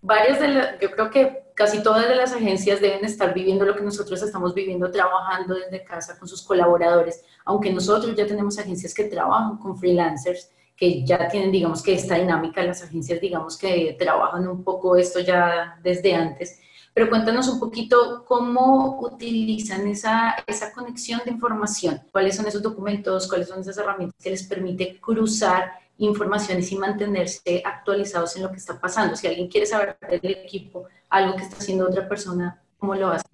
varias 0.02 0.38
de 0.38 0.48
las, 0.48 0.80
yo 0.82 0.90
creo 0.90 1.08
que 1.08 1.44
casi 1.54 1.82
todas 1.82 2.06
de 2.06 2.14
las 2.14 2.34
agencias 2.34 2.82
deben 2.82 3.06
estar 3.06 3.32
viviendo 3.32 3.64
lo 3.64 3.74
que 3.74 3.80
nosotros 3.80 4.22
estamos 4.22 4.52
viviendo, 4.52 4.90
trabajando 4.90 5.54
desde 5.54 5.82
casa 5.82 6.18
con 6.18 6.28
sus 6.28 6.42
colaboradores, 6.42 7.24
aunque 7.46 7.72
nosotros 7.72 8.14
ya 8.14 8.26
tenemos 8.26 8.58
agencias 8.58 8.92
que 8.92 9.04
trabajan 9.04 9.56
con 9.56 9.78
freelancers, 9.78 10.50
que 10.76 11.06
ya 11.06 11.26
tienen, 11.28 11.50
digamos 11.50 11.82
que 11.82 11.94
esta 11.94 12.16
dinámica, 12.16 12.62
las 12.62 12.82
agencias, 12.82 13.18
digamos 13.18 13.56
que 13.56 13.96
trabajan 13.98 14.46
un 14.46 14.62
poco 14.62 14.94
esto 14.98 15.20
ya 15.20 15.78
desde 15.82 16.14
antes 16.14 16.60
pero 16.94 17.08
cuéntanos 17.08 17.48
un 17.48 17.58
poquito 17.58 18.24
cómo 18.26 19.00
utilizan 19.00 19.86
esa, 19.86 20.34
esa 20.46 20.72
conexión 20.72 21.20
de 21.24 21.30
información, 21.30 22.00
cuáles 22.10 22.36
son 22.36 22.46
esos 22.46 22.62
documentos, 22.62 23.28
cuáles 23.28 23.48
son 23.48 23.60
esas 23.60 23.78
herramientas 23.78 24.22
que 24.22 24.30
les 24.30 24.42
permite 24.42 25.00
cruzar 25.00 25.72
informaciones 25.98 26.70
y 26.72 26.76
mantenerse 26.76 27.62
actualizados 27.64 28.36
en 28.36 28.42
lo 28.42 28.50
que 28.50 28.56
está 28.56 28.78
pasando. 28.78 29.16
Si 29.16 29.26
alguien 29.26 29.48
quiere 29.48 29.66
saber 29.66 29.96
del 30.08 30.32
equipo 30.32 30.86
algo 31.08 31.36
que 31.36 31.44
está 31.44 31.56
haciendo 31.56 31.86
otra 31.86 32.08
persona, 32.08 32.60
¿cómo 32.78 32.94
lo 32.94 33.08
hace? 33.08 33.26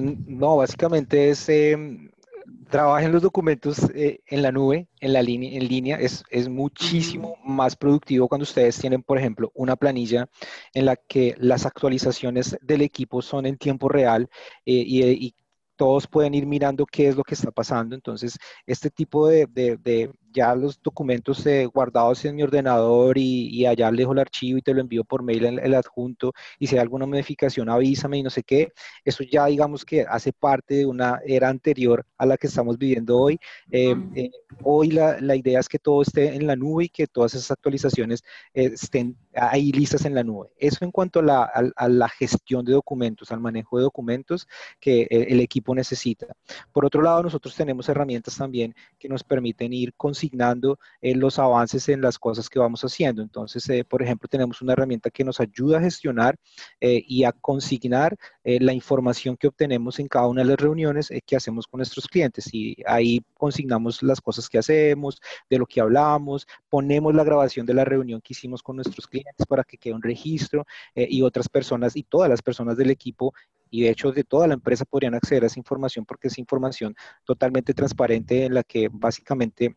no, 0.00 0.56
básicamente 0.56 1.28
es 1.28 1.48
em, 1.50 2.10
trabajen 2.72 3.12
los 3.12 3.20
documentos 3.20 3.78
eh, 3.94 4.20
en 4.26 4.40
la 4.40 4.50
nube, 4.50 4.88
en 4.98 5.12
la 5.12 5.20
línea, 5.20 5.52
en 5.58 5.68
línea, 5.68 5.96
es, 6.00 6.24
es 6.30 6.48
muchísimo 6.48 7.36
más 7.44 7.76
productivo 7.76 8.28
cuando 8.28 8.44
ustedes 8.44 8.78
tienen, 8.78 9.02
por 9.02 9.18
ejemplo, 9.18 9.52
una 9.54 9.76
planilla 9.76 10.26
en 10.72 10.86
la 10.86 10.96
que 10.96 11.34
las 11.36 11.66
actualizaciones 11.66 12.56
del 12.62 12.80
equipo 12.80 13.20
son 13.20 13.44
en 13.44 13.58
tiempo 13.58 13.90
real 13.90 14.30
eh, 14.64 14.72
y, 14.72 15.04
y, 15.04 15.34
todos 15.76 16.06
pueden 16.06 16.34
ir 16.34 16.46
mirando 16.46 16.86
qué 16.86 17.08
es 17.08 17.16
lo 17.16 17.24
que 17.24 17.34
está 17.34 17.50
pasando. 17.50 17.96
Entonces, 17.96 18.38
este 18.66 18.88
tipo 18.88 19.26
de, 19.26 19.46
de, 19.46 20.12
ya 20.32 20.54
los 20.54 20.80
documentos 20.82 21.44
eh, 21.46 21.66
guardados 21.66 22.24
en 22.24 22.36
mi 22.36 22.42
ordenador 22.42 23.18
y, 23.18 23.66
allá 23.66 23.90
le 23.90 23.98
dejo 23.98 24.12
el 24.12 24.18
archivo 24.18 24.58
y 24.58 24.62
te 24.62 24.74
lo 24.74 24.80
envío 24.80 25.04
por 25.04 25.22
mail 25.22 25.44
el, 25.44 25.58
el, 25.58 25.74
adjunto 25.74 26.32
y 26.58 26.66
si 26.66 26.76
hay 26.76 26.80
alguna 26.80 27.06
modificación 27.06 27.68
avísame 27.68 28.18
y 28.18 28.22
no 28.22 28.30
sé 28.30 28.42
qué. 28.42 28.72
Eso 29.04 29.22
ya 29.24 29.46
digamos 29.46 29.84
que 29.84 30.02
hace 30.02 30.32
parte 30.32 30.74
de 30.76 30.86
una 30.86 31.20
era 31.26 31.48
anterior 31.48 32.04
a 32.18 32.26
la 32.26 32.36
que 32.36 32.46
estamos 32.46 32.78
viviendo 32.78 33.18
hoy. 33.18 33.38
Eh, 33.70 33.94
eh, 34.14 34.30
hoy 34.62 34.90
la, 34.90 35.20
la, 35.20 35.36
idea 35.36 35.60
es 35.60 35.68
que 35.68 35.78
todo 35.78 36.02
esté 36.02 36.34
en 36.34 36.46
la 36.46 36.56
nube 36.56 36.84
y 36.84 36.88
que 36.88 37.06
todas 37.06 37.34
esas 37.34 37.50
actualizaciones 37.50 38.22
estén 38.52 39.16
ahí 39.34 39.72
listas 39.72 40.04
en 40.04 40.14
la 40.14 40.22
nube. 40.22 40.48
Eso 40.56 40.84
en 40.84 40.90
cuanto 40.90 41.20
a 41.20 41.22
la, 41.22 41.42
a, 41.76 41.88
la, 41.88 42.08
gestión 42.08 42.64
de 42.64 42.72
documentos, 42.72 43.32
al 43.32 43.40
manejo 43.40 43.78
de 43.78 43.84
documentos 43.84 44.46
que 44.80 45.06
el 45.10 45.40
equipo 45.40 45.74
necesita. 45.74 46.26
Por 46.72 46.84
otro 46.84 47.02
lado, 47.02 47.22
nosotros 47.22 47.54
tenemos 47.54 47.88
herramientas 47.88 48.36
también 48.36 48.74
que 48.98 49.08
nos 49.08 49.24
permiten 49.24 49.72
ir 49.72 49.94
con 49.94 50.14
consignando 50.22 50.78
eh, 51.00 51.14
los 51.16 51.38
avances 51.38 51.88
en 51.88 52.00
las 52.00 52.18
cosas 52.18 52.48
que 52.48 52.58
vamos 52.58 52.82
haciendo. 52.82 53.22
Entonces, 53.22 53.68
eh, 53.68 53.84
por 53.84 54.02
ejemplo, 54.02 54.28
tenemos 54.28 54.62
una 54.62 54.72
herramienta 54.72 55.10
que 55.10 55.24
nos 55.24 55.40
ayuda 55.40 55.78
a 55.78 55.80
gestionar 55.80 56.36
eh, 56.80 57.02
y 57.06 57.24
a 57.24 57.32
consignar 57.32 58.16
la 58.44 58.72
información 58.72 59.36
que 59.36 59.46
obtenemos 59.46 59.98
en 60.00 60.08
cada 60.08 60.26
una 60.26 60.42
de 60.42 60.48
las 60.48 60.56
reuniones 60.56 61.10
que 61.24 61.36
hacemos 61.36 61.66
con 61.66 61.78
nuestros 61.78 62.06
clientes. 62.06 62.52
Y 62.52 62.76
ahí 62.86 63.24
consignamos 63.34 64.02
las 64.02 64.20
cosas 64.20 64.48
que 64.48 64.58
hacemos, 64.58 65.20
de 65.48 65.58
lo 65.58 65.66
que 65.66 65.80
hablamos, 65.80 66.46
ponemos 66.68 67.14
la 67.14 67.24
grabación 67.24 67.66
de 67.66 67.74
la 67.74 67.84
reunión 67.84 68.20
que 68.20 68.32
hicimos 68.32 68.62
con 68.62 68.76
nuestros 68.76 69.06
clientes 69.06 69.46
para 69.46 69.64
que 69.64 69.76
quede 69.76 69.94
un 69.94 70.02
registro 70.02 70.66
y 70.94 71.22
otras 71.22 71.48
personas 71.48 71.96
y 71.96 72.02
todas 72.02 72.28
las 72.28 72.42
personas 72.42 72.76
del 72.76 72.90
equipo 72.90 73.32
y 73.72 73.82
de 73.82 73.90
hecho 73.90 74.12
de 74.12 74.22
toda 74.22 74.46
la 74.46 74.54
empresa 74.54 74.84
podrían 74.84 75.14
acceder 75.14 75.44
a 75.44 75.46
esa 75.46 75.58
información 75.58 76.04
porque 76.04 76.28
es 76.28 76.38
información 76.38 76.94
totalmente 77.24 77.72
transparente 77.72 78.44
en 78.44 78.54
la 78.54 78.62
que 78.62 78.88
básicamente 78.92 79.76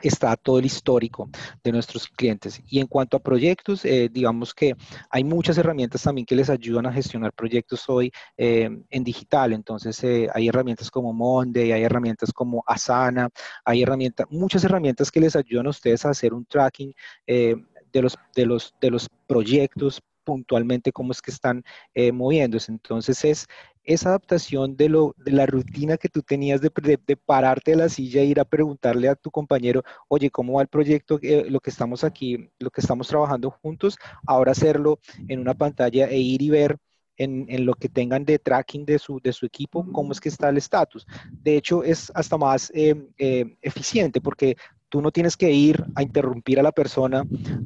está 0.00 0.36
todo 0.36 0.58
el 0.58 0.66
histórico 0.66 1.28
de 1.62 1.72
nuestros 1.72 2.08
clientes. 2.08 2.60
Y 2.68 2.80
en 2.80 2.86
cuanto 2.86 3.16
a 3.16 3.20
proyectos, 3.20 3.84
eh, 3.84 4.08
digamos 4.10 4.54
que 4.54 4.74
hay 5.10 5.24
muchas 5.24 5.58
herramientas 5.58 6.02
también 6.02 6.26
que 6.26 6.36
les 6.36 6.50
ayudan 6.50 6.86
a 6.86 6.92
gestionar 6.92 7.32
proyectos 7.32 7.88
hoy 7.88 8.12
eh, 8.36 8.68
en 8.90 9.04
digital. 9.04 9.52
Entonces, 9.52 10.02
eh, 10.04 10.28
hay 10.32 10.48
herramientas 10.48 10.90
como 10.90 11.12
Monday, 11.12 11.72
hay 11.72 11.82
herramientas 11.82 12.32
como 12.32 12.62
Asana, 12.66 13.28
hay 13.64 13.82
herramientas, 13.82 14.26
muchas 14.30 14.64
herramientas 14.64 15.10
que 15.10 15.20
les 15.20 15.36
ayudan 15.36 15.66
a 15.66 15.70
ustedes 15.70 16.04
a 16.04 16.10
hacer 16.10 16.34
un 16.34 16.44
tracking 16.44 16.92
de, 17.26 18.02
los, 18.02 18.16
de, 18.34 18.46
los, 18.46 18.74
de 18.80 18.90
los 18.90 19.08
proyectos 19.26 20.02
puntualmente 20.26 20.92
cómo 20.92 21.12
es 21.12 21.22
que 21.22 21.30
están 21.30 21.64
moviéndose. 22.12 22.72
Entonces 22.72 23.24
es 23.24 23.46
esa 23.86 24.10
adaptación 24.10 24.76
de, 24.76 24.88
lo, 24.88 25.14
de 25.16 25.32
la 25.32 25.46
rutina 25.46 25.96
que 25.96 26.08
tú 26.08 26.22
tenías 26.22 26.60
de, 26.60 26.70
pararte 27.16 27.70
de 27.70 27.76
la 27.76 27.88
silla 27.88 28.20
e 28.20 28.26
ir 28.26 28.40
a 28.40 28.44
preguntarle 28.44 29.08
a 29.08 29.14
tu 29.14 29.30
compañero, 29.30 29.82
oye, 30.08 30.30
¿cómo 30.30 30.54
va 30.54 30.62
el 30.62 30.68
proyecto? 30.68 31.18
Eh, 31.22 31.46
lo 31.48 31.60
que 31.60 31.70
estamos 31.70 32.04
aquí, 32.04 32.50
lo 32.58 32.70
que 32.70 32.80
estamos 32.80 33.08
trabajando 33.08 33.50
juntos, 33.50 33.96
ahora 34.26 34.52
hacerlo 34.52 34.98
en 35.28 35.40
una 35.40 35.54
pantalla 35.54 36.08
e 36.08 36.18
ir 36.18 36.42
y 36.42 36.50
ver 36.50 36.76
en, 37.18 37.64
lo 37.64 37.74
que 37.74 37.88
tengan 37.88 38.24
de 38.24 38.38
tracking 38.38 38.84
de 38.84 38.98
su, 38.98 39.20
de 39.20 39.32
su 39.32 39.46
equipo, 39.46 39.86
cómo 39.92 40.12
es 40.12 40.20
que 40.20 40.28
está 40.28 40.50
el 40.50 40.58
estatus. 40.58 41.06
De 41.30 41.56
hecho, 41.56 41.82
es 41.82 42.12
hasta 42.14 42.36
más 42.36 42.70
eh, 42.74 42.94
eh, 43.16 43.56
eficiente 43.62 44.20
porque 44.20 44.56
Tú 44.96 45.02
no 45.02 45.10
tienes 45.10 45.36
que 45.36 45.50
ir 45.50 45.84
a 45.94 46.02
interrumpir 46.02 46.58
a 46.58 46.62
la 46.62 46.72
persona, 46.72 47.22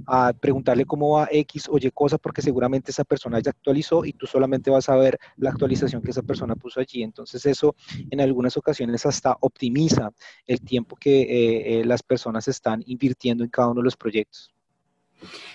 a 0.09 0.33
preguntarle 0.33 0.85
cómo 0.85 1.11
va 1.11 1.29
X 1.31 1.69
o 1.71 1.79
Y 1.79 1.89
cosa, 1.93 2.19
porque 2.19 2.43
seguramente 2.43 2.91
esa 2.91 3.05
persona 3.05 3.39
ya 3.39 3.53
actualizó 3.53 4.05
y 4.05 4.13
tú 4.15 4.27
solamente 4.27 4.69
vas 4.69 4.89
a 4.89 4.97
ver 4.97 5.17
la 5.37 5.51
actualización 5.51 6.03
que 6.03 6.11
esa 6.11 6.23
persona 6.23 6.57
puso 6.57 6.81
allí. 6.81 7.05
Entonces 7.05 7.47
eso 7.47 7.77
en 8.11 8.21
algunas 8.21 8.57
ocasiones 8.57 9.07
hasta 9.07 9.37
optimiza 9.43 10.11
el 10.45 10.61
tiempo 10.61 10.97
que 10.97 11.21
eh, 11.21 11.79
eh, 11.79 11.85
las 11.85 12.03
personas 12.03 12.49
están 12.49 12.83
invirtiendo 12.85 13.45
en 13.45 13.51
cada 13.51 13.69
uno 13.69 13.81
de 13.81 13.85
los 13.85 13.97
proyectos. 13.97 14.53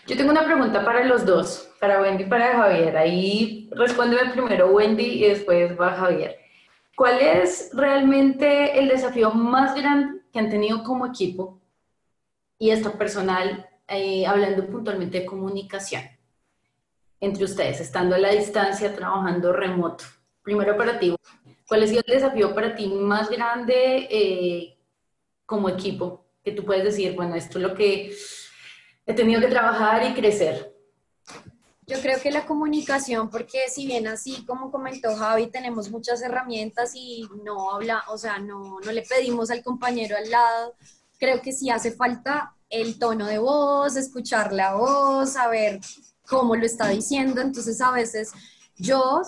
Yo 0.07 0.15
tengo 0.15 0.31
una 0.31 0.45
pregunta 0.45 0.85
para 0.85 1.03
los 1.03 1.25
dos, 1.25 1.71
para 1.81 2.01
Wendy 2.01 2.23
y 2.23 2.27
para 2.27 2.55
Javier. 2.55 2.95
Ahí 2.95 3.69
respóndeme 3.73 4.31
primero 4.31 4.71
Wendy 4.71 5.03
y 5.03 5.27
después 5.27 5.77
va 5.77 5.91
Javier. 5.91 6.37
¿Cuál 6.95 7.19
es 7.19 7.71
realmente 7.73 8.79
el 8.79 8.87
desafío 8.87 9.31
más 9.31 9.75
grande 9.75 10.21
que 10.31 10.39
han 10.39 10.49
tenido 10.49 10.81
como 10.81 11.05
equipo 11.05 11.59
y 12.57 12.69
esto 12.69 12.97
personal, 12.97 13.69
eh, 13.87 14.25
hablando 14.25 14.65
puntualmente 14.67 15.19
de 15.19 15.25
comunicación 15.25 16.03
entre 17.19 17.43
ustedes, 17.43 17.79
estando 17.79 18.15
a 18.15 18.19
la 18.19 18.31
distancia, 18.31 18.95
trabajando 18.95 19.53
remoto? 19.53 20.05
Primero 20.41 20.77
para 20.77 20.99
ti, 20.99 21.15
¿cuál 21.67 21.83
es 21.83 21.91
el 21.91 22.03
desafío 22.05 22.53
para 22.53 22.75
ti 22.75 22.87
más 22.87 23.29
grande 23.29 24.07
eh, 24.09 24.77
como 25.45 25.69
equipo? 25.69 26.25
Que 26.43 26.51
tú 26.51 26.63
puedes 26.63 26.83
decir, 26.83 27.15
bueno, 27.15 27.35
esto 27.35 27.57
es 27.57 27.63
lo 27.63 27.73
que 27.73 28.15
he 29.05 29.13
tenido 29.13 29.41
que 29.41 29.47
trabajar 29.47 30.05
y 30.09 30.13
crecer. 30.13 30.75
Yo 31.87 31.99
creo 32.01 32.19
que 32.19 32.31
la 32.31 32.47
comunicación, 32.47 33.29
porque 33.29 33.69
si 33.69 33.85
bien 33.85 34.07
así 34.07 34.43
como 34.45 34.71
comentó 34.71 35.15
Javi, 35.15 35.47
tenemos 35.47 35.91
muchas 35.91 36.21
herramientas 36.23 36.93
y 36.95 37.27
no 37.43 37.71
habla, 37.71 38.03
o 38.09 38.17
sea, 38.17 38.39
no, 38.39 38.79
no 38.79 38.91
le 38.91 39.03
pedimos 39.03 39.51
al 39.51 39.63
compañero 39.63 40.17
al 40.17 40.29
lado, 40.31 40.75
creo 41.17 41.41
que 41.41 41.51
sí 41.51 41.69
hace 41.69 41.91
falta 41.91 42.55
el 42.69 42.97
tono 42.99 43.27
de 43.27 43.37
voz, 43.37 43.95
escuchar 43.95 44.51
la 44.53 44.75
voz, 44.75 45.33
saber 45.33 45.79
cómo 46.27 46.55
lo 46.55 46.65
está 46.65 46.89
diciendo, 46.89 47.41
entonces 47.41 47.79
a 47.81 47.91
veces 47.91 48.31
Yo 48.77 49.21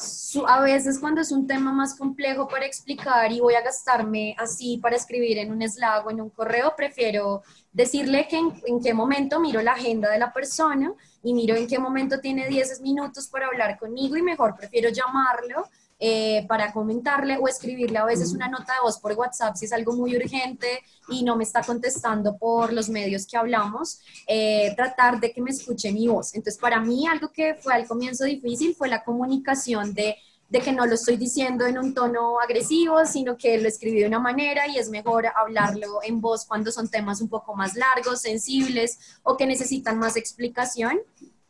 a 0.46 0.60
veces 0.62 1.00
cuando 1.00 1.22
es 1.22 1.32
un 1.32 1.48
tema 1.48 1.72
más 1.72 1.96
complejo 1.96 2.50
para 2.50 2.66
explicar 2.66 3.32
y 3.32 3.40
voy 3.40 3.56
a 3.56 3.62
gastarme 3.62 4.36
así 4.38 4.78
para 4.78 4.98
escribir 4.98 5.38
en 5.38 5.52
un 5.54 5.62
Slack 5.62 6.06
o 6.06 6.12
en 6.12 6.20
un 6.20 6.30
correo, 6.32 6.74
prefiero 6.76 7.44
decirle 7.72 8.28
que 8.30 8.38
en, 8.38 8.82
qué 8.84 8.94
momento 8.94 9.40
miro 9.40 9.62
la 9.62 9.72
agenda 9.72 10.10
de 10.12 10.20
la 10.20 10.34
persona 10.34 10.92
y 11.24 11.34
miro 11.34 11.56
en 11.56 11.66
qué 11.66 11.80
momento 11.80 12.20
tiene 12.20 12.46
10 12.50 12.82
minutos 12.82 13.30
para 13.30 13.48
hablar 13.48 13.80
conmigo 13.80 14.18
y 14.18 14.22
mejor 14.22 14.54
prefiero 14.54 14.90
llamarlo 14.90 15.70
eh, 16.00 16.46
para 16.48 16.72
comentarle 16.72 17.38
o 17.38 17.48
escribirle 17.48 17.98
a 17.98 18.06
veces 18.06 18.34
una 18.34 18.48
nota 18.48 18.74
de 18.74 18.80
voz 18.84 19.00
por 19.00 19.14
WhatsApp 19.14 19.56
si 19.56 19.66
es 19.66 19.74
algo 19.74 19.94
muy 19.94 20.16
urgente 20.16 20.68
y 21.10 21.24
no 21.24 21.36
me 21.36 21.44
está 21.44 21.64
contestando 21.64 22.38
por 22.38 22.72
los 22.72 22.90
medios 22.90 23.26
que 23.26 23.38
hablamos, 23.38 24.00
eh, 24.28 24.74
tratar 24.76 25.20
de 25.20 25.32
que 25.32 25.42
me 25.42 25.52
escuche 25.52 25.92
mi 25.92 26.08
voz. 26.08 26.36
Entonces, 26.36 26.60
para 26.60 26.80
mí 26.80 27.08
algo 27.08 27.32
que 27.32 27.56
fue 27.56 27.74
al 27.74 27.88
comienzo 27.88 28.26
difícil 28.26 28.76
fue 28.76 28.90
la 28.90 29.04
comunicación 29.04 29.94
de 29.94 30.18
de 30.50 30.62
que 30.62 30.72
no 30.72 30.86
lo 30.86 30.96
estoy 30.96 31.18
diciendo 31.18 31.66
en 31.66 31.78
un 31.78 31.94
tono 31.94 32.40
agresivo, 32.40 33.06
sino 33.06 33.38
que 33.38 33.58
lo 33.58 33.68
escribí 33.68 34.00
de 34.00 34.08
una 34.08 34.20
manera 34.20 34.68
y 34.68 34.78
es 34.78 34.90
mejor 34.90 35.26
hablarlo 35.36 36.00
en 36.04 36.22
voz 36.22 36.46
cuando 36.46 36.72
son 36.72 36.88
temas 36.90 37.22
un 37.22 37.28
poco 37.28 37.56
más 37.56 37.76
largos, 37.76 38.22
sensibles 38.22 39.20
o 39.24 39.36
que 39.36 39.46
necesitan 39.46 40.00
más 40.00 40.16
explicación. 40.16 41.00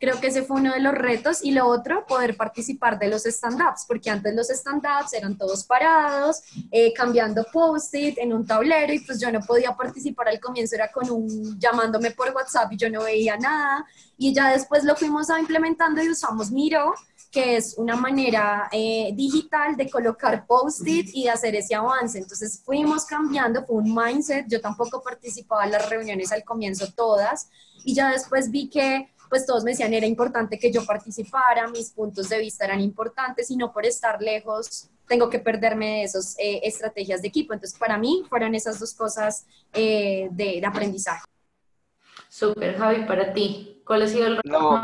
Creo 0.00 0.20
que 0.20 0.28
ese 0.28 0.42
fue 0.42 0.60
uno 0.60 0.72
de 0.72 0.80
los 0.80 0.94
retos 0.94 1.42
y 1.42 1.50
lo 1.50 1.66
otro, 1.66 2.06
poder 2.06 2.36
participar 2.36 2.98
de 3.00 3.08
los 3.08 3.26
stand-ups, 3.26 3.84
porque 3.88 4.10
antes 4.10 4.32
los 4.32 4.48
stand-ups 4.48 5.12
eran 5.12 5.36
todos 5.36 5.64
parados, 5.64 6.42
eh, 6.70 6.92
cambiando 6.92 7.44
post-it 7.52 8.16
en 8.18 8.32
un 8.32 8.46
tablero 8.46 8.92
y 8.92 9.00
pues 9.00 9.20
yo 9.20 9.32
no 9.32 9.40
podía 9.40 9.76
participar. 9.76 10.28
Al 10.28 10.38
comienzo, 10.38 10.76
era 10.76 10.92
con 10.92 11.10
un 11.10 11.58
llamándome 11.58 12.12
por 12.12 12.30
WhatsApp 12.30 12.72
y 12.72 12.76
yo 12.76 12.88
no 12.88 13.02
veía 13.02 13.36
nada. 13.36 13.84
Y 14.16 14.32
ya 14.32 14.50
después 14.52 14.84
lo 14.84 14.94
fuimos 14.94 15.30
a 15.30 15.40
implementando 15.40 16.00
y 16.02 16.08
usamos 16.10 16.50
Miro, 16.52 16.94
que 17.30 17.56
es 17.56 17.74
una 17.76 17.96
manera 17.96 18.68
eh, 18.72 19.10
digital 19.14 19.76
de 19.76 19.90
colocar 19.90 20.46
post-it 20.46 21.08
y 21.12 21.28
hacer 21.28 21.56
ese 21.56 21.74
avance. 21.74 22.18
Entonces 22.18 22.62
fuimos 22.64 23.04
cambiando, 23.04 23.64
fue 23.66 23.76
un 23.76 23.94
mindset, 23.94 24.46
yo 24.48 24.60
tampoco 24.60 25.02
participaba 25.02 25.64
en 25.64 25.72
las 25.72 25.88
reuniones 25.90 26.30
al 26.30 26.44
comienzo 26.44 26.86
todas. 26.94 27.50
Y 27.84 27.94
ya 27.94 28.10
después 28.10 28.50
vi 28.50 28.68
que 28.68 29.08
pues 29.28 29.46
todos 29.46 29.64
me 29.64 29.72
decían 29.72 29.92
era 29.94 30.06
importante 30.06 30.58
que 30.58 30.72
yo 30.72 30.84
participara, 30.84 31.68
mis 31.68 31.90
puntos 31.90 32.28
de 32.28 32.38
vista 32.38 32.64
eran 32.64 32.80
importantes 32.80 33.50
y 33.50 33.56
no 33.56 33.72
por 33.72 33.86
estar 33.86 34.20
lejos 34.22 34.90
tengo 35.08 35.28
que 35.30 35.40
perderme 35.40 35.86
de 35.86 36.02
esas 36.04 36.36
eh, 36.38 36.60
estrategias 36.62 37.22
de 37.22 37.28
equipo. 37.28 37.54
Entonces, 37.54 37.78
para 37.78 37.98
mí 37.98 38.24
fueron 38.28 38.54
esas 38.54 38.78
dos 38.78 38.94
cosas 38.94 39.46
eh, 39.72 40.28
de, 40.30 40.62
aprendizaje. 40.64 41.24
Súper, 42.28 42.76
Javi, 42.76 43.04
para 43.04 43.32
ti, 43.32 43.82
¿cuál 43.84 44.02
ha 44.02 44.06
sido 44.06 44.26
el 44.26 44.40
no. 44.44 44.82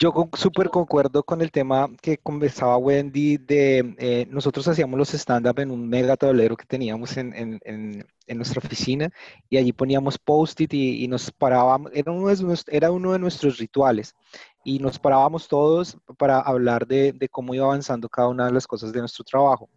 Yo 0.00 0.12
súper 0.34 0.70
concuerdo 0.70 1.24
con 1.24 1.42
el 1.42 1.50
tema 1.50 1.90
que 2.00 2.18
conversaba 2.18 2.76
Wendy 2.76 3.36
de 3.36 3.96
eh, 3.98 4.26
nosotros 4.30 4.68
hacíamos 4.68 4.96
los 4.96 5.12
stand-up 5.12 5.58
en 5.58 5.72
un 5.72 5.88
mega 5.88 6.16
tablero 6.16 6.56
que 6.56 6.66
teníamos 6.66 7.16
en, 7.16 7.34
en, 7.64 8.06
nuestra 8.28 8.60
oficina 8.64 9.10
y 9.50 9.56
allí 9.56 9.72
poníamos 9.72 10.16
post-it 10.18 10.72
y, 10.72 11.08
nos 11.08 11.32
parábamos, 11.32 11.90
era 11.94 12.12
uno, 12.12 13.12
de, 13.12 13.18
nuestros 13.18 13.58
rituales 13.58 14.14
y 14.62 14.78
nos 14.78 15.00
parábamos 15.00 15.48
todos 15.48 15.98
para 16.16 16.38
hablar 16.40 16.86
de, 16.86 17.12
de, 17.12 17.28
cómo 17.28 17.54
iba 17.54 17.64
avanzando 17.64 18.08
cada 18.08 18.28
una 18.28 18.46
de 18.46 18.52
las 18.52 18.66
cosas 18.68 18.92
de 18.92 19.00
nuestro 19.00 19.24
trabajo. 19.24 19.68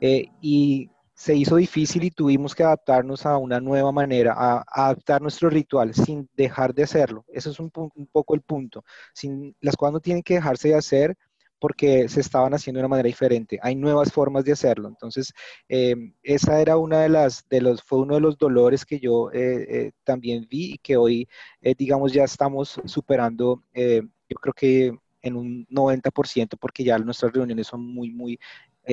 Eh, 0.00 0.26
y 0.42 0.90
se 1.14 1.34
hizo 1.36 1.56
difícil 1.56 2.04
y 2.04 2.10
tuvimos 2.10 2.54
que 2.54 2.64
adaptarnos 2.64 3.24
a 3.24 3.38
una 3.38 3.60
nueva 3.60 3.92
manera, 3.92 4.34
a, 4.36 4.64
adaptar 4.68 5.22
nuestro 5.22 5.48
ritual 5.48 5.94
sin 5.94 6.28
dejar 6.36 6.74
de 6.74 6.82
hacerlo. 6.82 7.24
Ese 7.28 7.50
es 7.50 7.60
un, 7.60 7.70
poco 7.70 8.34
el 8.34 8.42
punto. 8.42 8.84
Sin, 9.12 9.56
las 9.60 9.76
cosas 9.76 9.92
no 9.94 10.00
tienen 10.00 10.22
que 10.22 10.34
dejarse 10.34 10.68
de 10.68 10.74
hacer 10.76 11.16
porque 11.60 12.08
se 12.08 12.20
estaban 12.20 12.52
haciendo 12.52 12.78
de 12.78 12.82
una 12.82 12.88
manera 12.88 13.06
diferente. 13.06 13.58
Hay 13.62 13.76
nuevas 13.76 14.12
formas 14.12 14.44
de 14.44 14.52
hacerlo. 14.52 14.88
Entonces, 14.88 15.32
em, 15.68 16.12
esa 16.22 16.60
era 16.60 16.76
una 16.76 17.00
de 17.02 17.08
las, 17.08 17.48
de 17.48 17.60
los, 17.60 17.82
fue 17.82 18.00
uno 18.00 18.16
de 18.16 18.20
los 18.20 18.36
dolores 18.36 18.84
que 18.84 18.98
yo 19.00 19.30
eh, 19.32 19.86
eh, 19.86 19.92
también 20.02 20.46
vi 20.50 20.74
y 20.74 20.78
que 20.78 20.96
hoy, 20.96 21.28
eh, 21.62 21.74
digamos, 21.78 22.12
ya 22.12 22.24
estamos 22.24 22.80
superando, 22.84 23.62
yo 23.74 24.36
creo 24.40 24.54
que 24.54 24.98
en 25.22 25.36
un 25.36 25.66
90%, 25.70 26.56
porque 26.58 26.84
ya 26.84 26.98
nuestras 26.98 27.32
reuniones 27.32 27.68
son 27.68 27.86
muy, 27.86 28.10
muy 28.10 28.38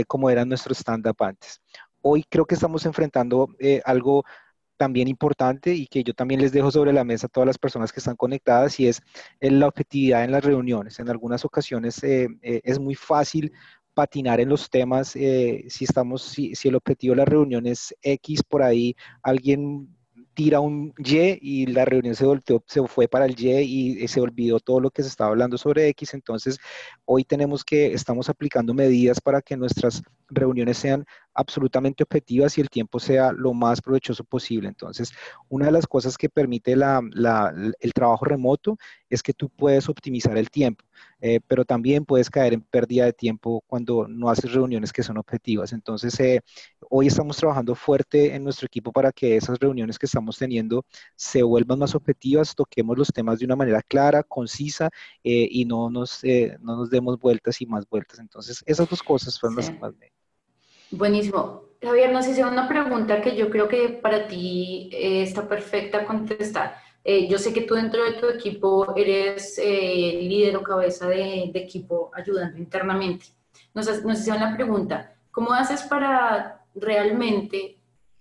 como 0.07 0.29
eran 0.29 0.47
nuestros 0.47 0.77
stand-up 0.79 1.17
antes 1.19 1.60
hoy 2.02 2.26
creo 2.30 2.46
que 2.46 2.56
estamos 2.56 2.86
enfrentando 2.86 3.50
eh, 3.60 3.82
algo 3.86 4.24
también 4.78 5.08
importante 5.08 5.74
y 5.74 5.86
que 5.88 6.04
yo 6.04 6.14
también 6.14 6.42
les 6.42 6.52
dejo 6.52 6.72
sobre 6.72 6.92
la 6.92 7.04
mesa 7.04 7.28
a 7.28 7.30
todas 7.30 7.46
las 7.46 7.60
personas 7.60 7.92
que 7.92 8.00
están 8.00 8.16
conectadas 8.16 8.80
y 8.80 8.88
es 8.88 9.02
eh, 9.40 9.52
la 9.52 9.68
objetividad 9.68 10.24
en 10.24 10.32
las 10.32 10.44
reuniones. 10.44 11.00
En 11.00 11.10
algunas 11.10 11.46
ocasiones 11.46 12.04
eh, 12.04 12.28
es 12.42 12.80
muy 12.80 12.96
fácil 12.96 13.52
patinar 13.94 14.40
en 14.40 14.50
los 14.50 14.70
temas 14.70 15.10
si 15.10 15.84
estamos 15.84 16.22
si, 16.22 16.56
si, 16.56 16.70
el 16.70 16.76
objetivo 16.76 17.12
de 17.12 17.18
la 17.18 17.26
reunión 17.26 17.68
es 17.68 17.94
X 18.02 18.42
por 18.42 18.64
ahí 18.64 18.96
alguien 19.22 19.90
tira 20.34 20.60
un 20.60 20.94
Y 20.98 21.40
y 21.42 21.66
la 21.68 21.86
reunión 21.86 22.16
se, 22.16 22.26
volteó, 22.26 22.64
se 22.68 22.86
fue 22.88 23.08
para 23.08 23.26
el 23.26 23.36
Y 23.40 24.02
y 24.04 24.08
se 24.08 24.22
olvidó 24.22 24.60
todo 24.60 24.80
lo 24.80 24.90
que 24.90 25.04
se 25.04 25.10
estaba 25.10 25.32
hablando 25.32 25.58
sobre 25.58 25.88
X. 25.90 26.14
Entonces, 26.14 26.58
hoy 27.06 27.24
tenemos 27.24 27.64
que, 27.64 27.94
estamos 27.94 28.30
aplicando 28.30 28.74
medidas 28.74 29.20
para 29.22 29.42
que 29.42 29.58
nuestras 29.58 30.02
reuniones 30.30 30.78
sean 30.78 31.06
absolutamente 31.34 32.04
objetivas 32.04 32.58
y 32.58 32.62
el 32.62 32.70
tiempo 32.70 33.00
sea 33.00 33.32
lo 33.32 33.54
más 33.54 33.82
provechoso 33.82 34.24
posible. 34.24 34.67
Entonces, 34.67 35.12
una 35.50 35.67
de 35.67 35.72
las 35.72 35.88
cosas 35.88 36.17
que 36.17 36.30
permite 36.30 36.74
el 36.74 37.94
trabajo 37.94 38.26
remoto 38.26 38.78
es 39.10 39.24
que 39.24 39.34
tú 39.34 39.50
puedes 39.50 39.89
optimizar 39.89 40.38
el 40.38 40.50
tiempo, 40.50 40.86
eh, 41.20 41.39
pero 41.48 41.65
también 41.65 42.06
puedes 42.06 42.30
caer 42.30 42.54
en 42.54 42.62
pérdida 42.62 43.06
de 43.06 43.13
tiempo 43.13 43.63
cuando 43.67 44.08
no 44.08 44.30
haces 44.30 44.54
reuniones 44.54 44.94
que 44.94 45.04
son 45.04 45.17
objetivas. 45.17 45.74
Entonces, 45.74 46.20
eh, 46.20 46.41
hoy 46.89 47.08
estamos 47.08 47.38
trabajando 47.38 47.76
fuerte 47.76 48.36
en 48.36 48.44
nuestro 48.44 48.67
equipo 48.67 48.91
para 48.91 49.12
que 49.12 49.36
esas 49.36 49.60
reuniones 49.60 50.00
que 50.00 50.06
estamos 50.06 50.38
teniendo 50.38 50.86
se 51.15 51.44
vuelvan 51.44 51.80
más 51.80 51.96
objetivas, 51.96 52.56
toquemos 52.56 52.98
los 52.98 53.10
temas 53.10 53.39
de 53.39 53.46
una 53.46 53.56
manera 53.56 53.82
clara, 53.82 54.24
concisa 54.24 54.89
eh, 55.24 55.48
y 55.50 55.65
no 55.65 55.89
nos, 55.89 56.22
no 56.62 56.78
nos 56.78 56.89
demos 56.89 57.20
vueltas 57.20 57.62
y 57.62 57.65
más 57.65 57.88
vueltas. 57.89 58.20
Entonces, 58.20 58.63
esas 58.65 58.89
dos 58.89 59.04
cosas 59.04 59.39
fueron 59.39 59.58
las 59.58 59.70
que 59.70 59.80
más 59.80 59.94
me 59.98 60.12
Buenísimo. 60.91 61.62
Javier, 61.82 62.12
nos 62.12 62.27
hice 62.27 62.43
una 62.43 62.67
pregunta 62.67 63.21
que 63.21 63.36
yo 63.36 63.49
creo 63.49 63.67
que 63.67 63.89
para 63.89 64.27
ti 64.27 64.89
eh, 64.91 65.23
está 65.23 65.47
perfecta 65.47 66.06
contestar. 66.06 66.75
Eh, 67.04 67.27
yo 67.27 67.39
sé 67.39 67.54
que 67.54 67.62
tú 67.62 67.75
dentro 67.75 68.04
de 68.04 68.13
tu 68.19 68.27
equipo 68.27 68.93
eres 68.95 69.58
eh, 69.58 70.19
líder 70.21 70.58
o 70.58 70.63
cabeza 70.63 71.08
de, 71.08 71.49
equipo 71.56 72.12
ayudando 72.13 72.58
internamente. 72.58 73.27
Nos, 73.73 74.04
nos 74.04 74.19
hicieron 74.19 74.41
la 74.41 74.56
pregunta, 74.56 75.15
¿cómo 75.32 75.54
haces 75.54 75.82
para 75.84 76.62
realmente 76.75 77.77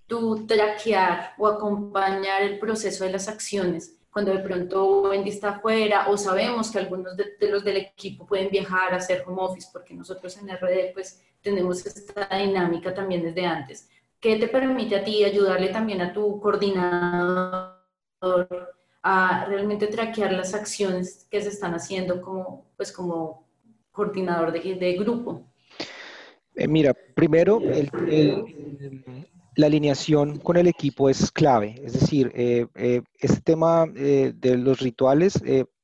tú 0.06 0.46
traquear 0.46 1.34
o 1.36 1.48
acompañar 1.48 2.42
el 2.42 2.58
proceso 2.58 3.04
de 3.04 3.12
las 3.12 3.28
acciones 3.28 3.96
cuando 4.10 4.32
de 4.32 4.40
pronto 4.40 5.02
Wendy 5.02 5.30
está 5.30 5.50
afuera 5.50 6.08
o 6.08 6.16
sabemos 6.16 6.70
que 6.70 6.78
algunos 6.78 7.16
de, 7.16 7.36
de 7.38 7.48
los 7.48 7.62
del 7.62 7.76
equipo 7.76 8.26
pueden 8.26 8.48
viajar 8.50 8.92
a 8.92 8.96
hacer 8.96 9.22
home 9.26 9.42
office 9.42 9.68
porque 9.72 9.94
nosotros 9.94 10.36
en 10.38 10.48
RD 10.48 10.92
pues 10.94 11.22
tenemos 11.42 11.84
esta 11.86 12.28
dinámica 12.36 12.94
también 12.94 13.22
desde 13.22 13.46
antes. 13.46 13.88
¿Qué 14.20 14.36
te 14.36 14.48
permite 14.48 14.96
a 14.96 15.04
ti 15.04 15.24
ayudarle 15.24 15.68
también 15.68 16.02
a 16.02 16.12
tu 16.12 16.40
coordinador 16.40 17.76
a 19.02 19.46
realmente 19.46 19.86
traquear 19.86 20.32
las 20.32 20.52
acciones 20.52 21.26
que 21.30 21.40
se 21.40 21.48
están 21.48 21.74
haciendo 21.74 22.20
como, 22.20 22.66
pues, 22.76 22.92
como 22.92 23.48
coordinador 23.92 24.52
de, 24.52 24.74
de 24.74 24.92
grupo? 24.98 25.50
Eh, 26.54 26.68
mira, 26.68 26.92
primero, 27.14 27.62
la 29.56 29.66
alineación 29.66 30.38
con 30.38 30.58
el 30.58 30.66
equipo 30.66 31.08
es 31.08 31.30
clave. 31.30 31.80
Es 31.82 31.94
decir, 31.94 32.30
eh, 32.34 32.66
eh, 32.74 33.00
este 33.18 33.40
tema 33.40 33.86
de 33.86 34.56
los 34.58 34.80
rituales 34.80 35.40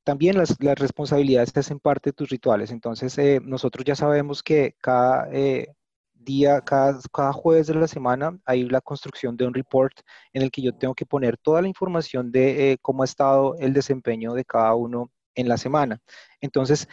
también 0.07 0.37
las, 0.39 0.57
responsabilidades 0.61 1.53
te 1.53 1.59
hacen 1.61 1.81
parte 1.81 2.11
de 2.11 2.15
tus 2.15 2.29
rituales. 2.29 2.71
Entonces, 2.71 3.19
eh, 3.19 3.41
nosotros 3.43 3.85
ya 3.85 3.97
sabemos 3.97 4.41
que 4.41 4.77
cada 4.81 5.29
eh, 5.33 5.75
día, 6.15 6.61
cada, 6.61 7.01
cada, 7.13 7.33
jueves 7.33 7.67
de 7.67 7.75
la 7.75 7.89
semana 7.89 8.39
hay 8.45 8.63
la 8.69 8.81
construcción 8.81 9.37
de 9.37 9.47
un 9.47 9.53
report 9.53 9.99
en 10.33 10.43
el 10.43 10.53
que 10.53 10.63
yo 10.63 10.73
tengo 10.73 10.95
que 10.95 11.07
poner 11.07 11.37
toda 11.37 11.61
la 11.61 11.67
información 11.67 12.31
de 12.31 12.71
eh, 12.71 12.79
cómo 12.81 13.03
ha 13.03 13.05
estado 13.05 13.57
el 13.59 13.73
desempeño 13.73 14.33
de 14.35 14.45
cada 14.45 14.77
uno 14.77 15.11
en 15.35 15.49
la 15.49 15.57
semana. 15.57 16.01
Entonces, 16.41 16.89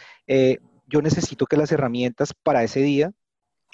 yo 0.88 1.00
necesito 1.00 1.46
que 1.46 1.56
las 1.56 1.70
herramientas 1.70 2.34
para 2.42 2.64
ese 2.64 2.80
día 2.80 3.12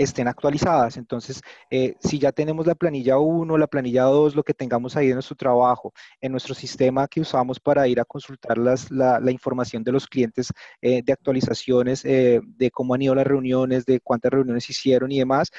estén 0.02 0.28
actualizadas. 0.28 0.96
Entonces, 0.96 1.42
eh, 1.70 1.94
si 2.00 2.18
ya 2.18 2.32
tenemos 2.32 2.66
la 2.66 2.74
planilla 2.74 3.18
1, 3.18 3.58
la 3.58 3.66
planilla 3.66 4.04
2, 4.04 4.34
lo 4.34 4.42
que 4.42 4.54
tengamos 4.54 4.96
ahí 4.96 5.08
en 5.08 5.14
nuestro 5.14 5.36
trabajo, 5.36 5.92
en 6.20 6.32
nuestro 6.32 6.54
sistema 6.54 7.06
que 7.06 7.20
usamos 7.20 7.60
para 7.60 7.86
ir 7.86 8.00
a 8.00 8.04
consultar 8.04 8.56
las, 8.56 8.90
la, 8.90 9.30
información 9.30 9.84
de 9.84 9.92
los 9.92 10.06
clientes 10.06 10.52
eh, 10.80 11.02
de 11.02 11.12
actualizaciones, 11.12 12.04
eh, 12.04 12.40
de 12.44 12.70
cómo 12.70 12.94
han 12.94 13.02
ido 13.02 13.14
las 13.14 13.26
reuniones, 13.26 13.84
de 13.84 14.00
cuántas 14.00 14.32
reuniones 14.32 14.68
hicieron 14.70 15.12
y 15.12 15.18
demás, 15.18 15.50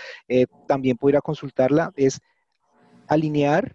también 0.67 0.97
puedo 0.97 1.11
ir 1.11 1.17
a 1.17 1.21
consultarla, 1.21 1.91
es 1.95 2.19
alinear 3.07 3.71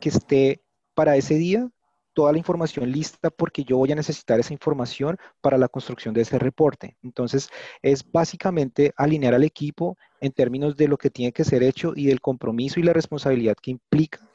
que 0.00 0.10
esté 0.10 0.62
para 0.94 1.16
ese 1.16 1.34
día 1.34 1.68
toda 2.16 2.32
la 2.32 2.38
información 2.38 2.90
lista 2.90 3.28
porque 3.28 3.62
yo 3.62 3.76
voy 3.76 3.92
a 3.92 3.94
necesitar 3.94 4.40
esa 4.40 4.54
información 4.54 5.18
para 5.42 5.58
la 5.58 5.68
construcción 5.68 6.14
de 6.14 6.22
ese 6.22 6.38
reporte. 6.38 6.96
Entonces, 7.02 7.50
es 7.82 8.10
básicamente 8.10 8.94
alinear 8.96 9.34
al 9.34 9.44
equipo 9.44 9.98
en 10.22 10.32
términos 10.32 10.78
de 10.78 10.88
lo 10.88 10.96
que 10.96 11.10
tiene 11.10 11.32
que 11.32 11.44
ser 11.44 11.62
hecho 11.62 11.92
y 11.94 12.06
del 12.06 12.22
compromiso 12.22 12.80
y 12.80 12.84
la 12.84 12.94
responsabilidad 12.94 13.54
que 13.60 13.72
implica 13.72 14.26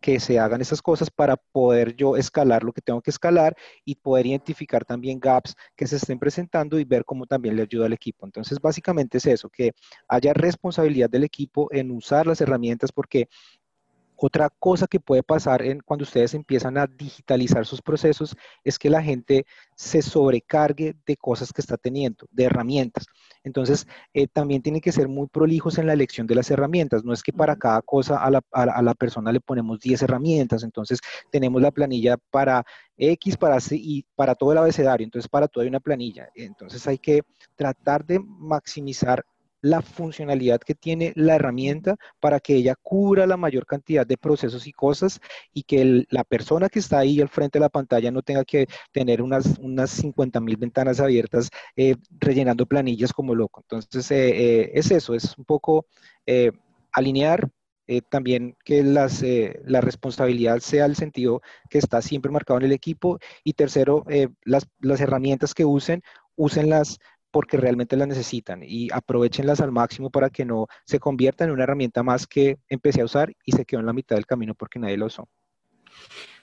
que 0.00 0.20
se 0.20 0.38
hagan 0.38 0.60
esas 0.60 0.82
cosas 0.82 1.10
para 1.10 1.36
poder 1.36 1.94
yo 1.94 2.16
escalar 2.16 2.62
lo 2.62 2.72
que 2.72 2.80
tengo 2.82 3.00
que 3.00 3.10
escalar 3.10 3.56
y 3.84 3.94
poder 3.94 4.26
identificar 4.26 4.84
también 4.84 5.18
gaps 5.18 5.54
que 5.76 5.86
se 5.86 5.96
estén 5.96 6.18
presentando 6.18 6.78
y 6.78 6.84
ver 6.84 7.04
cómo 7.06 7.26
también 7.26 7.56
le 7.56 7.62
ayuda 7.62 7.86
al 7.86 7.92
equipo. 7.94 8.26
Entonces, 8.26 8.58
básicamente 8.60 9.18
es 9.18 9.26
eso, 9.26 9.48
que 9.48 9.72
haya 10.08 10.34
responsabilidad 10.34 11.08
del 11.08 11.24
equipo 11.24 11.68
en 11.72 11.90
usar 11.90 12.26
las 12.26 12.40
herramientas 12.40 12.92
porque 12.92 13.28
otra 14.22 14.50
cosa 14.50 14.86
que 14.86 15.00
puede 15.00 15.22
pasar 15.22 15.62
en, 15.62 15.80
cuando 15.80 16.02
ustedes 16.02 16.34
empiezan 16.34 16.76
a 16.76 16.86
digitalizar 16.86 17.64
sus 17.64 17.80
procesos 17.80 18.36
es 18.62 18.78
que 18.78 18.90
la 18.90 19.02
gente 19.02 19.46
se 19.74 20.02
sobrecargue 20.02 20.94
de 21.06 21.16
cosas 21.16 21.52
que 21.52 21.62
está 21.62 21.78
teniendo, 21.78 22.26
de 22.30 22.44
herramientas. 22.44 23.06
Entonces, 23.44 23.86
eh, 24.12 24.26
también 24.26 24.60
tienen 24.60 24.82
que 24.82 24.92
ser 24.92 25.08
muy 25.08 25.26
prolijos 25.26 25.78
en 25.78 25.86
la 25.86 25.94
elección 25.94 26.26
de 26.26 26.34
las 26.34 26.50
herramientas. 26.50 27.02
No 27.02 27.14
es 27.14 27.22
que 27.22 27.32
para 27.32 27.56
cada 27.56 27.80
cosa 27.80 28.22
a 28.22 28.30
la, 28.30 28.42
a 28.52 28.82
la 28.82 28.94
persona 28.94 29.32
le 29.32 29.40
ponemos 29.40 29.80
10 29.80 30.02
herramientas. 30.02 30.62
Entonces, 30.64 31.00
tenemos 31.30 31.62
la 31.62 31.70
planilla 31.70 32.18
para 32.30 32.62
X, 32.98 33.38
para 33.38 33.58
C 33.58 33.76
y 33.76 34.04
para 34.14 34.34
todo 34.34 34.52
el 34.52 34.58
abecedario. 34.58 35.04
Entonces, 35.04 35.30
para 35.30 35.48
todo 35.48 35.62
hay 35.62 35.68
una 35.68 35.80
planilla. 35.80 36.28
Entonces, 36.34 36.86
hay 36.86 36.98
que 36.98 37.22
tratar 37.56 38.04
de 38.04 38.20
maximizar 38.20 39.24
la 39.62 39.82
funcionalidad 39.82 40.60
que 40.60 40.74
tiene 40.74 41.12
la 41.16 41.36
herramienta 41.36 41.96
para 42.18 42.40
que 42.40 42.54
ella 42.54 42.74
cubra 42.80 43.26
la 43.26 43.36
mayor 43.36 43.66
cantidad 43.66 44.06
de 44.06 44.16
procesos 44.16 44.66
y 44.66 44.72
cosas 44.72 45.20
y 45.52 45.62
que 45.64 46.06
la 46.10 46.24
persona 46.24 46.68
que 46.68 46.78
está 46.78 46.98
ahí 46.98 47.20
al 47.20 47.28
frente 47.28 47.58
de 47.58 47.64
la 47.64 47.68
pantalla 47.68 48.10
no 48.10 48.22
tenga 48.22 48.44
que 48.44 48.66
tener 48.92 49.22
unas, 49.22 49.58
unas 49.58 49.90
50 49.90 50.40
mil 50.40 50.56
ventanas 50.56 51.00
abiertas 51.00 51.50
eh, 51.76 51.96
rellenando 52.18 52.66
planillas 52.66 53.12
como 53.12 53.34
loco. 53.34 53.60
Entonces, 53.62 54.10
eh, 54.10 54.60
eh, 54.60 54.70
es 54.74 54.90
eso, 54.90 55.14
es 55.14 55.36
un 55.36 55.44
poco 55.44 55.86
alinear 56.92 57.48
también 58.08 58.56
que 58.64 58.84
las, 58.84 59.24
la 59.64 59.80
responsabilidad 59.80 60.60
sea 60.60 60.84
el 60.86 60.94
sentido 60.94 61.42
que 61.68 61.78
está 61.78 62.00
siempre 62.02 62.30
marcado 62.30 62.60
en 62.60 62.66
el 62.66 62.72
equipo. 62.72 63.18
Y 63.42 63.54
tercero, 63.54 64.04
las, 64.44 64.68
las, 64.78 65.00
herramientas 65.00 65.54
que 65.54 65.64
usen, 65.64 66.00
úsenlas 66.36 67.00
porque 67.30 67.56
realmente 67.56 67.96
las 67.96 68.08
necesitan 68.08 68.62
y 68.62 68.88
aprovechenlas 68.92 69.60
al 69.60 69.72
máximo 69.72 70.10
para 70.10 70.30
que 70.30 70.44
no 70.44 70.66
se 70.84 70.98
convierta 70.98 71.44
en 71.44 71.50
una 71.50 71.64
herramienta 71.64 72.02
más 72.02 72.26
que 72.26 72.58
empecé 72.68 73.02
a 73.02 73.04
usar 73.04 73.32
y 73.44 73.52
se 73.52 73.64
quedó 73.64 73.80
en 73.80 73.86
la 73.86 73.92
mitad 73.92 74.16
del 74.16 74.26
camino 74.26 74.54
porque 74.54 74.78
nadie 74.78 74.96
lo 74.96 75.06
usó. 75.06 75.28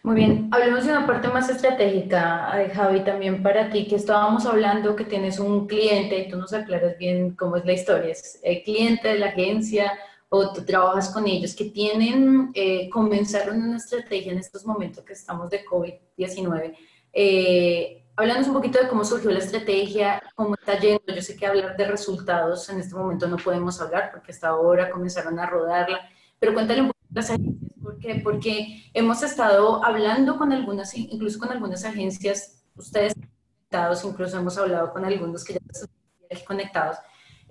Muy 0.04 0.15
bien, 0.15 0.47
hablemos 0.52 0.86
de 0.86 0.91
una 0.91 1.06
parte 1.06 1.28
más 1.28 1.50
estratégica, 1.50 2.69
Javi, 2.73 3.02
también 3.04 3.41
para 3.43 3.69
ti, 3.69 3.88
que 3.88 3.95
estábamos 3.95 4.45
hablando 4.45 4.95
que 4.95 5.04
tienes 5.04 5.39
un 5.39 5.67
cliente 5.67 6.19
y 6.19 6.30
tú 6.30 6.38
nos 6.38 6.54
aclaras 6.54 6.97
bien 6.97 7.36
cómo 7.36 7.58
es 7.58 7.65
la 7.65 7.73
historia, 7.73 8.12
es 8.12 8.39
el 8.43 8.63
cliente 8.63 9.10
de 9.10 9.19
la 9.19 9.28
agencia 9.28 9.91
o 10.30 10.54
tú 10.54 10.63
trabajas 10.63 11.10
con 11.10 11.28
ellos 11.28 11.56
que 11.56 11.65
tienen, 11.65 12.52
eh, 12.54 12.89
comenzaron 12.89 13.62
una 13.62 13.78
estrategia 13.78 14.32
en 14.32 14.39
estos 14.39 14.65
momentos 14.65 15.04
que 15.04 15.13
estamos 15.13 15.50
de 15.50 15.65
COVID-19. 15.65 16.73
Eh, 17.13 18.07
Hablando 18.19 18.47
un 18.47 18.56
poquito 18.56 18.80
de 18.82 18.88
cómo 18.88 19.06
surgió 19.06 19.30
la 19.30 19.38
estrategia, 19.38 20.23
cómo 20.34 20.56
está 20.56 20.80
yendo. 20.80 21.03
Yo 21.06 21.21
sé 21.21 21.38
que 21.38 21.45
hablar 21.45 21.77
de 21.77 21.86
resultados 21.86 22.67
en 22.69 22.80
este 22.80 22.95
momento 22.95 23.27
no 23.27 23.38
podemos 23.38 23.80
hablar 23.80 24.10
porque 24.12 24.32
hasta 24.32 24.47
ahora 24.47 24.89
comenzaron 24.89 25.38
a 25.38 25.45
rodarla, 25.45 25.99
pero 26.39 26.56
cuéntale 26.56 26.82
un 26.82 26.88
poco 26.88 26.99
las 27.13 27.30
agencias. 27.30 27.73
¿Por 27.80 27.99
qué? 27.99 28.19
Porque 28.23 28.89
hemos 28.95 29.21
estado 29.21 29.86
hablando 29.86 30.36
con 30.36 30.51
algunas, 30.51 30.97
incluso 30.97 31.38
con 31.38 31.51
algunas 31.51 31.86
agencias, 31.86 32.63
ustedes 32.75 33.13
conectados, 33.13 34.03
incluso 34.03 34.38
hemos 34.39 34.58
hablado 34.58 34.91
con 34.91 35.06
algunos 35.06 35.43
que 35.45 35.53
ya 35.53 35.60
están 35.69 36.47
conectados. 36.47 36.97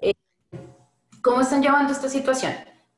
Eh, 0.01 0.15
¿Cómo 1.23 1.43
están 1.43 1.63
llevando 1.63 1.93
esta 1.93 2.09
situación? 2.09 2.55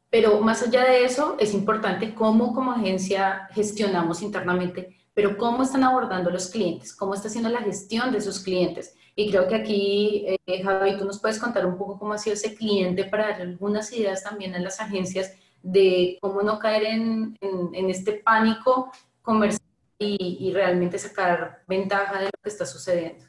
Pero 0.09 0.41
más 0.41 0.63
allá 0.63 0.85
de 0.85 1.05
eso, 1.05 1.37
es 1.39 1.53
importante 1.53 2.15
cómo 2.15 2.55
como 2.55 2.73
agencia 2.73 3.47
gestionamos 3.53 4.23
internamente 4.23 4.98
pero 5.19 5.37
cómo 5.37 5.65
están 5.65 5.83
abordando 5.83 6.31
los 6.31 6.49
clientes, 6.49 6.95
cómo 6.95 7.13
está 7.13 7.27
haciendo 7.27 7.51
la 7.51 7.61
gestión 7.63 8.13
de 8.13 8.21
sus 8.21 8.39
clientes. 8.39 8.95
Y 9.17 9.33
creo 9.33 9.49
que 9.49 9.57
aquí, 9.57 10.25
eh, 10.47 10.63
Javi, 10.63 10.97
tú 10.97 11.05
nos 11.05 11.19
puedes 11.19 11.41
contar 11.41 11.67
un 11.67 11.77
poco 11.77 11.99
cómo 11.99 12.13
ha 12.13 12.19
sido 12.19 12.35
ese 12.35 12.55
cliente 12.55 13.03
para 13.03 13.31
dar 13.31 13.41
algunas 13.41 13.93
ideas 13.93 14.23
también 14.23 14.55
a 14.55 14.61
las 14.61 14.79
agencias 14.79 15.33
de 15.61 16.19
cómo 16.21 16.41
no 16.43 16.61
caer 16.61 16.85
en, 16.85 17.37
en, 17.41 17.91
este 17.91 18.13
pánico 18.13 18.93
comercial 19.21 19.67
y, 19.99 20.39
y, 20.39 20.53
realmente 20.53 20.97
sacar 21.01 21.65
ventaja 21.67 22.21
de 22.21 22.27
lo 22.27 22.31
que 22.41 22.49
está 22.49 22.65
sucediendo. 22.65 23.25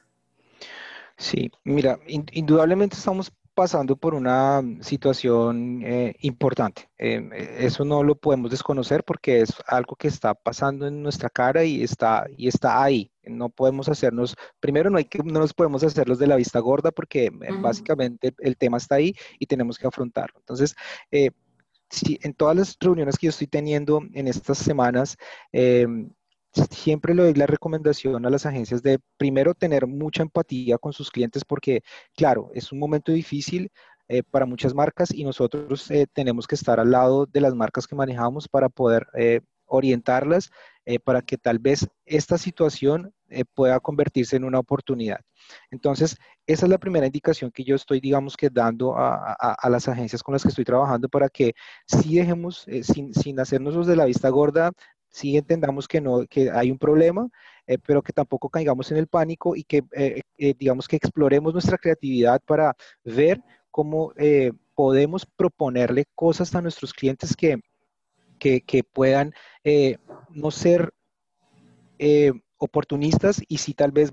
Sí, 1.17 1.49
mira, 1.63 1.97
indudablemente 2.05 2.97
estamos 2.97 3.31
pasando 3.59 3.97
por 3.97 4.13
una 4.15 4.63
situación 4.79 5.81
eh, 5.83 6.15
importante. 6.21 6.89
Em, 6.97 7.29
e, 7.33 7.65
eso 7.65 7.83
no 7.83 8.03
lo 8.03 8.15
podemos 8.15 8.51
desconocer 8.51 9.03
porque 9.03 9.41
es 9.41 9.53
algo 9.67 9.97
que 9.97 10.07
está 10.07 10.33
pasando 10.33 10.87
en 10.87 11.03
nuestra 11.03 11.29
cara 11.29 11.65
y 11.65 11.83
está, 11.83 12.25
y 12.37 12.47
está 12.47 12.81
ahí. 12.81 13.11
No 13.25 13.49
podemos 13.49 13.89
hacernos, 13.89 14.37
primero 14.61 14.89
no, 14.89 14.97
hay 14.97 15.03
que, 15.03 15.19
no 15.19 15.41
nos 15.41 15.53
podemos 15.53 15.83
hacer 15.83 16.07
los 16.07 16.19
de 16.19 16.27
la 16.27 16.37
vista 16.37 16.59
gorda 16.59 16.91
porque 16.91 17.25
eh, 17.25 17.31
básicamente 17.59 18.33
el 18.37 18.55
tema 18.55 18.77
está 18.77 18.95
ahí 18.95 19.13
y 19.39 19.45
tenemos 19.45 19.77
que 19.77 19.87
afrontarlo. 19.87 20.39
Entonces, 20.39 20.73
eh, 21.11 21.31
en 22.21 22.33
todas 22.35 22.55
las 22.55 22.77
reuniones 22.79 23.17
que 23.17 23.27
yo 23.27 23.31
estoy 23.31 23.47
teniendo 23.47 24.01
en 24.13 24.29
estas 24.29 24.57
semanas, 24.59 25.17
em, 25.51 26.11
siempre 26.71 27.13
le 27.15 27.23
doy 27.23 27.33
la 27.33 27.47
recomendación 27.47 28.25
a 28.25 28.29
las 28.29 28.45
agencias 28.45 28.81
de 28.81 28.99
primero 29.17 29.53
tener 29.53 29.87
mucha 29.87 30.23
empatía 30.23 30.77
con 30.77 30.93
sus 30.93 31.11
clientes 31.11 31.43
porque, 31.45 31.81
claro, 32.15 32.49
es 32.53 32.71
un 32.71 32.79
momento 32.79 33.11
difícil 33.11 33.71
eh, 34.11 34.23
para 34.23 34.47
muchas 34.47 34.73
marcas 34.73 35.13
y 35.13 35.23
nosotros 35.23 35.91
eh, 35.91 36.07
tenemos 36.11 36.47
que 36.47 36.55
estar 36.55 36.79
al 36.79 36.89
lado 36.89 37.27
de 37.27 37.41
las 37.41 37.53
marcas 37.53 37.85
que 37.85 37.95
manejamos 37.95 38.47
para 38.47 38.67
poder 38.67 39.05
eh, 39.15 39.41
orientarlas 39.65 40.49
para 41.03 41.21
que 41.21 41.37
tal 41.37 41.59
vez 41.59 41.87
esta 42.03 42.39
situación 42.39 43.13
pueda 43.53 43.79
convertirse 43.79 44.35
en 44.35 44.43
una 44.43 44.57
oportunidad. 44.57 45.19
Entonces, 45.69 46.17
esa 46.47 46.65
es 46.65 46.69
la 46.71 46.79
primera 46.79 47.05
indicación 47.05 47.51
que 47.51 47.63
yo 47.63 47.75
estoy, 47.75 47.99
digamos 47.99 48.35
que 48.35 48.49
dando 48.49 48.95
a, 48.97 49.69
las 49.69 49.87
agencias 49.87 50.23
con 50.23 50.33
las 50.33 50.41
que 50.41 50.49
estoy 50.49 50.65
trabajando 50.65 51.07
para 51.07 51.29
que 51.29 51.53
sí 51.85 52.15
dejemos, 52.15 52.65
sin, 52.81 53.13
sin 53.13 53.39
hacernos 53.39 53.75
los 53.75 53.85
de 53.85 53.97
la 53.97 54.05
vista 54.05 54.29
gorda, 54.29 54.71
sí 55.09 55.37
entendamos 55.37 55.87
que, 55.87 56.01
no, 56.01 56.25
que 56.27 56.49
hay 56.51 56.71
un 56.71 56.77
problema, 56.77 57.29
eh, 57.67 57.77
pero 57.77 58.01
que 58.01 58.13
tampoco 58.13 58.49
caigamos 58.49 58.91
en 58.91 58.97
el 58.97 59.07
pánico 59.07 59.55
y 59.55 59.63
que, 59.63 59.83
eh, 59.91 60.21
eh, 60.37 60.53
digamos, 60.57 60.87
que 60.87 60.95
exploremos 60.95 61.53
nuestra 61.53 61.77
creatividad 61.77 62.41
para 62.45 62.75
ver 63.03 63.41
cómo 63.69 64.11
podemos 64.73 65.25
proponerle 65.25 66.05
cosas 66.15 66.55
a 66.55 66.61
nuestros 66.61 66.93
clientes 66.93 67.35
que, 67.35 67.59
que, 68.39 68.83
puedan 68.83 69.33
no 70.31 70.49
ser 70.49 70.91
oportunistas 72.57 73.41
y 73.47 73.57
sí 73.59 73.73
tal 73.73 73.91
vez 73.91 74.11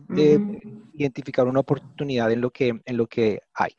identificar 0.92 1.46
una 1.46 1.60
oportunidad 1.60 2.30
en 2.30 2.42
lo 2.42 2.50
que, 2.50 2.78
en 2.84 2.96
lo 2.96 3.06
que 3.06 3.40
hay. 3.54 3.70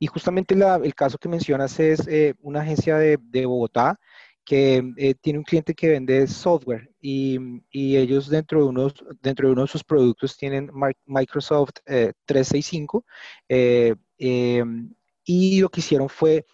Y 0.00 0.08
justamente 0.08 0.56
el 0.56 0.94
caso 0.96 1.18
que 1.18 1.28
mencionas 1.28 1.78
es 1.78 2.08
una 2.40 2.62
agencia 2.62 2.96
de, 2.96 3.18
de 3.22 3.46
Bogotá 3.46 4.00
que 4.44 4.82
eh, 4.96 5.14
tiene 5.14 5.38
un 5.38 5.44
cliente 5.44 5.74
que 5.74 5.88
vende 5.88 6.26
software 6.26 6.90
y, 7.00 7.38
y, 7.70 7.96
ellos 7.96 8.28
dentro 8.28 8.60
de, 8.60 8.64
unos, 8.66 8.94
dentro 9.20 9.46
de 9.46 9.52
uno 9.52 9.62
de 9.62 9.68
sus 9.68 9.84
productos 9.84 10.36
tienen 10.36 10.70
Microsoft 11.06 11.74
365 11.84 13.04
eh, 13.48 13.94
eh, 14.18 14.58
em, 14.58 14.92
y 15.24 15.60
lo 15.60 15.68
que 15.68 15.80
hicieron 15.80 16.08
fue 16.08 16.44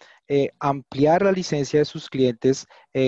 ampliar 0.59 1.22
la 1.22 1.33
licencia 1.33 1.79
de 1.79 1.87
sus 1.87 2.11
clientes 2.11 2.66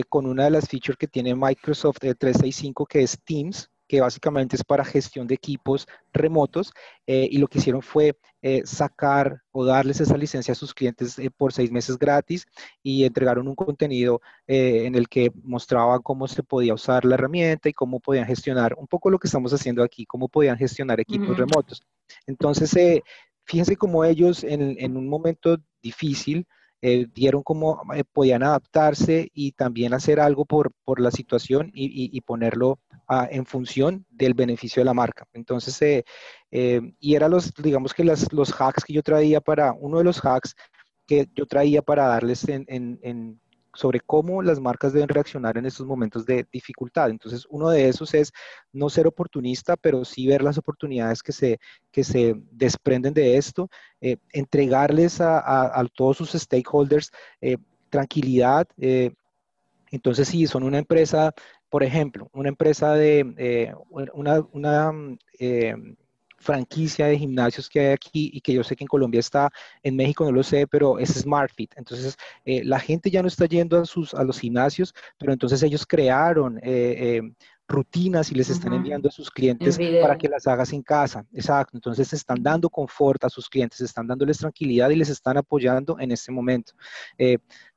con 0.09 0.25
una 0.25 0.45
de 0.45 0.53
las 0.53 0.67
features 0.67 0.97
que 0.97 1.07
tiene 1.07 1.35
Microsoft 1.35 1.99
365 1.99 2.87
que 2.87 3.03
es 3.03 3.19
Teams 3.23 3.70
que 3.91 4.01
básicamente 4.01 4.55
es 4.55 4.63
para 4.63 4.85
gestión 4.85 5.27
de 5.27 5.35
equipos 5.35 5.89
remotos, 6.13 6.73
eh, 7.09 7.27
y 7.29 7.39
lo 7.39 7.49
que 7.49 7.59
hicieron 7.59 7.83
fue 7.83 8.17
eh, 8.41 8.63
sacar 8.65 9.43
o 9.51 9.65
darles 9.65 10.01
esa 10.01 10.17
licencia 10.17 10.53
a 10.53 10.55
sus 10.55 10.73
clientes 10.73 11.19
eh, 11.19 11.29
por 11.29 11.53
seis 11.53 11.73
meses 11.73 11.99
gratis 11.99 12.47
y 12.85 13.03
entregaron 13.03 13.49
un 13.49 13.57
contenido 13.57 14.21
en 14.47 14.95
el 14.95 15.09
que 15.09 15.33
mostraba 15.43 15.99
cómo 15.99 16.29
se 16.29 16.45
podía 16.45 16.73
usar 16.73 17.05
la 17.05 17.17
herramienta 17.17 17.69
y 17.69 17.73
cómo 17.73 17.99
podían 17.99 18.27
gestionar 18.27 18.77
un 18.79 18.87
poco 18.87 19.11
lo 19.11 19.19
que 19.19 19.27
estamos 19.27 19.53
haciendo 19.53 19.83
aquí, 19.83 20.07
cómo 20.07 20.29
podían 20.29 20.57
gestionar 20.57 21.01
equipos 21.01 21.37
remotos. 21.37 21.83
Entonces, 22.29 23.03
fíjense 23.45 23.75
cómo 23.75 24.05
ellos 24.05 24.45
en, 24.45 24.77
en 24.79 24.97
un 24.97 25.09
momento 25.09 25.59
difícil, 25.83 26.47
eh, 26.83 27.07
vieron 27.15 27.43
cómo 27.43 27.83
eh, 27.95 28.05
podían 28.11 28.43
adaptarse 28.43 29.31
y 29.35 29.53
también 29.53 29.93
hacer 29.93 30.19
algo 30.19 30.47
por, 30.47 30.73
por 30.85 30.99
la 31.01 31.11
situación 31.11 31.71
y, 31.75 32.21
ponerlo 32.23 32.79
ah, 33.07 33.29
en 33.31 33.45
función 33.45 34.07
del 34.11 34.35
beneficio 34.35 34.81
de 34.81 34.85
la 34.87 34.95
marca. 34.95 35.27
Entonces, 35.33 36.05
eh, 36.51 36.81
y 36.99 37.15
eran 37.15 37.33
los, 37.33 37.53
digamos 37.55 37.93
que 37.93 38.05
las, 38.05 38.33
los 38.33 38.53
hacks 38.59 38.85
que 38.85 38.95
yo 38.95 39.03
traía 39.03 39.41
para, 39.41 39.73
uno 39.73 39.99
de 39.99 40.05
los 40.05 40.25
hacks 40.25 40.55
que 41.07 41.29
yo 41.35 41.45
traía 41.47 41.83
para 41.83 42.07
darles 42.07 42.47
en, 42.49 43.41
sobre 43.81 44.01
cómo 44.01 44.43
las 44.43 44.61
marcas 44.61 44.93
deben 44.93 45.09
reaccionar 45.09 45.57
en 45.57 45.65
estos 45.65 45.87
momentos 45.87 46.27
de 46.27 46.47
dificultad. 46.53 47.09
Entonces, 47.09 47.47
uno 47.49 47.71
de 47.71 47.89
esos 47.89 48.13
es 48.13 48.31
no 48.73 48.91
ser 48.91 49.07
oportunista, 49.07 49.75
pero 49.75 50.05
sí 50.05 50.27
ver 50.27 50.43
las 50.43 50.59
oportunidades 50.59 51.23
que 51.23 51.33
se, 51.33 51.59
que 51.91 52.05
se 52.05 52.35
desprenden 52.51 53.15
de 53.15 53.39
esto, 53.39 53.71
eh, 54.03 54.19
entregarles 54.35 55.23
a, 55.23 55.83
todos 55.95 56.19
sus 56.19 56.33
stakeholders 56.33 57.11
eh, 57.41 57.57
tranquilidad. 57.89 58.69
entonces, 59.91 60.29
si 60.29 60.47
son 60.47 60.63
una 60.63 60.79
empresa, 60.79 61.33
por 61.71 61.83
ejemplo, 61.83 62.29
una 62.35 62.51
empresa 62.51 62.93
de 62.93 63.75
una 63.89 64.93
franquicia 66.41 67.07
de 67.07 67.19
gimnasios 67.19 67.69
que 67.69 67.81
hay 67.81 67.93
aquí 67.93 68.31
y 68.33 68.41
que 68.41 68.55
yo 68.55 68.65
sé 68.65 68.75
que 68.75 68.85
en 68.85 68.89
Colombia 68.89 69.21
está, 69.21 69.51
en 69.83 69.95
México 69.95 70.25
no 70.25 70.33
lo 70.33 70.43
sé, 70.43 70.67
pero 70.67 70.99
es 70.99 71.11
SmartFit. 71.11 71.75
Entonces, 71.77 72.17
eh, 72.45 72.65
la 72.65 72.81
gente 72.81 73.11
ya 73.11 73.23
no 73.23 73.29
está 73.29 73.47
yendo 73.47 73.79
a, 73.79 73.85
sus, 73.85 74.15
a 74.15 74.25
los 74.25 74.41
gimnasios, 74.41 74.95
pero 75.19 75.33
entonces 75.33 75.63
ellos 75.63 75.87
crearon 75.87 76.59
eh, 76.59 76.63
eh, 77.19 77.33
rutinas 77.69 78.33
y 78.33 78.35
les 78.35 78.51
están 78.51 78.73
enviando 78.73 79.09
a 79.09 79.13
sus 79.13 79.31
clientes 79.31 79.79
para 80.03 80.19
que 80.19 80.29
las 80.29 80.47
hagas 80.47 80.73
en 80.73 80.83
casa. 80.83 81.25
Exacto. 81.33 81.77
Entonces, 81.77 82.13
están 82.13 82.43
dando 82.43 82.69
confort 82.69 83.23
a 83.25 83.31
sus 83.31 83.49
clientes, 83.49 83.81
están 83.81 84.07
dándoles 84.07 84.39
tranquilidad 84.39 84.91
y 84.91 84.97
les 84.97 85.11
están 85.11 85.37
apoyando 85.37 85.99
en 86.01 86.11
este 86.11 86.33
momento. 86.33 86.73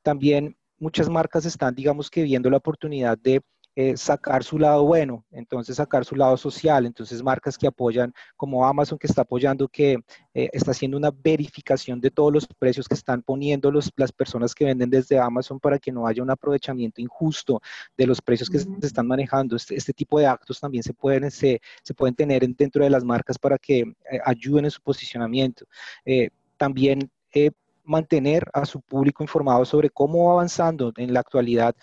también 0.02 0.56
muchas 0.78 1.08
marcas 1.08 1.44
están, 1.44 1.74
digamos 1.74 2.10
que, 2.10 2.22
viendo 2.22 2.50
la 2.50 2.56
oportunidad 2.56 3.16
de 3.18 3.42
eh, 3.76 3.96
sacar 3.96 4.44
su 4.44 4.56
lado 4.56 4.84
bueno, 4.84 5.24
entonces 5.32 5.76
sacar 5.76 6.04
su 6.04 6.14
lado 6.14 6.36
social, 6.36 6.86
entonces 6.86 7.24
marcas 7.24 7.58
que 7.58 7.66
apoyan 7.66 8.14
como 8.36 8.64
Amazon 8.64 8.98
que 8.98 9.08
está 9.08 9.22
apoyando, 9.22 9.66
que 9.66 9.98
eh, 10.32 10.48
está 10.52 10.70
haciendo 10.70 10.96
una 10.96 11.10
verificación 11.10 12.00
de 12.00 12.12
todos 12.12 12.32
los 12.32 12.46
precios 12.46 12.86
que 12.86 12.94
están 12.94 13.22
poniendo 13.22 13.72
los, 13.72 13.90
las 13.96 14.12
personas 14.12 14.54
que 14.54 14.64
venden 14.64 14.90
desde 14.90 15.18
Amazon 15.18 15.58
para 15.58 15.80
que 15.80 15.90
no 15.90 16.06
haya 16.06 16.22
un 16.22 16.30
aprovechamiento 16.30 17.00
injusto 17.00 17.60
de 17.96 18.06
los 18.06 18.22
precios 18.22 18.48
que 18.48 18.60
se 18.60 18.68
están 18.82 19.08
manejando. 19.08 19.56
Este, 19.56 19.74
este, 19.74 19.92
tipo 19.92 20.20
de 20.20 20.26
actos 20.26 20.60
también 20.60 20.84
se 20.84 20.94
pueden, 20.94 21.28
se, 21.32 21.60
se 21.82 21.94
pueden 21.94 22.14
tener 22.14 22.46
dentro 22.48 22.84
de 22.84 22.90
las 22.90 23.02
marcas 23.02 23.38
para 23.38 23.58
que 23.58 23.80
eh, 23.80 23.94
ayuden 24.24 24.66
en 24.66 24.70
su 24.70 24.80
posicionamiento. 24.82 25.66
también 26.56 27.10
mantener 27.82 28.48
a 28.52 28.64
su 28.64 28.80
público 28.80 29.22
informado 29.22 29.64
sobre 29.64 29.90
cómo 29.90 30.26
va 30.26 30.32
avanzando 30.34 30.92
en 30.96 31.12
la 31.12 31.20
actualidad 31.20 31.74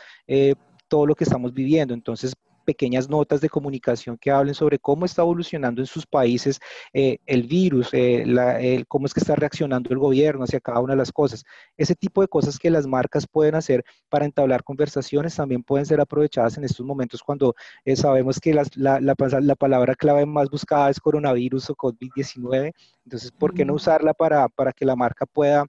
todo 0.91 1.06
lo 1.06 1.15
que 1.15 1.23
estamos 1.23 1.54
viviendo. 1.54 1.93
Entonces, 1.93 2.36
pequeñas 2.65 3.10
notas 3.10 3.39
de 3.39 3.47
comunicación 3.47 4.17
que 4.17 4.30
hablen 4.30 4.54
sobre 4.54 4.77
cómo 4.77 5.06
está 5.06 5.21
evolucionando 5.21 5.82
en 5.82 5.88
sus 5.88 6.06
países 6.06 6.60
eh, 6.93 7.17
el 7.25 7.43
virus, 7.43 7.89
eh, 7.93 8.84
cómo 8.89 9.06
es 9.06 9.13
que 9.13 9.21
está 9.21 9.36
reaccionando 9.36 9.89
el 9.89 9.99
gobierno 9.99 10.43
hacia 10.43 10.60
cada 10.60 10.82
una 10.82 10.91
de 10.93 10.97
las 10.97 11.13
cosas. 11.13 11.45
Ese 11.77 11.95
tipo 11.95 12.21
de 12.21 12.27
cosas 12.27 12.60
que 12.60 12.69
las 12.69 12.86
marcas 12.86 13.25
pueden 13.25 13.56
hacer 13.56 13.86
para 14.10 14.25
entablar 14.25 14.65
conversaciones 14.65 15.34
también 15.34 15.63
pueden 15.63 15.86
ser 15.86 16.01
aprovechadas 16.01 16.58
en 16.58 16.65
estos 16.65 16.86
momentos 16.86 17.23
cuando 17.23 17.56
eh, 17.86 17.95
sabemos 17.95 18.38
que 18.38 18.54
la, 18.54 18.65
la, 18.99 19.56
palabra 19.56 19.95
clave 19.95 20.25
más 20.25 20.49
buscada 20.49 20.89
es 20.89 20.99
coronavirus 20.99 21.69
o 21.69 21.75
COVID-19. 21.75 22.73
Entonces, 23.06 23.32
¿por 23.32 23.54
qué 23.54 23.63
no 23.63 23.75
usarla 23.75 24.13
para, 24.13 24.49
para 24.49 24.73
que 24.73 24.84
la 24.84 24.97
marca 24.97 25.25
pueda 25.25 25.65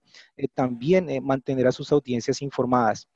también 0.53 1.07
mantener 1.23 1.69
a 1.69 1.73
sus 1.73 1.93
audiencias 1.93 2.43
informadas? 2.43 3.07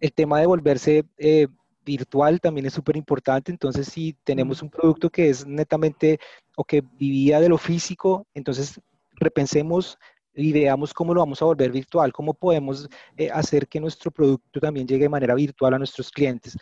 El 0.00 0.12
tema 0.12 0.40
de 0.40 0.46
volverse 0.46 1.04
eh, 1.16 1.48
virtual 1.84 2.40
también 2.40 2.66
es 2.66 2.74
súper 2.74 2.96
importante. 2.96 3.50
Entonces, 3.50 3.88
si 3.88 4.14
tenemos 4.24 4.62
un 4.62 4.70
producto 4.70 5.10
que 5.10 5.30
es 5.30 5.46
netamente 5.46 6.18
o 6.56 6.64
que 6.64 6.82
vivía 6.98 7.40
de 7.40 7.48
lo 7.48 7.58
físico, 7.58 8.26
entonces 8.34 8.80
repensemos 9.14 9.98
y 10.34 10.52
veamos 10.52 10.94
cómo 10.94 11.14
lo 11.14 11.20
vamos 11.20 11.42
a 11.42 11.46
volver 11.46 11.72
virtual, 11.72 12.12
cómo 12.12 12.32
podemos 12.32 12.88
eh, 13.16 13.30
hacer 13.30 13.66
que 13.66 13.80
nuestro 13.80 14.10
producto 14.10 14.60
también 14.60 14.86
llegue 14.86 15.04
de 15.04 15.08
manera 15.08 15.34
virtual 15.34 15.74
a 15.74 15.78
nuestros 15.78 16.10
clientes. 16.10 16.56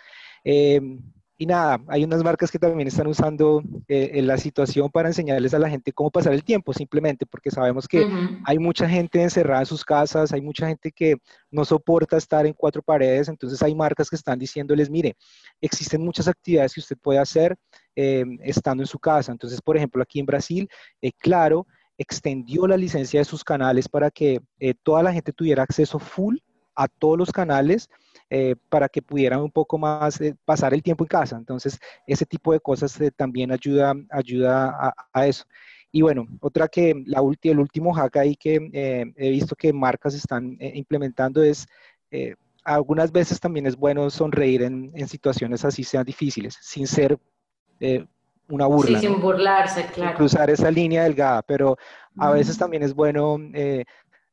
Em, 0.44 1.00
y 1.38 1.44
nada, 1.44 1.82
hay 1.88 2.02
unas 2.02 2.24
marcas 2.24 2.50
que 2.50 2.58
también 2.58 2.88
están 2.88 3.06
usando 3.06 3.62
eh, 3.88 4.22
la 4.22 4.38
situación 4.38 4.90
para 4.90 5.08
enseñarles 5.08 5.52
a 5.52 5.58
la 5.58 5.68
gente 5.68 5.92
cómo 5.92 6.10
pasar 6.10 6.32
el 6.32 6.42
tiempo, 6.42 6.72
simplemente 6.72 7.26
porque 7.26 7.50
sabemos 7.50 7.86
que 7.86 8.08
hay 8.44 8.58
mucha 8.58 8.88
gente 8.88 9.22
encerrada 9.22 9.60
en 9.60 9.66
sus 9.66 9.84
casas, 9.84 10.32
hay 10.32 10.40
mucha 10.40 10.66
gente 10.66 10.90
que 10.90 11.16
no 11.50 11.66
soporta 11.66 12.16
estar 12.16 12.46
en 12.46 12.54
cuatro 12.54 12.82
paredes, 12.82 13.28
entonces 13.28 13.62
hay 13.62 13.74
marcas 13.74 14.08
que 14.08 14.16
están 14.16 14.38
diciéndoles, 14.38 14.88
mire, 14.88 15.14
existen 15.60 16.02
muchas 16.02 16.26
actividades 16.26 16.72
que 16.72 16.80
usted 16.80 16.96
puede 16.96 17.18
hacer 17.18 17.54
eh, 17.94 18.24
estando 18.42 18.82
en 18.82 18.86
su 18.86 18.98
casa. 18.98 19.30
Entonces, 19.30 19.60
por 19.60 19.76
ejemplo, 19.76 20.02
aquí 20.02 20.20
en 20.20 20.26
Brasil, 20.26 20.68
eh, 21.02 21.12
Claro 21.18 21.66
extendió 21.98 22.66
la 22.66 22.76
licencia 22.76 23.20
de 23.20 23.24
sus 23.24 23.42
canales 23.42 23.88
para 23.88 24.10
que 24.10 24.42
toda 24.82 25.02
la 25.02 25.14
gente 25.14 25.32
tuviera 25.32 25.62
acceso 25.62 25.98
full 25.98 26.36
a 26.76 26.88
todos 26.88 27.18
los 27.18 27.32
canales 27.32 27.88
eh, 28.28 28.56
para 28.68 28.88
que 28.88 29.02
pudieran 29.02 29.40
un 29.40 29.52
poco 29.52 29.78
más 29.78 30.20
eh, 30.20 30.34
pasar 30.44 30.74
el 30.74 30.82
tiempo 30.82 31.04
en 31.04 31.08
casa. 31.08 31.36
Entonces, 31.36 31.78
ese 32.08 32.26
tipo 32.26 32.52
de 32.52 32.58
cosas 32.58 33.00
eh, 33.00 33.12
también 33.12 33.52
ayuda, 33.52 33.94
ayuda 34.10 34.92
a, 35.12 35.26
eso. 35.28 35.44
Y 35.92 36.02
bueno, 36.02 36.26
otra 36.40 36.66
que 36.66 37.04
la 37.06 37.22
el 37.42 37.58
último 37.60 37.94
hack 37.94 38.16
ahí 38.16 38.34
que 38.34 39.12
he 39.16 39.30
visto 39.30 39.54
que 39.54 39.72
marcas 39.72 40.14
están 40.14 40.58
implementando 40.60 41.42
es, 41.42 41.66
algunas 42.64 43.12
veces 43.12 43.38
también 43.38 43.66
es 43.66 43.76
bueno 43.76 44.10
sonreír 44.10 44.62
en, 44.62 44.90
en 44.94 45.08
situaciones 45.08 45.64
así 45.64 45.84
sean 45.84 46.04
difíciles, 46.04 46.58
sin 46.60 46.86
ser 46.86 47.18
una 48.48 48.66
burla. 48.66 48.98
Sí, 49.00 49.06
sin 49.06 49.20
burlarse, 49.20 49.86
claro. 49.86 50.18
Cruzar 50.18 50.50
esa 50.50 50.70
línea 50.70 51.04
delgada, 51.04 51.42
pero 51.42 51.78
a 52.18 52.30
veces 52.30 52.58
también 52.58 52.82
es 52.82 52.92
bueno 52.92 53.38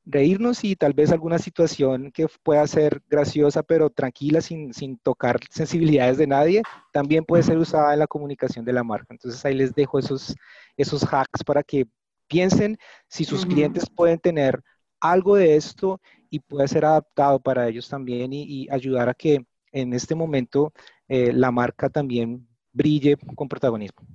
reírnos 0.06 0.64
y 0.64 0.76
tal 0.76 0.94
vez 0.94 1.12
alguna 1.12 1.40
situación 1.40 2.12
que 2.12 2.28
pueda 2.44 2.66
ser 2.68 3.02
graciosa 3.10 3.64
pero 3.64 3.90
tranquila 3.90 4.42
sin, 4.42 4.74
sin, 4.74 4.98
tocar 4.98 5.40
sensibilidades 5.50 6.18
de 6.18 6.28
nadie, 6.28 6.62
también 6.92 7.24
puede 7.24 7.44
ser 7.44 7.58
usada 7.58 7.94
en 7.94 8.00
la 8.00 8.08
comunicación 8.08 8.66
de 8.66 8.74
la 8.74 8.84
marca. 8.84 9.08
Entonces 9.12 9.44
ahí 9.46 9.56
les 9.56 9.74
dejo 9.74 10.00
esos, 10.00 10.36
esos 10.78 11.04
hacks 11.04 11.44
para 11.44 11.64
que 11.64 11.88
piensen 12.28 12.78
si 13.08 13.26
sus 13.26 13.46
clientes 13.46 13.90
pueden 13.90 14.20
tener 14.20 14.62
algo 15.00 15.36
de 15.36 15.56
esto 15.56 16.00
y 16.30 16.40
puede 16.40 16.68
ser 16.68 16.86
adaptado 16.86 17.40
para 17.40 17.68
ellos 17.68 17.88
también 17.88 18.32
y, 18.34 18.68
ayudar 18.70 19.10
a 19.10 19.14
que 19.14 19.46
en 19.72 19.94
este 19.94 20.16
momento 20.16 20.74
eh, 21.08 21.32
la 21.34 21.52
marca 21.52 21.90
también 21.90 22.48
brille 22.72 23.18
con 23.36 23.48
protagonismo. 23.48 24.06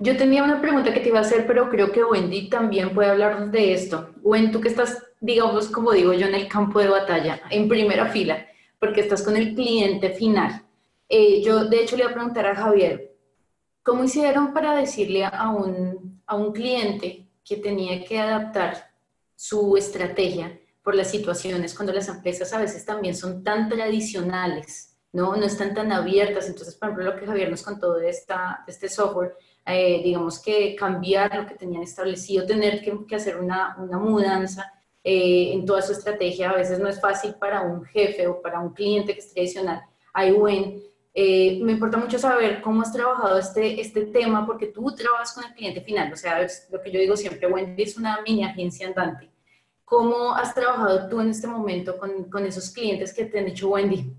Yo 0.00 0.16
tenía 0.16 0.44
una 0.44 0.60
pregunta 0.60 0.94
que 0.94 1.00
te 1.00 1.08
iba 1.08 1.18
a 1.18 1.22
hacer, 1.22 1.44
pero 1.44 1.68
creo 1.68 1.90
que 1.90 2.04
Wendy 2.04 2.48
también 2.48 2.94
puede 2.94 3.10
hablarnos 3.10 3.50
de 3.50 3.72
esto. 3.72 4.14
Wendy, 4.22 4.52
tú 4.52 4.60
que 4.60 4.68
estás, 4.68 5.02
digamos, 5.20 5.68
como 5.68 5.90
digo 5.90 6.12
yo, 6.12 6.28
en 6.28 6.36
el 6.36 6.46
campo 6.46 6.78
de 6.78 6.88
batalla, 6.88 7.42
en 7.50 7.68
primera 7.68 8.06
fila, 8.06 8.46
porque 8.78 9.00
estás 9.00 9.22
con 9.22 9.36
el 9.36 9.56
cliente 9.56 10.10
final. 10.10 10.62
Eh, 11.08 11.42
yo, 11.42 11.64
de 11.64 11.82
hecho, 11.82 11.96
le 11.96 12.02
iba 12.02 12.12
a 12.12 12.14
preguntar 12.14 12.46
a 12.46 12.54
Javier, 12.54 13.12
¿cómo 13.82 14.04
hicieron 14.04 14.52
para 14.52 14.74
decirle 14.76 15.24
a 15.24 15.50
un, 15.50 16.22
a 16.26 16.36
un 16.36 16.52
cliente 16.52 17.26
que 17.44 17.56
tenía 17.56 18.04
que 18.04 18.20
adaptar 18.20 18.92
su 19.34 19.76
estrategia 19.76 20.60
por 20.84 20.94
las 20.94 21.10
situaciones 21.10 21.74
cuando 21.74 21.92
las 21.92 22.08
empresas 22.08 22.52
a 22.52 22.58
veces 22.58 22.84
también 22.84 23.16
son 23.16 23.42
tan 23.42 23.68
tradicionales? 23.68 24.88
¿no? 25.12 25.36
no 25.36 25.44
están 25.44 25.74
tan 25.74 25.92
abiertas. 25.92 26.46
Entonces, 26.46 26.74
por 26.74 26.90
ejemplo, 26.90 27.12
lo 27.12 27.18
que 27.18 27.26
Javier 27.26 27.50
nos 27.50 27.62
contó 27.62 27.94
de, 27.94 28.10
esta, 28.10 28.64
este 28.66 28.88
software, 28.88 29.36
eh, 29.70 30.00
digamos 30.02 30.40
que 30.40 30.74
cambiar 30.74 31.34
lo 31.36 31.46
que 31.46 31.54
tenían 31.54 31.82
establecido, 31.82 32.46
tener 32.46 32.80
que, 32.80 33.14
hacer 33.14 33.36
una, 33.36 33.76
una 33.78 33.98
mudanza 33.98 34.72
eh, 35.04 35.52
en 35.52 35.66
toda 35.66 35.82
su 35.82 35.92
estrategia, 35.92 36.50
a 36.50 36.56
veces 36.56 36.78
no 36.78 36.88
es 36.88 36.98
fácil 36.98 37.34
para 37.34 37.60
un 37.60 37.84
jefe 37.84 38.26
o 38.26 38.40
para 38.40 38.60
un 38.60 38.72
cliente 38.72 39.12
que 39.12 39.20
es 39.20 39.32
tradicional. 39.34 39.82
Buen, 40.36 40.82
eh, 41.12 41.60
me 41.62 41.72
importa 41.72 41.98
mucho 41.98 42.18
saber 42.18 42.62
cómo 42.62 42.80
has 42.82 42.92
trabajado 42.92 43.38
este, 43.38 43.80
este 43.80 44.06
tema, 44.06 44.46
porque 44.46 44.68
tú 44.68 44.94
trabajas 44.94 45.34
con 45.34 45.44
el 45.44 45.54
cliente 45.54 45.82
final, 45.82 46.12
o 46.12 46.16
sea, 46.16 46.40
es 46.40 46.66
lo 46.72 46.80
que 46.80 46.90
yo 46.90 46.98
digo 46.98 47.16
siempre, 47.16 47.46
Wendy 47.46 47.82
es 47.82 47.96
una 47.96 48.22
mini 48.22 48.44
agencia 48.44 48.86
andante. 48.86 49.30
¿Cómo 49.84 50.32
has 50.32 50.54
trabajado 50.54 51.08
tú 51.08 51.20
en 51.20 51.30
este 51.30 51.46
momento 51.46 51.98
con, 51.98 52.24
con 52.24 52.46
esos 52.46 52.70
clientes 52.70 53.12
que 53.12 53.26
te 53.26 53.38
han 53.38 53.44
dicho, 53.44 53.68
Wendy, 53.68 54.12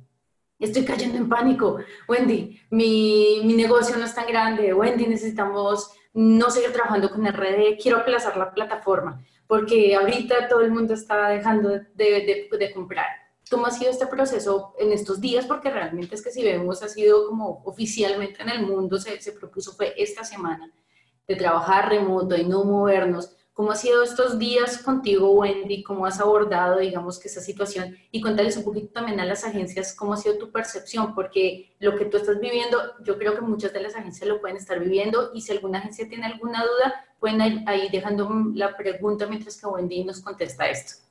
estoy 0.60 0.86
cayendo 0.86 1.18
en 1.18 1.30
pánico. 1.30 1.80
Wendy, 2.08 2.62
mi, 2.70 3.42
mi, 3.44 3.54
negocio 3.54 3.98
no 3.98 4.06
es 4.06 4.14
tan 4.14 4.28
grande. 4.28 4.74
Wendy, 4.74 5.08
necesitamos 5.08 5.92
no 6.14 6.50
seguir 6.50 6.72
trabajando 6.72 7.10
con 7.10 7.26
RD, 7.26 7.78
quiero 7.82 8.00
aplazar 8.00 8.36
la 8.36 8.52
plataforma, 8.52 9.24
porque 9.48 9.96
ahorita 9.96 10.48
todo 10.48 10.62
el 10.62 10.72
mundo 10.72 10.94
está 10.94 11.30
dejando 11.30 11.70
de, 11.70 11.86
de, 11.96 12.50
de, 12.58 12.74
comprar. 12.74 13.06
¿Cómo 13.50 13.66
ha 13.66 13.72
sido 13.72 13.90
este 13.90 14.08
proceso 14.08 14.74
en 14.80 14.92
estos 14.92 15.22
días? 15.22 15.46
Porque 15.46 15.70
realmente 15.70 16.16
es 16.16 16.24
que 16.24 16.32
si 16.32 16.44
vemos, 16.44 16.84
ha 16.84 16.90
sido 16.90 17.28
como 17.28 17.62
oficialmente 17.66 18.42
en 18.42 18.50
el 18.50 18.66
mundo 18.66 19.00
se, 19.00 19.22
se 19.22 19.32
propuso, 19.32 19.74
fue 19.74 19.94
esta 19.98 20.24
semana, 20.24 20.72
de 21.28 21.36
trabajar 21.36 21.90
remoto 21.90 22.36
y 22.36 22.44
no 22.44 22.64
movernos 22.64 23.36
¿Cómo 23.60 23.72
ha 23.72 23.76
sido 23.76 24.04
estos 24.04 24.40
días 24.40 24.78
contigo, 24.78 25.34
Wendy? 25.34 25.84
¿Cómo 25.84 26.06
has 26.06 26.22
abordado, 26.22 26.80
digamos, 26.80 27.20
que 27.20 27.28
esa 27.28 27.42
situación? 27.42 27.98
Y 28.10 28.22
cuéntales 28.22 28.56
un 28.56 28.64
poquito 28.64 28.94
también 28.94 29.20
a 29.20 29.26
las 29.26 29.44
agencias 29.44 29.94
cómo 29.94 30.14
ha 30.14 30.16
sido 30.16 30.38
tu 30.38 30.50
percepción, 30.50 31.14
porque 31.14 31.76
lo 31.80 31.98
que 31.98 32.06
tú 32.06 32.16
estás 32.16 32.40
viviendo, 32.40 32.78
yo 33.04 33.18
creo 33.18 33.36
que 33.36 33.42
muchas 33.42 33.74
de 33.74 33.82
las 33.82 33.98
agencias 33.98 34.30
lo 34.30 34.40
pueden 34.40 34.56
estar 34.56 34.80
viviendo 34.80 35.32
y 35.34 35.42
si 35.42 35.52
alguna 35.52 35.80
agencia 35.80 36.08
tiene 36.08 36.28
alguna 36.28 36.64
duda, 36.64 37.06
pueden 37.20 37.42
ir 37.42 37.64
ahí 37.68 37.90
dejando 37.92 38.30
la 38.56 38.78
pregunta 38.78 39.28
mientras 39.28 39.60
que 39.60 39.68
Wendy 39.68 40.06
nos 40.06 40.22
contesta 40.22 40.70
esto. 40.70 41.09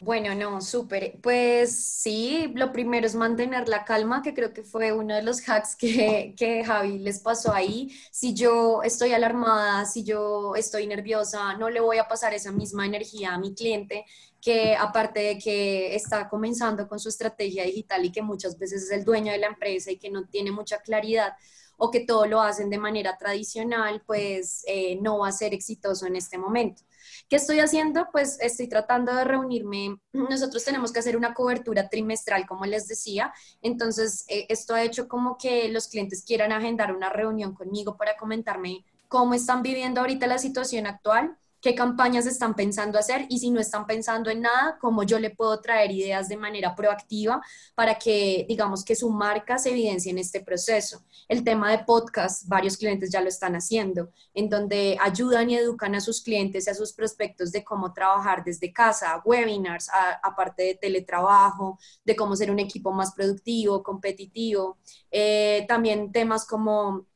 Bueno, 0.00 0.32
no, 0.36 0.60
súper. 0.60 1.18
Pues 1.20 1.76
sí, 1.84 2.52
lo 2.54 2.70
primero 2.70 3.04
es 3.04 3.16
mantener 3.16 3.68
la 3.68 3.84
calma, 3.84 4.22
que 4.22 4.32
creo 4.32 4.52
que 4.52 4.62
fue 4.62 4.92
uno 4.92 5.14
de 5.16 5.22
los 5.22 5.40
hacks 5.48 5.74
que, 5.74 6.34
que 6.36 6.64
Javi 6.64 6.98
les 7.00 7.18
pasó 7.20 7.52
ahí. 7.52 7.90
Si 8.12 8.32
yo 8.32 8.82
estoy 8.84 9.12
alarmada, 9.12 9.84
si 9.86 10.04
yo 10.04 10.54
estoy 10.54 10.86
nerviosa, 10.86 11.54
no 11.56 11.68
le 11.68 11.80
voy 11.80 11.98
a 11.98 12.06
pasar 12.06 12.32
esa 12.32 12.52
misma 12.52 12.86
energía 12.86 13.34
a 13.34 13.38
mi 13.40 13.54
cliente, 13.54 14.04
que 14.40 14.76
aparte 14.76 15.18
de 15.20 15.38
que 15.38 15.96
está 15.96 16.28
comenzando 16.28 16.86
con 16.86 17.00
su 17.00 17.08
estrategia 17.08 17.64
digital 17.64 18.04
y 18.04 18.12
que 18.12 18.22
muchas 18.22 18.56
veces 18.56 18.84
es 18.84 18.90
el 18.92 19.04
dueño 19.04 19.32
de 19.32 19.38
la 19.38 19.48
empresa 19.48 19.90
y 19.90 19.98
que 19.98 20.10
no 20.10 20.26
tiene 20.28 20.52
mucha 20.52 20.78
claridad 20.80 21.32
o 21.76 21.90
que 21.90 22.00
todo 22.00 22.26
lo 22.26 22.40
hacen 22.40 22.70
de 22.70 22.78
manera 22.78 23.16
tradicional, 23.18 24.02
pues 24.06 24.62
eh, 24.68 24.96
no 25.00 25.18
va 25.18 25.28
a 25.28 25.32
ser 25.32 25.54
exitoso 25.54 26.06
en 26.06 26.14
este 26.16 26.38
momento. 26.38 26.82
¿Qué 27.28 27.36
estoy 27.36 27.60
haciendo? 27.60 28.08
Pues 28.10 28.38
estoy 28.40 28.68
tratando 28.68 29.14
de 29.14 29.24
reunirme. 29.24 30.00
Nosotros 30.12 30.64
tenemos 30.64 30.92
que 30.92 31.00
hacer 31.00 31.16
una 31.16 31.34
cobertura 31.34 31.88
trimestral, 31.88 32.46
como 32.46 32.64
les 32.64 32.88
decía. 32.88 33.34
Entonces, 33.60 34.24
eh, 34.28 34.46
esto 34.48 34.74
ha 34.74 34.82
hecho 34.82 35.08
como 35.08 35.36
que 35.36 35.68
los 35.68 35.88
clientes 35.88 36.24
quieran 36.24 36.52
agendar 36.52 36.94
una 36.94 37.10
reunión 37.10 37.54
conmigo 37.54 37.98
para 37.98 38.16
comentarme 38.16 38.84
cómo 39.08 39.34
están 39.34 39.62
viviendo 39.62 40.00
ahorita 40.00 40.26
la 40.26 40.38
situación 40.38 40.86
actual 40.86 41.36
qué 41.60 41.74
campañas 41.74 42.26
están 42.26 42.54
pensando 42.54 42.98
hacer 42.98 43.26
y 43.28 43.38
si 43.38 43.50
no 43.50 43.60
están 43.60 43.86
pensando 43.86 44.30
en 44.30 44.42
nada, 44.42 44.78
cómo 44.80 45.02
yo 45.02 45.18
le 45.18 45.30
puedo 45.30 45.60
traer 45.60 45.90
ideas 45.90 46.28
de 46.28 46.36
manera 46.36 46.74
proactiva 46.74 47.42
para 47.74 47.98
que, 47.98 48.46
digamos, 48.48 48.84
que 48.84 48.94
su 48.94 49.10
marca 49.10 49.58
se 49.58 49.70
evidencie 49.70 50.10
en 50.10 50.18
este 50.18 50.40
proceso. 50.40 51.02
El 51.28 51.42
tema 51.42 51.70
de 51.70 51.84
podcast, 51.84 52.46
varios 52.46 52.76
clientes 52.76 53.10
ya 53.10 53.20
lo 53.20 53.28
están 53.28 53.54
haciendo, 53.54 54.10
en 54.34 54.48
donde 54.48 54.96
ayudan 55.00 55.50
y 55.50 55.56
educan 55.56 55.94
a 55.94 56.00
sus 56.00 56.22
clientes 56.22 56.66
y 56.66 56.70
a 56.70 56.74
sus 56.74 56.92
prospectos 56.92 57.52
de 57.52 57.64
cómo 57.64 57.92
trabajar 57.92 58.44
desde 58.44 58.72
casa, 58.72 59.20
webinars, 59.24 59.88
aparte 60.22 60.62
de 60.62 60.74
teletrabajo, 60.74 61.78
de 62.04 62.16
cómo 62.16 62.36
ser 62.36 62.50
un 62.50 62.58
equipo 62.58 62.92
más 62.92 63.12
productivo, 63.14 63.82
competitivo. 63.82 64.78
Eh, 65.10 65.64
también 65.68 66.12
temas 66.12 66.46
como 66.46 67.06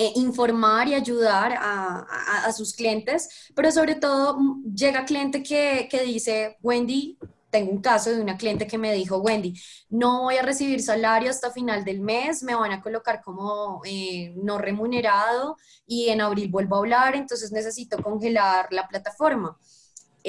eh, 0.00 0.12
informar 0.14 0.86
y 0.86 0.94
ayudar 0.94 1.54
a, 1.58 2.52
sus 2.52 2.72
clientes, 2.72 3.50
pero 3.54 3.72
sobre 3.72 3.96
todo 3.96 4.38
mm, 4.38 4.72
llega 4.72 5.04
cliente 5.04 5.42
que, 5.42 5.88
dice, 6.06 6.56
Wendy, 6.62 7.18
tengo 7.50 7.72
un 7.72 7.80
caso 7.80 8.10
de 8.10 8.20
una 8.20 8.36
cliente 8.36 8.68
que 8.68 8.78
me 8.78 8.92
dijo, 8.92 9.18
Wendy, 9.18 9.54
no 9.88 10.22
voy 10.22 10.36
a 10.36 10.42
recibir 10.42 10.82
salario 10.82 11.30
hasta 11.30 11.50
final 11.50 11.84
del 11.84 12.00
mes, 12.00 12.44
me 12.44 12.54
van 12.54 12.70
a 12.70 12.80
colocar 12.80 13.20
como 13.22 13.80
eh, 13.84 14.32
no 14.36 14.58
remunerado 14.58 15.56
y 15.84 16.10
en 16.10 16.20
abril 16.20 16.48
vuelvo 16.48 16.76
a 16.76 16.78
hablar, 16.78 17.16
entonces 17.16 17.50
necesito 17.50 18.00
congelar 18.00 18.68
la 18.70 18.86
plataforma. 18.86 19.58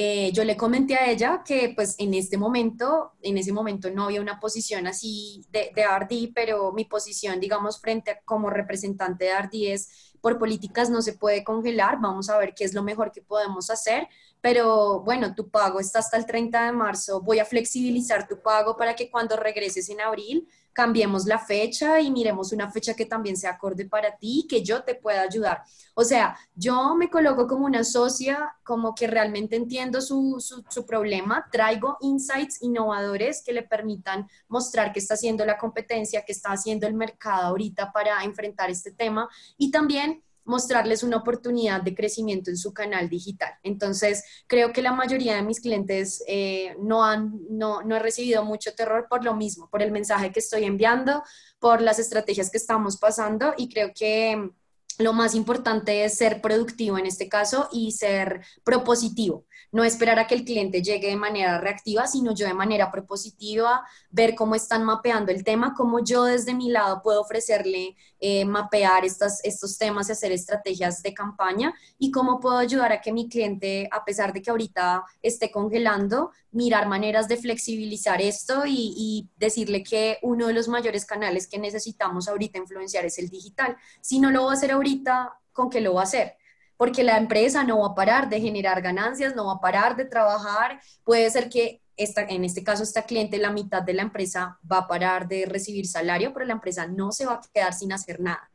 Eh, 0.01 0.31
yo 0.31 0.45
le 0.45 0.55
comenté 0.55 0.95
a 0.95 1.11
ella 1.11 1.43
que 1.43 1.73
pues 1.75 1.95
en 1.97 2.13
este 2.13 2.37
momento, 2.37 3.11
en 3.21 3.37
ese 3.37 3.51
momento 3.51 3.91
no 3.91 4.05
había 4.05 4.21
una 4.21 4.39
posición 4.39 4.87
así 4.87 5.43
de, 5.51 5.73
de 5.75 6.31
pero 6.33 6.71
mi 6.71 6.85
posición, 6.85 7.41
digamos, 7.41 7.81
frente 7.81 8.21
como 8.23 8.49
representante 8.49 9.25
de 9.25 9.31
RD 9.31 9.73
es, 9.73 10.13
por 10.21 10.39
políticas 10.39 10.89
no 10.89 11.01
se 11.01 11.17
puede 11.17 11.43
congelar, 11.43 11.99
vamos 11.99 12.29
a 12.29 12.37
ver 12.37 12.53
qué 12.55 12.63
es 12.63 12.73
lo 12.73 12.81
mejor 12.81 13.11
que 13.11 13.21
podemos 13.21 13.69
hacer, 13.69 14.07
pero 14.39 15.01
bueno, 15.01 15.35
tu 15.35 15.49
pago 15.49 15.81
está 15.81 15.99
hasta 15.99 16.15
el 16.15 16.25
30 16.25 16.67
de 16.67 16.71
marzo, 16.71 17.19
voy 17.19 17.39
a 17.39 17.45
flexibilizar 17.45 18.25
tu 18.25 18.41
pago 18.41 18.77
para 18.77 18.95
que 18.95 19.11
cuando 19.11 19.35
regreses 19.35 19.89
en 19.89 19.99
abril 19.99 20.47
cambiemos 20.79 21.25
la 21.25 21.39
fecha 21.39 21.99
y 21.99 22.09
miremos 22.09 22.53
una 22.53 22.71
fecha 22.71 22.93
que 22.93 23.05
también 23.05 23.35
sea 23.35 23.51
acorde 23.51 23.83
para 23.83 24.15
ti, 24.15 24.47
que 24.49 24.63
yo 24.63 24.81
te 24.81 24.95
pueda 24.95 25.23
ayudar. 25.23 25.61
O 25.93 26.05
sea, 26.05 26.37
yo 26.55 26.95
me 26.95 27.09
coloco 27.09 27.47
como 27.47 27.65
una 27.65 27.83
socia, 27.83 28.55
como 28.63 28.95
que 28.95 29.05
realmente 29.05 29.57
entiendo 29.57 29.99
su, 29.99 30.37
su, 30.39 30.85
problema, 30.85 31.45
traigo 31.51 31.97
insights 31.99 32.61
innovadores 32.61 33.43
que 33.43 33.51
le 33.51 33.63
permitan 33.63 34.25
mostrar 34.47 34.93
qué 34.93 34.99
está 34.99 35.15
haciendo 35.15 35.45
la 35.45 35.57
competencia, 35.57 36.23
qué 36.25 36.31
está 36.31 36.53
haciendo 36.53 36.87
el 36.87 36.93
mercado 36.93 37.47
ahorita 37.47 37.91
para 37.91 38.23
enfrentar 38.23 38.69
este 38.69 38.93
tema 38.93 39.27
y 39.57 39.71
también 39.71 40.23
mostrarles 40.45 41.03
una 41.03 41.17
oportunidad 41.17 41.81
de 41.81 41.95
crecimiento 41.95 42.49
en 42.49 42.57
su 42.57 42.73
canal 42.73 43.09
digital. 43.09 43.53
Entonces, 43.63 44.23
creo 44.47 44.73
que 44.73 44.81
la 44.81 44.91
mayoría 44.91 45.35
de 45.35 45.43
mis 45.43 45.59
clientes 45.59 46.23
eh, 46.27 46.75
no, 46.79 47.03
han, 47.03 47.39
no, 47.49 47.81
no 47.81 47.95
he 47.95 47.99
recibido 47.99 48.43
mucho 48.43 48.73
terror 48.73 49.07
por 49.09 49.23
lo 49.23 49.35
mismo, 49.35 49.69
por 49.69 49.81
el 49.81 49.91
mensaje 49.91 50.31
que 50.31 50.39
estoy 50.39 50.63
enviando, 50.63 51.23
por 51.59 51.81
las 51.81 51.99
estrategias 51.99 52.49
que 52.49 52.57
estamos 52.57 52.97
pasando 52.97 53.53
y 53.57 53.69
creo 53.69 53.91
que 53.93 54.51
lo 54.99 55.13
más 55.13 55.33
importante 55.33 56.03
es 56.03 56.17
ser 56.17 56.41
productivo 56.41 56.97
en 56.97 57.05
este 57.05 57.29
caso 57.29 57.69
y 57.71 57.93
ser 57.93 58.41
propositivo. 58.65 59.45
No 59.71 59.85
esperar 59.85 60.19
a 60.19 60.27
que 60.27 60.35
el 60.35 60.43
cliente 60.43 60.81
llegue 60.81 61.07
de 61.07 61.15
manera 61.15 61.57
reactiva, 61.61 62.05
sino 62.05 62.33
yo 62.33 62.45
de 62.45 62.53
manera 62.53 62.91
propositiva, 62.91 63.85
ver 64.09 64.35
cómo 64.35 64.55
están 64.55 64.83
mapeando 64.83 65.31
el 65.31 65.45
tema, 65.45 65.73
cómo 65.73 66.03
yo 66.03 66.25
desde 66.25 66.53
mi 66.53 66.69
lado 66.69 67.01
puedo 67.01 67.21
ofrecerle 67.21 67.95
eh, 68.19 68.43
mapear 68.43 69.05
estas, 69.05 69.39
estos 69.45 69.77
temas 69.77 70.09
y 70.09 70.11
hacer 70.11 70.33
estrategias 70.33 71.01
de 71.01 71.13
campaña 71.13 71.73
y 71.97 72.11
cómo 72.11 72.41
puedo 72.41 72.57
ayudar 72.57 72.91
a 72.91 72.99
que 72.99 73.13
mi 73.13 73.29
cliente, 73.29 73.87
a 73.91 74.03
pesar 74.03 74.33
de 74.33 74.41
que 74.41 74.49
ahorita 74.49 75.05
esté 75.21 75.49
congelando, 75.49 76.31
mirar 76.51 76.87
maneras 76.87 77.27
de 77.27 77.37
flexibilizar 77.37 78.21
esto 78.21 78.65
y, 78.65 78.93
y 78.97 79.29
decirle 79.37 79.83
que 79.83 80.17
uno 80.21 80.47
de 80.47 80.53
los 80.53 80.67
mayores 80.67 81.05
canales 81.05 81.47
que 81.47 81.59
necesitamos 81.59 82.27
ahorita 82.27 82.57
influenciar 82.57 83.05
es 83.05 83.19
el 83.19 83.29
digital. 83.29 83.77
Si 84.01 84.19
no 84.19 84.31
lo 84.31 84.43
voy 84.43 84.51
a 84.51 84.57
hacer 84.57 84.71
ahorita, 84.71 85.33
¿con 85.51 85.69
qué 85.69 85.81
lo 85.81 85.93
va 85.93 86.01
a 86.01 86.03
hacer? 86.05 86.35
porque 86.79 87.03
la 87.03 87.17
empresa 87.17 87.65
no 87.65 87.79
va 87.79 87.87
a 87.87 87.93
parar 87.93 88.29
de 88.29 88.39
generar 88.39 88.81
ganancias, 88.81 89.35
no 89.35 89.47
va 89.47 89.55
a 89.55 89.59
parar 89.59 89.97
de 89.97 90.05
trabajar. 90.05 90.79
Puede 91.03 91.29
ser 91.29 91.49
que 91.49 91.81
esta, 91.97 92.21
en 92.21 92.45
este 92.45 92.63
caso 92.63 92.83
esta 92.83 93.01
cliente, 93.01 93.37
la 93.37 93.51
mitad 93.51 93.83
de 93.83 93.93
la 93.93 94.03
empresa 94.03 94.57
va 94.71 94.77
a 94.77 94.87
parar 94.87 95.27
de 95.27 95.45
recibir 95.45 95.85
salario, 95.85 96.31
pero 96.33 96.45
la 96.45 96.53
empresa 96.53 96.87
no 96.87 97.11
se 97.11 97.25
va 97.25 97.33
a 97.33 97.41
quedar 97.53 97.73
sin 97.73 97.91
hacer 97.91 98.21
nada. 98.21 98.49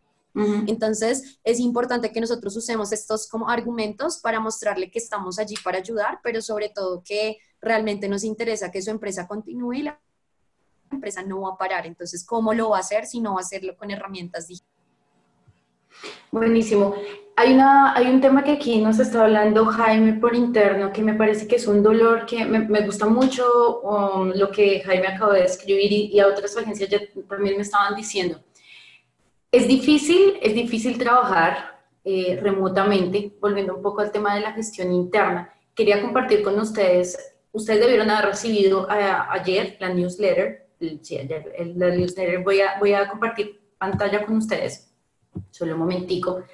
Entonces, 0.67 1.39
es 1.45 1.61
importante 1.61 2.11
que 2.11 2.21
nosotros 2.21 2.57
usemos 2.57 2.93
estos 2.93 3.29
como 3.29 3.49
argumentos 3.49 4.19
para 4.19 4.41
mostrarle 4.41 4.91
que 4.91 4.99
estamos 4.99 5.39
allí 5.39 5.55
para 5.63 5.79
ayudar, 5.79 6.19
pero 6.25 6.41
sobre 6.43 6.71
todo 6.71 7.05
que 7.05 7.37
realmente 7.65 8.09
nos 8.09 8.25
interesa 8.25 8.71
que 8.71 8.83
su 8.83 8.91
empresa 8.91 9.27
continúe 9.27 9.73
y 9.75 9.83
la 9.83 10.01
empresa 10.91 11.23
no 11.23 11.43
va 11.43 11.51
a 11.55 11.59
parar. 11.59 11.87
Entonces, 11.87 12.25
¿cómo 12.25 12.55
lo 12.55 12.71
va 12.71 12.79
a 12.79 12.81
hacer 12.81 13.07
si 13.07 13.21
no 13.21 13.35
va 13.35 13.41
a 13.41 13.43
hacerlo 13.43 13.77
con 13.77 13.91
herramientas 13.91 14.49
digitales? 14.49 14.75
Buenísimo. 16.31 16.95
Hay, 17.37 17.55
una, 17.55 17.95
hay 17.95 18.07
un 18.07 18.21
tema 18.21 18.45
que 18.45 18.53
aquí 18.53 18.81
nos 18.81 18.99
está 18.99 19.23
hablando 19.23 19.65
Jaime 19.67 20.15
por 20.15 20.35
interno 20.35 20.93
que 20.93 21.03
me 21.03 21.15
parece 21.15 21.49
que 21.49 21.57
es 21.57 21.67
un 21.67 21.83
dolor 21.83 22.27
que 22.27 22.45
me, 22.45 22.61
me 22.61 22.83
gusta 22.83 23.07
mucho 23.07 23.81
um, 23.81 24.33
lo 24.35 24.51
que 24.51 24.81
Jaime 24.81 25.09
acabó 25.09 25.33
de 25.33 25.45
escribir 25.45 25.93
y, 25.93 26.21
a 26.21 26.29
otras 26.29 26.57
agencias 26.57 26.89
ya 26.89 27.01
también 27.29 27.57
me 27.57 27.63
estaban 27.63 27.95
diciendo. 27.97 28.41
Es 29.51 29.67
difícil, 29.69 30.39
es 30.43 30.55
difícil 30.55 30.99
trabajar 30.99 31.81
eh, 32.05 32.39
remotamente, 32.41 33.33
volviendo 33.41 33.77
un 33.77 33.83
poco 33.83 34.01
al 34.01 34.13
tema 34.13 34.35
de 34.35 34.41
la 34.41 34.53
gestión 34.53 34.93
interna. 34.93 35.53
Quería 35.75 36.03
compartir 36.03 36.43
con 36.43 36.59
ustedes, 36.59 37.34
ustedes 37.55 37.81
debieron 37.81 38.11
haber 38.11 38.27
recibido 38.31 38.87
ayer 38.91 39.77
la 39.81 39.89
newsletter, 39.89 40.69
sí, 41.01 41.19
ayer, 41.19 41.53
la 41.77 41.91
newsletter, 41.91 42.43
voy 42.43 42.61
a, 42.61 42.79
voy 42.79 42.93
a 42.93 43.09
compartir 43.09 43.61
pantalla 43.79 44.27
con 44.27 44.37
ustedes 44.37 44.95
solo 45.51 45.75
un 45.75 45.81
momentico. 45.81 46.45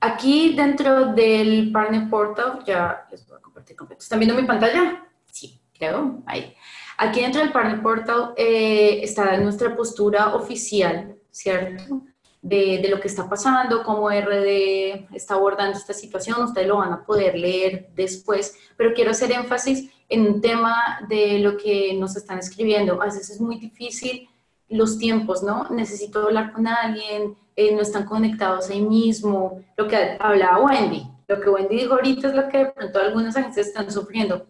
Aquí 0.00 0.54
dentro 0.54 1.12
del 1.12 1.70
Partner 1.72 2.08
Portal, 2.08 2.62
ya 2.66 3.06
les 3.10 3.26
voy 3.26 3.38
a 3.38 3.42
compartir 3.42 3.76
completo. 3.76 4.02
¿Están 4.02 4.18
viendo 4.18 4.40
mi 4.40 4.46
pantalla? 4.46 5.04
Sí, 5.30 5.60
creo, 5.76 6.22
ahí. 6.26 6.54
Aquí 6.98 7.20
dentro 7.20 7.40
del 7.40 7.52
Partner 7.52 7.82
Portal 7.82 8.34
eh, 8.36 9.00
está 9.02 9.36
nuestra 9.38 9.74
postura 9.74 10.34
oficial, 10.34 11.16
¿cierto? 11.30 12.02
De, 12.42 12.78
de, 12.78 12.88
lo 12.88 13.00
que 13.00 13.08
está 13.08 13.28
pasando, 13.28 13.82
cómo 13.82 14.08
RD 14.08 15.08
está 15.14 15.34
abordando 15.34 15.76
esta 15.76 15.92
situación, 15.92 16.42
ustedes 16.42 16.66
lo 16.66 16.78
van 16.78 16.92
a 16.92 17.04
poder 17.04 17.36
leer 17.36 17.90
después, 17.94 18.56
pero 18.78 18.94
quiero 18.94 19.10
hacer 19.10 19.32
énfasis 19.32 19.90
en 20.10 20.26
un 20.26 20.40
tema 20.40 20.98
de 21.08 21.38
lo 21.38 21.56
que 21.56 21.94
nos 21.94 22.16
están 22.16 22.38
escribiendo. 22.38 23.00
A 23.00 23.06
veces 23.06 23.30
es 23.30 23.40
muy 23.40 23.56
difícil 23.58 24.28
los 24.68 24.98
tiempos, 24.98 25.42
¿no? 25.42 25.68
Necesito 25.70 26.26
hablar 26.26 26.52
con 26.52 26.66
alguien, 26.66 27.36
eh, 27.56 27.74
no 27.74 27.80
están 27.80 28.04
conectados 28.04 28.68
ahí 28.70 28.82
mismo, 28.82 29.64
lo 29.76 29.88
que 29.88 30.16
hablaba 30.18 30.64
Wendy, 30.64 31.06
lo 31.28 31.40
que 31.40 31.48
Wendy 31.48 31.76
dijo 31.76 31.94
ahorita 31.94 32.28
es 32.28 32.34
lo 32.34 32.48
que 32.48 32.58
de 32.58 32.66
pronto 32.66 32.98
algunas 32.98 33.36
agencias 33.36 33.68
están 33.68 33.90
sufriendo. 33.90 34.46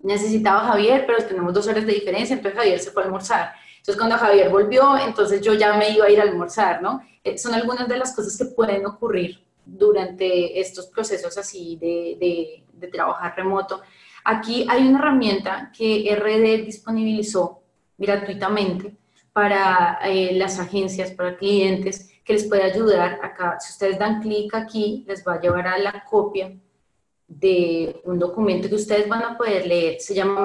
Necesitaba 0.00 0.60
Javier, 0.60 1.04
pero 1.06 1.22
tenemos 1.26 1.52
dos 1.52 1.66
horas 1.66 1.84
de 1.84 1.92
diferencia, 1.92 2.34
entonces 2.34 2.58
Javier 2.58 2.78
se 2.78 2.90
fue 2.90 3.02
a 3.02 3.06
almorzar. 3.06 3.52
Entonces 3.78 3.96
cuando 3.96 4.16
Javier 4.16 4.48
volvió, 4.50 4.96
entonces 4.98 5.40
yo 5.42 5.54
ya 5.54 5.76
me 5.76 5.90
iba 5.90 6.06
a 6.06 6.10
ir 6.10 6.20
a 6.20 6.22
almorzar, 6.22 6.80
¿no? 6.82 7.02
Eh, 7.24 7.36
son 7.36 7.54
algunas 7.54 7.88
de 7.88 7.98
las 7.98 8.14
cosas 8.14 8.36
que 8.38 8.46
pueden 8.46 8.86
ocurrir 8.86 9.44
durante 9.64 10.58
estos 10.58 10.86
procesos 10.86 11.36
así 11.36 11.76
de, 11.76 12.16
de, 12.18 12.64
de 12.72 12.88
trabajar 12.88 13.34
remoto. 13.36 13.82
Aquí 14.30 14.66
hay 14.68 14.86
una 14.86 14.98
herramienta 14.98 15.72
que 15.74 16.14
RD 16.14 16.66
disponibilizó 16.66 17.62
gratuitamente 17.96 18.94
para 19.32 20.00
eh, 20.04 20.34
las 20.34 20.58
agencias, 20.58 21.12
para 21.12 21.34
clientes, 21.34 22.10
que 22.22 22.34
les 22.34 22.44
puede 22.44 22.64
ayudar 22.64 23.20
acá. 23.22 23.58
Si 23.58 23.72
ustedes 23.72 23.98
dan 23.98 24.20
clic 24.20 24.54
aquí, 24.54 25.02
les 25.08 25.26
va 25.26 25.36
a 25.36 25.40
llevar 25.40 25.66
a 25.66 25.78
la 25.78 26.04
copia 26.04 26.54
de 27.26 28.02
un 28.04 28.18
documento 28.18 28.68
que 28.68 28.74
ustedes 28.74 29.08
van 29.08 29.22
a 29.22 29.38
poder 29.38 29.66
leer. 29.66 29.98
Se 29.98 30.14
llama 30.14 30.44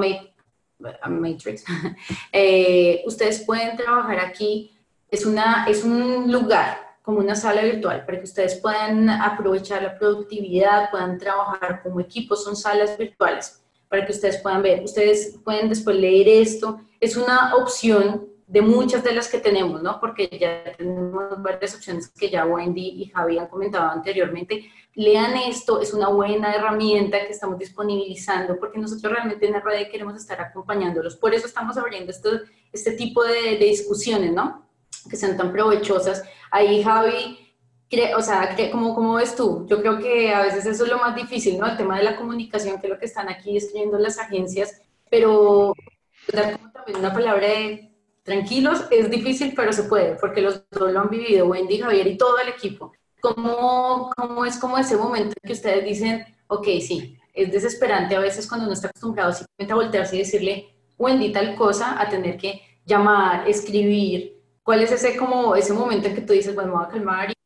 Matrix, 1.10 1.66
eh, 2.32 3.04
ustedes 3.06 3.42
pueden 3.42 3.76
trabajar 3.76 4.18
aquí. 4.20 4.72
Es, 5.12 5.26
una, 5.26 5.66
es 5.68 5.84
un 5.84 6.32
lugar 6.32 6.78
como 7.02 7.20
una 7.20 7.36
sala 7.36 7.62
virtual 7.64 8.06
para 8.06 8.18
que 8.18 8.24
ustedes 8.24 8.56
puedan 8.62 9.10
aprovechar 9.10 9.84
la 9.84 10.00
productividad, 10.00 10.90
puedan 10.90 11.18
trabajar 11.18 11.84
como 11.84 12.00
equipo. 12.00 12.38
Son 12.38 12.56
salas 12.56 12.98
virtuales 12.98 13.60
para 13.94 14.08
que 14.08 14.12
ustedes 14.12 14.38
puedan 14.38 14.64
ver. 14.64 14.84
Ustedes 14.84 15.38
pueden 15.44 15.70
después 15.70 15.96
leer 15.96 16.28
esto. 16.28 16.80
Es 17.00 17.16
una 17.16 17.54
opción 17.56 18.28
de 18.48 18.60
muchas 18.60 19.04
de 19.04 19.14
las 19.14 19.28
que 19.28 19.38
tenemos, 19.38 19.84
¿no? 19.84 20.00
Porque 20.00 20.28
ya 20.41 20.64
tenemos 20.76 21.39
varias 21.44 21.76
opciones 21.76 22.08
que 22.10 22.28
ya 22.28 22.44
Wendy 22.44 23.04
y 23.04 23.06
Javi 23.10 23.38
han 23.38 23.46
comentado 23.46 23.91
anteriormente. 23.91 24.68
Lean 24.96 25.38
esto, 25.38 25.80
es 25.80 25.94
una 25.94 26.08
buena 26.08 26.56
herramienta 26.56 27.20
que 27.20 27.34
estamos 27.34 27.60
disponibilizando 27.60 28.58
porque 28.58 28.80
nosotros 28.80 29.14
realmente 29.14 29.46
en 29.46 29.62
red 29.62 29.88
queremos 29.91 30.16
estar 30.16 30.41
acompañándolos. 30.41 31.16
Por 31.16 31.36
eso 31.36 31.46
estamos 31.46 31.78
abriendo 31.78 32.10
este, 32.10 32.30
este 32.72 32.94
tipo 32.94 33.24
de, 33.24 33.60
de 33.60 33.66
discusiones, 33.66 34.34
¿no? 34.34 34.68
Que 35.08 35.18
sean 35.18 35.38
tan 35.38 35.52
provechosas. 35.52 36.24
Ahí 36.50 36.82
Javi 36.82 37.43
o 38.16 38.22
sea, 38.22 38.56
¿cómo, 38.72 38.96
¿cómo, 38.96 39.16
ves 39.16 39.36
tú? 39.36 39.66
Yo 39.68 39.80
creo 39.82 40.00
que 40.00 40.34
a 40.34 40.41
veces 40.41 40.66
eso 40.66 40.84
es 40.86 40.89
lo 40.89 40.98
más 40.98 41.16
difícil, 41.16 41.58
¿no? 41.58 41.68
El 41.68 41.78
tema 41.78 41.98
de 41.98 42.04
la 42.04 42.16
comunicación, 42.16 42.80
que 42.80 42.88
es 42.88 42.94
lo 42.94 43.00
que 43.00 43.06
están 43.06 43.30
aquí 43.30 43.58
escribiendo 43.58 43.98
las 43.98 44.18
agencias, 44.18 44.82
pero 45.10 45.74
dar 46.32 46.54
como 46.54 46.72
también 46.72 47.00
una 47.00 47.14
palabra 47.14 47.48
de 47.48 47.91
tranquilos, 48.24 48.86
es 48.89 49.10
difícil, 49.10 49.54
pero 49.56 49.74
se 49.74 49.84
puede, 49.84 50.16
porque 50.16 50.41
los 50.41 50.64
dos 50.72 50.91
lo 50.91 51.02
han 51.02 51.10
vivido, 51.10 51.48
Wendy, 51.48 51.80
Javier 51.80 52.08
y 52.08 52.18
todo 52.18 52.39
el 52.39 52.50
equipo. 52.50 52.94
¿Cómo, 53.22 54.12
cómo 54.16 54.46
es 54.46 54.58
como 54.58 54.78
ese 54.78 54.98
momento 54.98 55.36
en 55.41 55.48
que 55.48 55.54
ustedes 55.54 55.86
dicen, 55.86 56.26
ok, 56.48 56.66
sí, 56.82 57.18
es 57.34 57.52
desesperante 57.52 58.16
a 58.16 58.20
veces 58.20 58.48
cuando 58.48 58.66
uno 58.66 58.74
está 58.74 58.88
acostumbrado 58.89 59.34
simplemente 59.34 59.74
a 59.74 59.76
voltearse 59.76 60.16
y 60.16 60.20
decirle, 60.20 60.76
Wendy, 60.98 61.32
tal 61.32 61.56
cosa, 61.56 62.00
a 62.02 62.10
tener 62.10 62.38
que 62.38 62.62
llamar, 62.86 63.48
escribir? 63.48 64.41
¿Cuál 64.62 64.82
es 64.82 64.91
ese, 64.91 65.18
como, 65.18 65.56
ese 65.56 65.74
momento 65.74 66.08
en 66.08 66.16
que 66.16 66.22
tú 66.22 66.34
dices, 66.34 66.56
bueno, 66.56 66.72
me 66.72 66.78
voy 66.78 66.86
a 66.86 66.89
calmar 66.89 67.32
y 67.32 67.43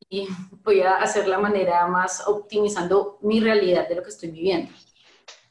voy 0.63 0.81
a 0.81 0.97
hacer 0.97 1.27
la 1.27 1.39
manera 1.39 1.87
más 1.87 2.27
optimizando 2.27 3.19
mi 3.21 3.39
realidad 3.39 3.87
de 3.87 3.95
lo 3.95 4.03
que 4.03 4.09
estoy 4.09 4.31
viviendo? 4.31 4.71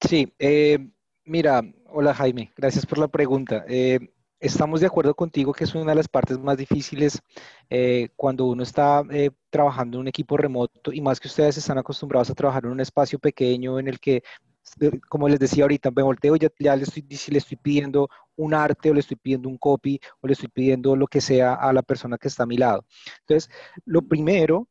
Sí, 0.06 0.32
eh, 0.38 0.78
mira, 1.24 1.62
hola 1.86 2.14
Jaime, 2.14 2.52
gracias 2.56 2.86
por 2.86 2.98
la 2.98 3.08
pregunta. 3.08 3.64
Eh, 3.68 3.98
estamos 4.40 4.80
de 4.80 4.86
acuerdo 4.86 5.14
contigo 5.14 5.52
que 5.52 5.64
es 5.64 5.74
una 5.74 5.92
de 5.92 5.96
las 5.96 6.08
partes 6.08 6.38
más 6.38 6.56
difíciles 6.56 7.20
eh, 7.70 8.10
cuando 8.16 8.46
uno 8.46 8.62
está 8.62 9.02
trabajando 9.50 9.96
en 9.96 10.02
un 10.02 10.08
equipo 10.08 10.36
remoto 10.36 10.92
y 10.92 11.00
más 11.00 11.20
que 11.20 11.28
ustedes 11.28 11.56
están 11.56 11.78
acostumbrados 11.78 12.30
a 12.30 12.34
trabajar 12.34 12.64
en 12.64 12.72
un 12.72 12.80
espacio 12.80 13.18
pequeño 13.18 13.78
en 13.78 13.88
el 13.88 13.98
que, 13.98 14.22
como 15.08 15.28
les 15.28 15.38
decía 15.38 15.64
ahorita, 15.64 15.90
me 15.90 16.02
volteo 16.02 16.36
y 16.36 16.40
ya, 16.40 16.48
ya 16.58 16.76
le, 16.76 16.84
estoy, 16.84 17.04
si 17.10 17.30
le 17.30 17.38
estoy 17.38 17.56
pidiendo 17.56 18.08
un 18.36 18.54
arte 18.54 18.90
o 18.90 18.94
le 18.94 19.00
estoy 19.00 19.16
pidiendo 19.16 19.48
un 19.48 19.58
copy 19.58 20.00
o 20.20 20.26
le 20.26 20.34
estoy 20.34 20.48
pidiendo 20.48 20.96
lo 20.96 21.06
que 21.06 21.20
sea 21.20 21.54
a 21.54 21.72
la 21.72 21.82
persona 21.82 22.18
que 22.18 22.28
está 22.28 22.42
a 22.42 22.46
mi 22.46 22.56
lado. 22.56 22.84
Entonces, 23.20 23.50
lo 23.84 24.02
primero 24.02 24.68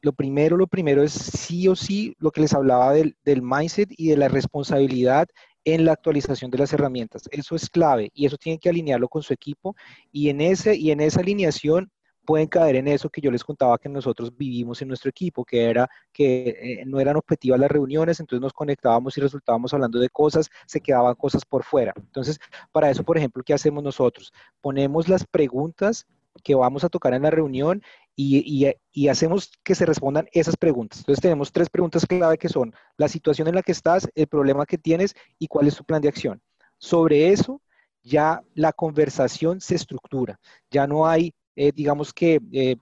lo 0.00 0.12
primero, 0.12 0.56
lo 0.56 0.66
primero 0.66 1.02
es 1.02 1.12
sí 1.12 1.68
o 1.68 1.74
sí 1.74 2.14
lo 2.18 2.30
que 2.30 2.40
les 2.40 2.54
hablaba 2.54 2.92
del, 2.92 3.16
del, 3.24 3.42
mindset 3.42 3.90
y 3.96 4.08
de 4.08 4.16
la 4.16 4.28
responsabilidad 4.28 5.28
en 5.64 5.84
la 5.84 5.92
actualización 5.92 6.50
de 6.50 6.58
las 6.58 6.72
herramientas. 6.72 7.24
Eso 7.32 7.56
es 7.56 7.68
clave 7.68 8.10
y 8.14 8.26
eso 8.26 8.36
tienen 8.36 8.60
que 8.60 8.68
alinearlo 8.68 9.08
con 9.08 9.22
su 9.22 9.32
equipo 9.32 9.74
y 10.12 10.28
en, 10.28 10.40
ese, 10.40 10.76
y 10.76 10.92
en 10.92 11.00
esa 11.00 11.20
alineación 11.20 11.90
pueden 12.26 12.48
caer 12.48 12.76
en 12.76 12.88
eso 12.88 13.08
que 13.08 13.20
yo 13.22 13.30
les 13.30 13.44
contaba 13.44 13.78
que 13.78 13.88
nosotros 13.88 14.36
vivimos 14.36 14.82
en 14.82 14.88
nuestro 14.88 15.08
equipo, 15.08 15.44
que 15.44 15.64
era 15.64 15.88
que 16.12 16.48
eh, 16.48 16.84
no 16.84 17.00
eran 17.00 17.16
objetivas 17.16 17.58
las 17.58 17.70
reuniones, 17.70 18.20
entonces 18.20 18.42
nos 18.42 18.52
conectábamos 18.52 19.16
y 19.16 19.20
resultábamos 19.22 19.72
hablando 19.72 19.98
de 19.98 20.10
cosas, 20.10 20.50
se 20.66 20.80
quedaban 20.80 21.14
cosas 21.14 21.44
por 21.44 21.64
fuera. 21.64 21.94
Entonces, 21.96 22.38
para 22.72 22.90
eso, 22.90 23.04
por 23.04 23.16
ejemplo, 23.16 23.42
¿qué 23.42 23.54
hacemos 23.54 23.82
nosotros? 23.82 24.32
Ponemos 24.60 25.08
las 25.08 25.24
preguntas 25.24 26.06
que 26.42 26.54
vamos 26.54 26.84
a 26.84 26.88
tocar 26.88 27.14
en 27.14 27.22
la 27.22 27.30
reunión 27.30 27.82
y, 28.14 28.66
hacemos 29.08 29.50
que 29.62 29.74
se 29.74 29.86
respondan 29.86 30.28
esas 30.32 30.56
preguntas. 30.56 31.00
Entonces 31.00 31.22
tenemos 31.22 31.52
tres 31.52 31.68
preguntas 31.68 32.06
clave 32.06 32.38
que 32.38 32.48
son 32.48 32.74
la 32.96 33.08
situación 33.08 33.48
en 33.48 33.54
la 33.54 33.62
que 33.62 33.72
estás, 33.72 34.08
el 34.14 34.26
problema 34.26 34.66
que 34.66 34.78
tienes 34.78 35.14
y 35.38 35.46
cuál 35.48 35.66
es 35.66 35.76
tu 35.76 35.84
plan 35.84 36.00
de 36.00 36.08
acción. 36.08 36.40
Sobre 36.78 37.30
eso 37.30 37.60
ya 38.02 38.42
la 38.54 38.72
conversación 38.72 39.60
se 39.60 39.74
estructura. 39.74 40.38
Ya 40.70 40.86
no 40.86 41.06
hay, 41.06 41.34
eh, 41.56 41.72
digamos 41.74 42.12
que, 42.12 42.40
eh, 42.52 42.76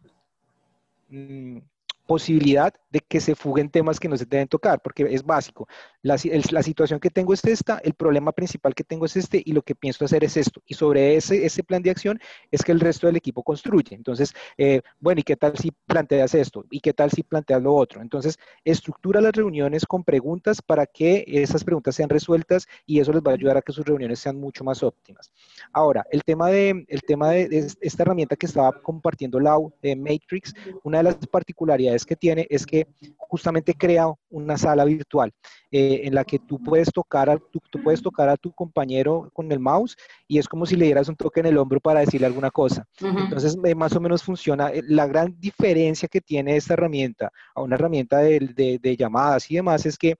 mm, 1.08 1.58
posibilidad 2.06 2.74
de 2.94 3.00
que 3.00 3.20
se 3.20 3.34
fuguen 3.34 3.70
temas 3.70 3.98
que 3.98 4.08
no 4.08 4.16
se 4.16 4.24
deben 4.24 4.46
tocar, 4.46 4.80
porque 4.80 5.02
es 5.10 5.24
básico. 5.24 5.66
La, 6.00 6.16
la, 6.52 6.62
situación 6.62 7.00
que 7.00 7.10
tengo 7.10 7.34
es 7.34 7.44
esta, 7.44 7.78
el 7.78 7.94
problema 7.94 8.30
principal 8.30 8.72
que 8.72 8.84
tengo 8.84 9.04
es 9.04 9.16
este 9.16 9.42
y 9.44 9.52
lo 9.52 9.62
que 9.62 9.74
pienso 9.74 10.04
hacer 10.04 10.22
es 10.22 10.36
esto. 10.36 10.62
Y 10.64 10.74
sobre 10.74 11.16
ese, 11.16 11.44
ese 11.44 11.64
plan 11.64 11.82
de 11.82 11.90
acción 11.90 12.20
es 12.52 12.62
que 12.62 12.70
el 12.70 12.78
resto 12.78 13.08
del 13.08 13.16
equipo 13.16 13.42
construye. 13.42 13.96
Entonces, 13.96 14.32
eh, 14.56 14.80
bueno, 15.00 15.20
¿y 15.20 15.24
qué 15.24 15.34
tal 15.34 15.58
si 15.58 15.72
planteas 15.72 16.36
esto? 16.36 16.64
¿Y 16.70 16.78
qué 16.78 16.92
tal 16.92 17.10
si 17.10 17.24
planteas 17.24 17.60
lo 17.60 17.74
otro? 17.74 18.00
Entonces, 18.00 18.38
estructura 18.64 19.20
las 19.20 19.32
reuniones 19.32 19.84
con 19.86 20.04
preguntas 20.04 20.62
para 20.62 20.86
que 20.86 21.24
esas 21.26 21.64
preguntas 21.64 21.96
sean 21.96 22.08
resueltas 22.08 22.68
y 22.86 23.00
eso 23.00 23.12
les 23.12 23.22
va 23.22 23.32
a 23.32 23.34
ayudar 23.34 23.56
a 23.56 23.62
que 23.62 23.72
sus 23.72 23.84
reuniones 23.84 24.20
sean 24.20 24.38
mucho 24.38 24.62
más 24.62 24.84
óptimas. 24.84 25.32
Ahora, 25.72 26.06
el 26.12 26.22
tema 26.22 26.48
de, 26.48 26.84
el 26.86 27.02
tema 27.02 27.30
de, 27.30 27.72
esta 27.80 28.02
herramienta 28.04 28.36
que 28.36 28.46
estaba 28.46 28.70
compartiendo 28.82 29.40
Lau, 29.40 29.74
de 29.82 29.96
Matrix, 29.96 30.54
una 30.84 30.98
de 30.98 31.04
las 31.04 31.16
particularidades 31.26 32.06
que 32.06 32.14
tiene 32.14 32.46
es 32.48 32.64
que 32.64 32.83
justamente 33.16 33.74
crea 33.74 34.12
una 34.30 34.56
sala 34.56 34.84
virtual 34.84 35.32
eh, 35.70 36.02
en 36.04 36.14
la 36.14 36.24
que 36.24 36.38
tú 36.38 36.62
puedes, 36.62 36.90
tocar 36.92 37.30
a, 37.30 37.36
tú, 37.36 37.60
puedes 37.82 38.02
tocar 38.02 38.28
a 38.28 38.36
tu 38.36 38.52
compañero 38.52 39.30
con 39.32 39.50
el 39.50 39.58
mouse 39.58 39.96
y 40.28 40.38
es 40.38 40.48
como 40.48 40.66
si 40.66 40.76
le 40.76 40.86
dieras 40.86 41.08
un 41.08 41.16
toque 41.16 41.40
en 41.40 41.46
el 41.46 41.58
hombro 41.58 41.80
para 41.80 42.00
decirle 42.00 42.26
alguna 42.26 42.50
cosa. 42.50 42.86
Entonces, 43.00 43.56
eh, 43.64 43.74
más 43.74 43.94
o 43.96 44.00
menos 44.00 44.22
funciona. 44.22 44.70
Eh, 44.70 44.82
la 44.86 45.06
gran 45.06 45.34
diferencia 45.38 46.08
que 46.08 46.20
tiene 46.20 46.56
esta 46.56 46.74
herramienta 46.74 47.30
a 47.54 47.62
una 47.62 47.76
herramienta 47.76 48.18
de, 48.18 48.78
de 48.80 48.96
llamadas 48.96 49.50
y 49.50 49.56
demás 49.56 49.84
es 49.86 49.98
que 49.98 50.16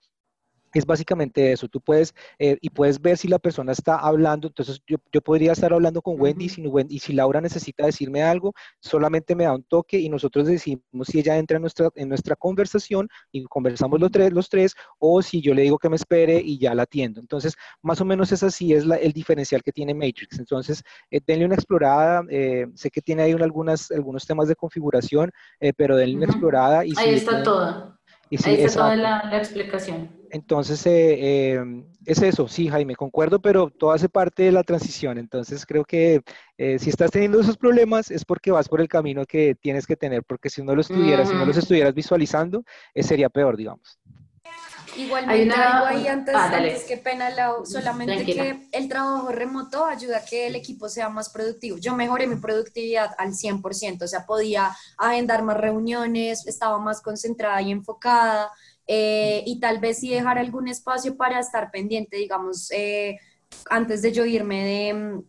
es 0.79 0.87
básicamente 0.87 1.53
eso. 1.53 1.69
Tú 1.69 1.81
puedes, 1.81 2.15
eh, 2.39 2.59
y 2.61 2.71
puedes 2.71 3.01
ver 3.01 3.17
si 3.17 3.29
la 3.29 3.39
persona 3.39 3.73
está 3.73 3.97
hablando. 3.97 4.49
Entonces, 4.49 4.81
yo, 4.87 4.97
yo 5.13 5.21
podría 5.21 5.53
estar 5.53 5.73
hablando 5.73 6.03
con 6.03 6.21
Wendy, 6.21 6.49
si 6.49 6.65
y 6.89 6.99
si 6.99 7.13
Laura 7.13 7.41
necesita 7.41 7.87
decirme 7.87 8.23
algo, 8.23 8.53
solamente 8.81 9.35
me 9.35 9.45
da 9.45 9.55
un 9.55 9.63
toque 9.63 9.99
y 9.99 10.09
nosotros 10.09 10.47
decimos 10.47 10.83
si 11.05 11.19
ella 11.19 11.37
entra 11.37 11.57
en 11.57 11.63
nuestra, 11.63 11.91
en 11.95 12.09
nuestra 12.09 12.37
conversación 12.37 13.09
y 13.33 13.45
conversamos 13.45 14.01
los 14.01 14.11
tres, 14.11 14.33
los 14.33 14.49
tres, 14.49 14.75
o 14.99 15.23
si 15.23 15.41
yo 15.41 15.55
le 15.55 15.63
digo 15.63 15.79
que 15.79 15.89
me 15.89 15.97
espere 15.97 16.41
y 16.43 16.59
ya 16.59 16.75
la 16.75 16.85
atiendo. 16.85 17.21
Entonces, 17.21 17.55
más 17.83 18.01
o 18.01 18.05
menos 18.05 18.33
es 18.33 18.43
así, 18.43 18.73
es 18.73 18.85
el 18.85 19.13
diferencial 19.13 19.63
que 19.63 19.73
tiene 19.73 19.95
Matrix. 19.95 20.39
Entonces, 20.39 20.83
eh, 21.11 21.21
denle 21.27 21.47
una 21.47 21.55
explorada. 21.55 22.23
Eh, 22.29 22.67
sé 22.75 22.91
que 22.91 23.01
tiene 23.01 23.23
ahí 23.23 23.33
algunas, 23.33 23.91
algunos 23.91 24.27
temas 24.27 24.49
de 24.49 24.57
configuración, 24.57 25.31
pero 25.77 25.97
denle 25.97 26.17
una 26.17 26.27
explorada. 26.27 26.85
Y 26.85 26.93
ahí 26.97 27.15
está 27.15 27.43
todo. 28.31 28.51
ahí 28.51 28.63
está 28.63 28.81
toda 28.81 28.97
la 28.97 29.37
explicación. 29.39 30.25
Entonces, 30.35 30.85
eh, 30.87 31.53
em, 31.53 31.87
es 32.05 32.21
eso, 32.21 32.49
sí, 32.49 32.69
Jaime, 32.69 32.97
concuerdo, 32.97 33.41
pero 33.41 33.71
todo 33.71 33.93
hace 33.93 34.09
parte 34.09 34.43
de 34.43 34.51
la 34.51 34.65
transición. 34.65 35.17
Entonces, 35.17 35.65
creo 35.65 35.85
que 35.85 36.23
eh, 36.59 36.81
si 36.81 36.91
estás 36.91 37.13
teniendo 37.13 37.39
esos 37.41 37.57
problemas 37.57 38.11
es 38.11 38.25
porque 38.25 38.51
vas 38.51 38.69
por 38.69 38.81
el 38.81 38.89
camino 38.89 39.25
que 39.27 39.55
tienes 39.55 39.87
que 39.87 39.95
tener, 39.95 40.25
porque 40.25 40.51
si 40.51 40.61
no 40.65 40.75
los 40.75 40.91
estuvieras, 40.91 41.29
si 41.29 41.37
no 41.37 41.47
los 41.47 41.57
estuvieras 41.57 41.95
visualizando, 41.95 42.65
eh, 42.95 43.05
sería 43.05 43.29
peor, 43.29 43.57
digamos. 43.57 44.01
Igualmente 44.97 45.55
algo 45.55 45.87
ahí 45.87 46.07
antes, 46.07 46.35
ah, 46.35 46.51
antes 46.53 46.85
que 46.85 46.97
pena, 46.97 47.31
solamente 47.65 48.25
que 48.25 48.69
el 48.73 48.89
trabajo 48.89 49.29
remoto 49.31 49.85
ayuda 49.85 50.19
a 50.19 50.25
que 50.25 50.47
el 50.47 50.57
equipo 50.57 50.89
sea 50.89 51.09
más 51.09 51.31
productivo. 51.31 51.79
Yo 51.79 51.95
mejoré 51.95 52.27
mi 52.27 52.37
productividad 52.37 53.15
al 53.19 53.35
100%, 53.35 54.05
o 54.05 54.09
sea, 54.09 54.27
podía 54.27 54.75
agendar 54.99 55.43
más 55.43 55.57
reuniones, 55.57 56.47
estaba 56.47 56.79
más 56.79 57.01
concentrada 57.01 57.61
y 57.63 57.71
enfocada, 57.71 58.51
eh, 58.87 59.43
y 59.47 59.61
tal 59.61 59.79
vez 59.79 59.99
sí 59.99 60.11
dejar 60.11 60.39
algún 60.39 60.69
espacio 60.69 61.17
para 61.17 61.41
estar 61.41 61.71
pendiente, 61.71 62.17
digamos, 62.17 62.71
eh, 62.71 63.19
antes 63.71 64.03
de 64.03 64.13
yo 64.13 64.25
irme 64.25 64.65
de, 64.65 65.23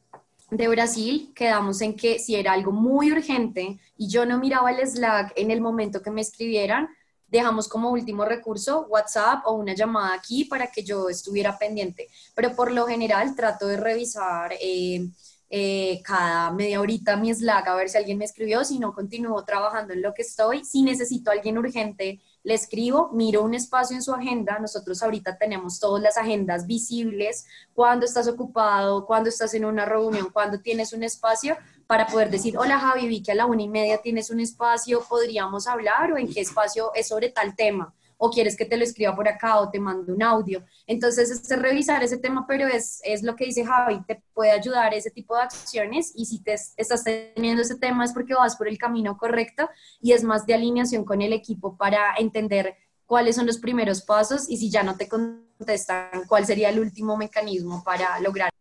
de, 0.57 0.67
Brasil, 0.67 1.31
quedamos 1.35 1.81
en 1.81 1.95
que 1.95 2.19
si 2.19 2.35
era 2.35 2.53
algo 2.53 2.71
muy 2.71 3.11
urgente 3.11 3.79
y 3.97 4.09
yo 4.09 4.25
no 4.25 4.39
miraba 4.39 4.71
el 4.71 4.85
Slack 4.85 5.33
en 5.35 5.51
el 5.51 5.61
momento 5.61 6.01
que 6.01 6.11
me 6.11 6.21
escribieran, 6.21 6.89
dejamos 7.35 7.67
como 7.67 7.91
último 7.91 8.25
recurso 8.25 8.87
WhatsApp 8.89 9.45
o 9.45 9.53
una 9.53 9.73
llamada 9.73 10.13
aquí 10.13 10.45
para 10.45 10.67
que 10.67 10.83
yo 10.83 11.09
estuviera 11.09 11.57
pendiente. 11.57 12.09
Pero 12.33 12.55
por 12.55 12.71
lo 12.71 12.85
general 12.85 13.35
trato 13.35 13.67
de 13.67 13.77
revisar 13.77 14.53
eh, 14.59 16.01
cada 16.03 16.51
media 16.51 16.81
horita 16.81 17.15
mi 17.15 17.33
Slack 17.33 17.67
a 17.67 17.75
ver 17.75 17.89
si 17.89 17.97
alguien 17.97 18.17
me 18.17 18.25
escribió, 18.25 18.63
si 18.63 18.79
no 18.79 18.93
continúo 18.93 19.43
trabajando 19.45 19.93
en 19.93 20.01
lo 20.01 20.13
que 20.13 20.23
estoy, 20.23 20.65
si 20.65 20.81
necesito 20.81 21.29
a 21.29 21.33
alguien 21.33 21.57
urgente 21.57 22.19
le 22.45 22.53
escribo, 22.53 23.09
miro 23.11 23.41
un 23.41 23.55
espacio 23.55 23.95
en 23.95 24.03
su 24.03 24.13
agenda, 24.13 24.59
nosotros 24.59 25.01
ahorita 25.01 25.35
tenemos 25.37 25.79
todas 25.79 26.01
las 26.01 26.15
agendas 26.15 26.67
visibles, 26.67 27.47
cuando 27.73 28.05
estás 28.05 28.27
ocupado, 28.27 29.07
cuando 29.07 29.29
estás 29.29 29.55
en 29.55 29.65
una 29.65 29.83
reunión, 29.83 30.29
cuando 30.31 30.61
tienes 30.61 30.93
un 30.93 31.01
espacio, 31.01 31.57
para 31.87 32.05
poder 32.05 32.29
decir, 32.29 32.55
hola 32.55 32.79
Javi, 32.79 33.07
vi 33.07 33.23
que 33.23 33.31
a 33.31 33.35
la 33.35 33.47
una 33.47 33.63
y 33.63 33.67
media 33.67 33.97
tienes 33.97 34.29
un 34.29 34.39
espacio, 34.39 35.03
podríamos 35.09 35.67
hablar 35.67 36.13
o 36.13 36.17
en 36.17 36.31
qué 36.31 36.41
espacio 36.41 36.91
es 36.93 37.07
sobre 37.07 37.29
tal 37.29 37.55
tema 37.55 37.93
o 38.17 38.29
quieres 38.29 38.55
que 38.55 38.65
te 38.65 38.77
lo 38.77 38.83
escriba 38.83 39.15
por 39.15 39.27
acá 39.27 39.59
o 39.59 39.69
te 39.69 39.79
mando 39.79 40.13
un 40.13 40.23
audio. 40.23 40.63
Entonces, 40.87 41.29
es 41.29 41.59
revisar 41.59 42.03
ese 42.03 42.17
tema, 42.17 42.45
pero 42.47 42.67
es, 42.67 43.01
es 43.03 43.23
lo 43.23 43.35
que 43.35 43.45
dice 43.45 43.65
Javi, 43.65 44.03
te 44.07 44.21
puede 44.33 44.51
ayudar 44.51 44.93
ese 44.93 45.11
tipo 45.11 45.35
de 45.35 45.43
acciones 45.43 46.11
y 46.15 46.25
si 46.25 46.41
te 46.41 46.53
estás 46.53 47.03
teniendo 47.03 47.61
ese 47.61 47.77
tema 47.77 48.05
es 48.05 48.13
porque 48.13 48.33
vas 48.33 48.55
por 48.55 48.67
el 48.67 48.77
camino 48.77 49.17
correcto 49.17 49.69
y 50.01 50.13
es 50.13 50.23
más 50.23 50.45
de 50.45 50.53
alineación 50.53 51.05
con 51.05 51.21
el 51.21 51.33
equipo 51.33 51.77
para 51.77 52.15
entender 52.17 52.75
cuáles 53.05 53.35
son 53.35 53.45
los 53.45 53.59
primeros 53.59 54.01
pasos 54.01 54.49
y 54.49 54.57
si 54.57 54.69
ya 54.69 54.83
no 54.83 54.97
te 54.97 55.07
contestan, 55.07 56.25
cuál 56.27 56.45
sería 56.45 56.69
el 56.69 56.79
último 56.79 57.17
mecanismo 57.17 57.83
para 57.83 58.19
lograr 58.19 58.54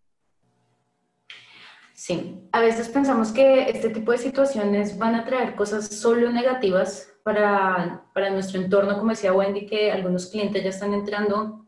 Sí, 2.07 2.37
a 2.53 2.61
veces 2.61 2.91
pensamos 2.91 3.33
que 3.33 3.71
este 3.71 3.89
tipo 3.89 4.13
de 4.13 4.19
situaciones 4.19 4.99
van 4.99 5.15
a 5.15 5.25
traer 5.25 5.57
cosas 5.57 5.89
solo 5.89 6.31
negativas 6.31 7.11
para, 7.23 8.05
para 8.13 8.29
nuestro 8.29 8.61
entorno, 8.61 8.99
como 8.99 9.13
decía 9.13 9.33
Wendy, 9.33 9.65
que 9.65 9.91
algunos 9.91 10.27
clientes 10.27 10.63
ya 10.63 10.69
están 10.69 10.93
entrando 10.93 11.67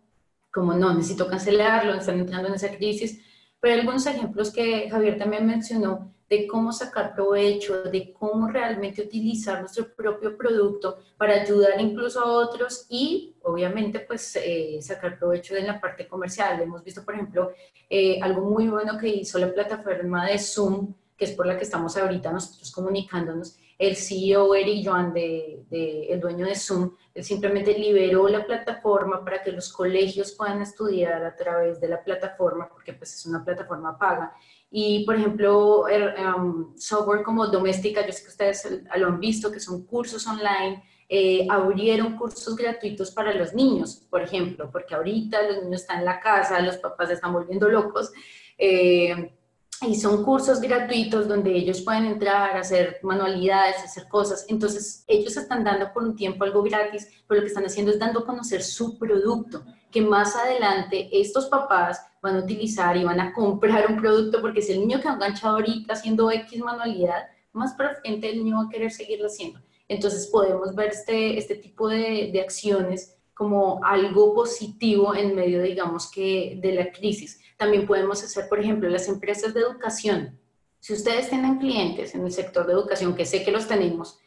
como 0.52 0.74
no, 0.74 0.92
necesito 0.92 1.26
cancelarlo, 1.26 1.94
están 1.94 2.18
entrando 2.18 2.48
en 2.48 2.54
esa 2.54 2.68
crisis, 2.68 3.18
pero 3.66 3.80
algunos 3.80 4.06
ejemplos 4.06 4.52
que 4.52 4.88
Javier 4.88 5.18
también 5.18 5.44
mencionó 5.44 6.12
de 6.30 6.46
cómo 6.46 6.70
sacar 6.70 7.12
provecho, 7.12 7.82
de 7.82 8.12
cómo 8.12 8.46
realmente 8.46 9.02
utilizar 9.02 9.58
nuestro 9.58 9.92
propio 9.92 10.36
producto 10.36 10.98
para 11.16 11.42
ayudar 11.42 11.80
incluso 11.80 12.20
a 12.20 12.30
otros 12.30 12.86
y 12.88 13.34
obviamente 13.42 13.98
pues 13.98 14.36
eh, 14.36 14.78
sacar 14.82 15.18
provecho 15.18 15.56
de 15.56 15.62
la 15.62 15.80
parte 15.80 16.06
comercial. 16.06 16.62
Hemos 16.62 16.84
visto 16.84 17.04
por 17.04 17.14
ejemplo 17.14 17.50
eh, 17.90 18.20
algo 18.22 18.42
muy 18.42 18.68
bueno 18.68 18.96
que 18.96 19.08
hizo 19.08 19.36
la 19.40 19.52
plataforma 19.52 20.26
de 20.26 20.38
Zoom, 20.38 20.94
que 21.16 21.24
es 21.24 21.32
por 21.32 21.48
la 21.48 21.58
que 21.58 21.64
estamos 21.64 21.96
ahorita 21.96 22.30
nosotros 22.30 22.70
comunicándonos. 22.70 23.58
El 23.78 23.96
CEO 23.96 24.54
Eric 24.54 24.86
Joan, 24.86 25.12
de, 25.12 25.64
de, 25.68 26.06
el 26.06 26.20
dueño 26.20 26.46
de 26.46 26.54
Zoom, 26.54 26.92
él 27.14 27.24
simplemente 27.24 27.78
liberó 27.78 28.28
la 28.28 28.44
plataforma 28.46 29.24
para 29.24 29.42
que 29.42 29.52
los 29.52 29.72
colegios 29.72 30.32
puedan 30.32 30.62
estudiar 30.62 31.24
a 31.24 31.36
través 31.36 31.80
de 31.80 31.88
la 31.88 32.02
plataforma, 32.02 32.68
porque 32.68 32.92
pues 32.92 33.14
es 33.14 33.26
una 33.26 33.44
plataforma 33.44 33.98
paga 33.98 34.32
y, 34.70 35.04
por 35.04 35.14
ejemplo, 35.14 35.88
er, 35.88 36.14
em, 36.18 36.76
software 36.76 37.22
como 37.22 37.46
Doméstica, 37.46 38.04
yo 38.04 38.12
sé 38.12 38.22
que 38.22 38.28
ustedes 38.28 38.82
lo 38.96 39.06
han 39.06 39.20
visto, 39.20 39.50
que 39.52 39.60
son 39.60 39.86
cursos 39.86 40.26
online, 40.26 40.82
eh, 41.08 41.46
abrieron 41.48 42.16
cursos 42.16 42.56
gratuitos 42.56 43.12
para 43.12 43.32
los 43.32 43.54
niños, 43.54 44.06
por 44.10 44.22
ejemplo, 44.22 44.70
porque 44.70 44.94
ahorita 44.94 45.40
los 45.42 45.62
niños 45.62 45.82
están 45.82 46.00
en 46.00 46.04
la 46.04 46.18
casa, 46.20 46.60
los 46.60 46.78
papás 46.78 47.10
están 47.10 47.32
volviendo 47.32 47.68
locos. 47.68 48.12
Eh, 48.58 49.35
y 49.82 49.94
son 49.94 50.24
cursos 50.24 50.60
gratuitos 50.60 51.28
donde 51.28 51.54
ellos 51.54 51.82
pueden 51.82 52.06
entrar, 52.06 52.56
hacer 52.56 52.98
manualidades, 53.02 53.76
hacer 53.84 54.08
cosas. 54.08 54.46
Entonces, 54.48 55.04
ellos 55.06 55.36
están 55.36 55.64
dando 55.64 55.92
por 55.92 56.02
un 56.02 56.16
tiempo 56.16 56.44
algo 56.44 56.62
gratis, 56.62 57.08
pero 57.26 57.40
lo 57.40 57.44
que 57.44 57.48
están 57.48 57.66
haciendo 57.66 57.92
es 57.92 57.98
dando 57.98 58.20
a 58.20 58.26
conocer 58.26 58.62
su 58.62 58.98
producto, 58.98 59.64
que 59.90 60.00
más 60.00 60.34
adelante 60.34 61.08
estos 61.12 61.46
papás 61.46 62.00
van 62.22 62.36
a 62.36 62.38
utilizar 62.40 62.96
y 62.96 63.04
van 63.04 63.20
a 63.20 63.34
comprar 63.34 63.90
un 63.90 64.00
producto, 64.00 64.40
porque 64.40 64.62
si 64.62 64.72
el 64.72 64.80
niño 64.80 65.00
que 65.00 65.08
ha 65.08 65.14
enganchado 65.14 65.56
ahorita 65.56 65.92
haciendo 65.92 66.30
X 66.30 66.58
manualidad, 66.60 67.26
más 67.52 67.74
para 67.74 67.96
frente 67.96 68.30
el 68.30 68.44
niño 68.44 68.56
va 68.56 68.64
a 68.64 68.70
querer 68.70 68.90
seguirlo 68.90 69.26
haciendo. 69.26 69.60
Entonces, 69.88 70.26
podemos 70.28 70.74
ver 70.74 70.90
este, 70.90 71.38
este 71.38 71.54
tipo 71.56 71.88
de, 71.88 72.30
de 72.32 72.40
acciones 72.40 73.14
como 73.34 73.84
algo 73.84 74.34
positivo 74.34 75.14
en 75.14 75.34
medio, 75.34 75.62
digamos, 75.62 76.10
que 76.10 76.58
de 76.62 76.72
la 76.72 76.90
crisis 76.90 77.38
también 77.56 77.86
podemos 77.86 78.22
hacer, 78.22 78.48
por 78.48 78.60
ejemplo, 78.60 78.88
las 78.88 79.08
empresas 79.08 79.54
de 79.54 79.60
educación. 79.60 80.38
Si 80.78 80.92
ustedes 80.92 81.28
tienen 81.28 81.58
clientes 81.58 82.14
en 82.14 82.24
el 82.24 82.32
sector 82.32 82.66
de 82.66 82.74
educación, 82.74 83.14
que 83.14 83.24
sé 83.24 83.44
que 83.44 83.50
los 83.50 83.66
tenemos, 83.66 84.20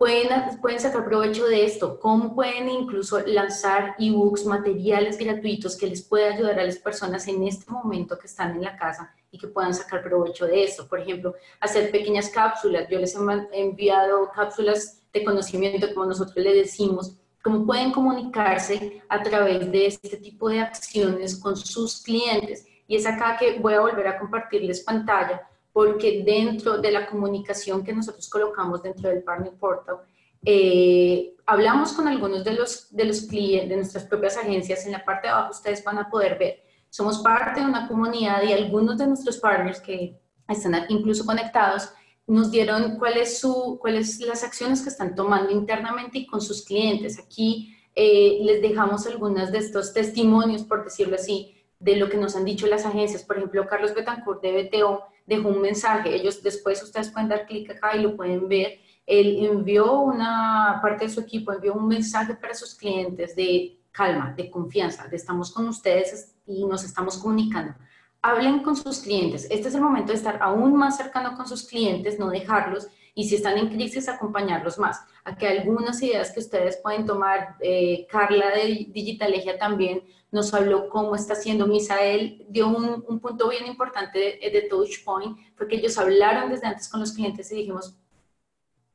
pueden, 0.00 0.58
pueden 0.62 0.80
sacar 0.80 1.04
provecho 1.04 1.46
de 1.46 1.64
esto. 1.64 2.00
¿Cómo 2.00 2.34
pueden 2.34 2.70
incluso 2.70 3.20
lanzar 3.26 3.96
ebooks, 3.98 4.46
materiales 4.46 5.18
gratuitos 5.18 5.76
que 5.76 5.88
les 5.88 6.02
pueda 6.02 6.32
ayudar 6.32 6.58
a 6.58 6.64
las 6.64 6.78
personas 6.78 7.28
en 7.28 7.42
este 7.46 7.70
momento 7.70 8.18
que 8.18 8.26
están 8.26 8.54
en 8.54 8.62
la 8.62 8.78
casa 8.78 9.14
y 9.30 9.38
que 9.38 9.48
puedan 9.48 9.74
sacar 9.74 10.02
provecho 10.02 10.46
de 10.46 10.64
esto? 10.64 10.88
Por 10.88 11.00
ejemplo, 11.00 11.34
hacer 11.60 11.90
pequeñas 11.90 12.30
cápsulas. 12.30 12.88
Yo 12.88 12.98
les 12.98 13.14
he 13.14 13.60
enviado 13.60 14.30
cápsulas 14.34 15.02
de 15.12 15.22
conocimiento, 15.22 15.92
como 15.92 16.06
nosotros 16.06 16.36
le 16.36 16.54
decimos, 16.54 17.19
cómo 17.42 17.64
pueden 17.66 17.92
comunicarse 17.92 19.02
a 19.08 19.22
través 19.22 19.70
de 19.70 19.86
este 19.86 20.16
tipo 20.16 20.48
de 20.48 20.60
acciones 20.60 21.36
con 21.36 21.56
sus 21.56 22.02
clientes. 22.02 22.66
Y 22.86 22.96
es 22.96 23.06
acá 23.06 23.36
que 23.38 23.58
voy 23.58 23.74
a 23.74 23.80
volver 23.80 24.08
a 24.08 24.18
compartirles 24.18 24.80
pantalla, 24.80 25.48
porque 25.72 26.22
dentro 26.24 26.78
de 26.78 26.90
la 26.90 27.06
comunicación 27.06 27.84
que 27.84 27.92
nosotros 27.92 28.28
colocamos 28.28 28.82
dentro 28.82 29.08
del 29.08 29.22
Partner 29.22 29.54
Portal, 29.54 29.96
eh, 30.44 31.34
hablamos 31.46 31.92
con 31.92 32.08
algunos 32.08 32.44
de 32.44 32.52
los, 32.54 32.94
de 32.94 33.04
los 33.04 33.22
clientes, 33.22 33.68
de 33.68 33.76
nuestras 33.76 34.04
propias 34.04 34.36
agencias. 34.36 34.84
En 34.86 34.92
la 34.92 35.04
parte 35.04 35.28
de 35.28 35.32
abajo 35.32 35.50
ustedes 35.50 35.84
van 35.84 35.98
a 35.98 36.10
poder 36.10 36.38
ver, 36.38 36.62
somos 36.88 37.18
parte 37.18 37.60
de 37.60 37.66
una 37.66 37.86
comunidad 37.86 38.42
y 38.42 38.52
algunos 38.52 38.98
de 38.98 39.06
nuestros 39.06 39.38
partners 39.38 39.80
que 39.80 40.18
están 40.48 40.86
incluso 40.88 41.24
conectados 41.24 41.92
nos 42.30 42.52
dieron 42.52 42.96
cuáles 42.96 43.40
su, 43.40 43.76
cuáles 43.80 44.20
las 44.20 44.44
acciones 44.44 44.82
que 44.82 44.88
están 44.88 45.16
tomando 45.16 45.50
internamente 45.50 46.18
y 46.18 46.26
con 46.26 46.40
sus 46.40 46.64
clientes. 46.64 47.18
Aquí 47.18 47.76
eh, 47.94 48.38
les 48.42 48.62
dejamos 48.62 49.04
algunos 49.08 49.50
de 49.50 49.58
estos 49.58 49.92
testimonios, 49.92 50.62
por 50.62 50.84
decirlo 50.84 51.16
así, 51.16 51.56
de 51.80 51.96
lo 51.96 52.08
que 52.08 52.16
nos 52.16 52.36
han 52.36 52.44
dicho 52.44 52.68
las 52.68 52.86
agencias. 52.86 53.24
Por 53.24 53.38
ejemplo, 53.38 53.66
Carlos 53.66 53.94
Betancourt 53.94 54.40
de 54.42 54.62
BTO 54.62 55.02
dejó 55.26 55.48
un 55.48 55.60
mensaje. 55.60 56.14
Ellos 56.14 56.40
después 56.40 56.80
ustedes 56.84 57.10
pueden 57.10 57.28
dar 57.28 57.46
clic 57.46 57.68
acá 57.68 57.96
y 57.96 58.02
lo 58.02 58.16
pueden 58.16 58.48
ver. 58.48 58.78
Él 59.06 59.44
envió 59.44 60.00
una 60.00 60.78
parte 60.80 61.06
de 61.06 61.10
su 61.10 61.20
equipo, 61.20 61.52
envió 61.52 61.74
un 61.74 61.88
mensaje 61.88 62.36
para 62.36 62.54
sus 62.54 62.76
clientes 62.76 63.34
de 63.34 63.80
calma, 63.90 64.34
de 64.36 64.48
confianza, 64.48 65.08
de 65.08 65.16
estamos 65.16 65.50
con 65.50 65.66
ustedes 65.66 66.36
y 66.46 66.64
nos 66.64 66.84
estamos 66.84 67.18
comunicando 67.18 67.74
hablen 68.22 68.62
con 68.62 68.76
sus 68.76 69.00
clientes. 69.00 69.46
Este 69.50 69.68
es 69.68 69.74
el 69.74 69.80
momento 69.80 70.12
de 70.12 70.18
estar 70.18 70.38
aún 70.42 70.76
más 70.76 70.96
cercano 70.96 71.36
con 71.36 71.48
sus 71.48 71.66
clientes, 71.66 72.18
no 72.18 72.28
dejarlos 72.28 72.88
y 73.14 73.28
si 73.28 73.36
están 73.36 73.58
en 73.58 73.68
crisis, 73.68 74.08
acompañarlos 74.08 74.78
más. 74.78 75.00
Aquí 75.24 75.46
hay 75.46 75.58
algunas 75.58 76.02
ideas 76.02 76.30
que 76.30 76.40
ustedes 76.40 76.76
pueden 76.76 77.06
tomar. 77.06 77.56
Eh, 77.60 78.06
Carla 78.08 78.50
de 78.50 78.86
Digitalegia 78.88 79.58
también 79.58 80.02
nos 80.30 80.54
habló 80.54 80.88
cómo 80.88 81.16
está 81.16 81.32
haciendo 81.32 81.66
Misael, 81.66 82.46
dio 82.48 82.68
un, 82.68 83.02
punto 83.20 83.48
bien 83.48 83.66
importante 83.66 84.38
de, 84.40 84.50
de 84.50 84.62
Touchpoint, 84.68 85.36
porque 85.56 85.76
ellos 85.76 85.98
hablaron 85.98 86.50
desde 86.50 86.68
antes 86.68 86.88
con 86.88 87.00
los 87.00 87.12
clientes 87.12 87.50
y 87.50 87.56
dijimos, 87.56 87.96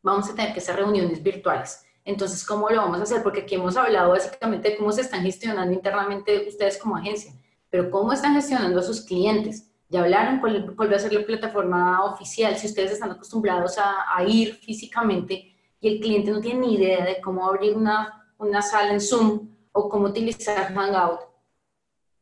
vamos 0.02 0.30
a 0.30 0.36
tener 0.36 0.54
que 0.54 0.60
hacer 0.60 0.78
reuniones 0.78 1.22
virtuales. 1.22 1.86
Entonces, 2.06 2.46
¿cómo 2.46 2.70
lo 2.70 2.78
vamos 2.78 3.00
a 3.00 3.04
hacer? 3.04 3.22
Porque 3.22 3.42
aquí 3.42 3.56
hemos 3.56 3.76
hablado 3.76 4.12
básicamente 4.12 4.70
de 4.70 4.78
cómo 4.78 4.92
se 4.92 5.02
están 5.02 5.24
gestionando 5.24 5.74
internamente 5.74 6.48
ustedes 6.48 6.78
como 6.78 6.96
agencia 6.96 7.34
pero 7.76 7.92
cómo 7.92 8.14
están 8.14 8.36
gestionando 8.36 8.80
a 8.80 8.84
sus 8.84 9.02
clientes. 9.02 9.70
Ya 9.90 10.02
hablaron 10.02 10.40
cuál, 10.40 10.74
va 10.90 10.96
a 10.96 11.00
ser 11.00 11.12
la 11.12 11.26
plataforma 11.26 12.06
oficial, 12.06 12.56
si 12.56 12.68
ustedes 12.68 12.94
están 12.94 13.12
acostumbrados 13.12 13.76
a, 13.78 14.24
ir 14.24 14.56
físicamente 14.56 15.54
y 15.82 15.90
el 15.90 16.00
cliente 16.00 16.32
no 16.32 16.40
tiene 16.40 16.62
ni 16.62 16.76
idea 16.76 17.04
de 17.04 17.20
cómo 17.20 17.46
abrir 17.46 17.76
una, 17.76 18.26
una 18.38 18.62
sala 18.62 18.94
en 18.94 19.02
Zoom 19.02 19.50
o 19.74 19.90
cómo 19.90 20.06
utilizar 20.06 20.74
Hangout, 20.74 21.20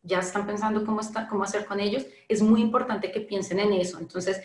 ya 0.02 0.20
están 0.20 0.48
pensando 0.48 0.84
cómo, 0.84 1.02
está, 1.02 1.28
cómo 1.28 1.44
hacer 1.44 1.68
con 1.68 1.80
ellos, 1.80 2.04
es 2.28 2.42
muy 2.42 2.60
importante 2.60 3.12
que 3.12 3.22
piensen 3.22 3.60
en 3.60 3.74
eso. 3.74 4.00
Entonces, 4.00 4.42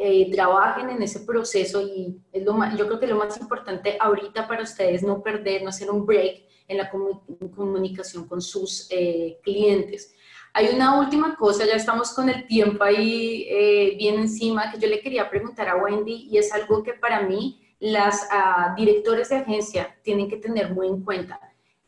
eh, 0.00 0.32
trabajen 0.32 0.90
en 0.90 1.00
ese 1.00 1.20
proceso 1.20 1.80
y 1.80 2.20
es 2.32 2.42
lo 2.42 2.58
yo 2.76 2.88
creo 2.88 2.98
que 2.98 3.06
lo 3.06 3.18
más 3.18 3.40
importante 3.40 3.96
ahorita 4.00 4.48
para 4.48 4.64
ustedes 4.64 5.04
no 5.04 5.22
perder, 5.22 5.62
no 5.62 5.68
hacer 5.68 5.92
un 5.92 6.04
break 6.04 6.42
en 6.68 6.78
la 6.78 6.90
comunicación 6.90 8.26
con 8.26 8.40
sus 8.40 8.86
eh, 8.90 9.38
clientes. 9.42 10.14
Hay 10.52 10.68
una 10.68 10.98
última 11.00 11.36
cosa, 11.36 11.66
ya 11.66 11.74
estamos 11.74 12.12
con 12.12 12.28
el 12.28 12.46
tiempo 12.46 12.84
ahí 12.84 13.46
eh, 13.48 13.96
bien 13.98 14.20
encima, 14.20 14.70
que 14.70 14.78
yo 14.78 14.86
le 14.86 15.00
quería 15.00 15.28
preguntar 15.28 15.68
a 15.68 15.76
Wendy 15.76 16.28
y 16.30 16.38
es 16.38 16.52
algo 16.52 16.82
que 16.82 16.94
para 16.94 17.22
mí 17.22 17.60
las 17.80 18.28
ah, 18.30 18.72
directores 18.76 19.28
de 19.28 19.36
agencia 19.36 19.98
tienen 20.02 20.28
que 20.28 20.36
tener 20.36 20.72
muy 20.72 20.86
en 20.86 21.02
cuenta. 21.02 21.40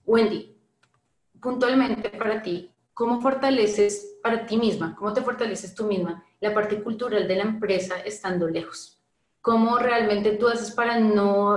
Wendy, 0.05 0.57
puntualmente 1.41 2.11
para 2.11 2.43
ti, 2.43 2.71
¿cómo 2.93 3.21
fortaleces 3.21 4.19
para 4.23 4.45
ti 4.45 4.57
misma, 4.57 4.97
cómo 4.97 5.13
te 5.13 5.23
fortaleces 5.23 5.75
tú 5.75 5.85
misma 5.85 6.25
la 6.41 6.53
parte 6.53 6.83
cultural 6.83 7.27
de 7.29 7.37
la 7.37 7.45
empresa 7.45 8.01
estando 8.05 8.49
lejos? 8.49 9.01
¿Cómo 9.41 9.79
realmente 9.79 10.33
tú 10.33 10.49
haces 10.49 10.73
para 10.73 10.99
no 10.99 11.57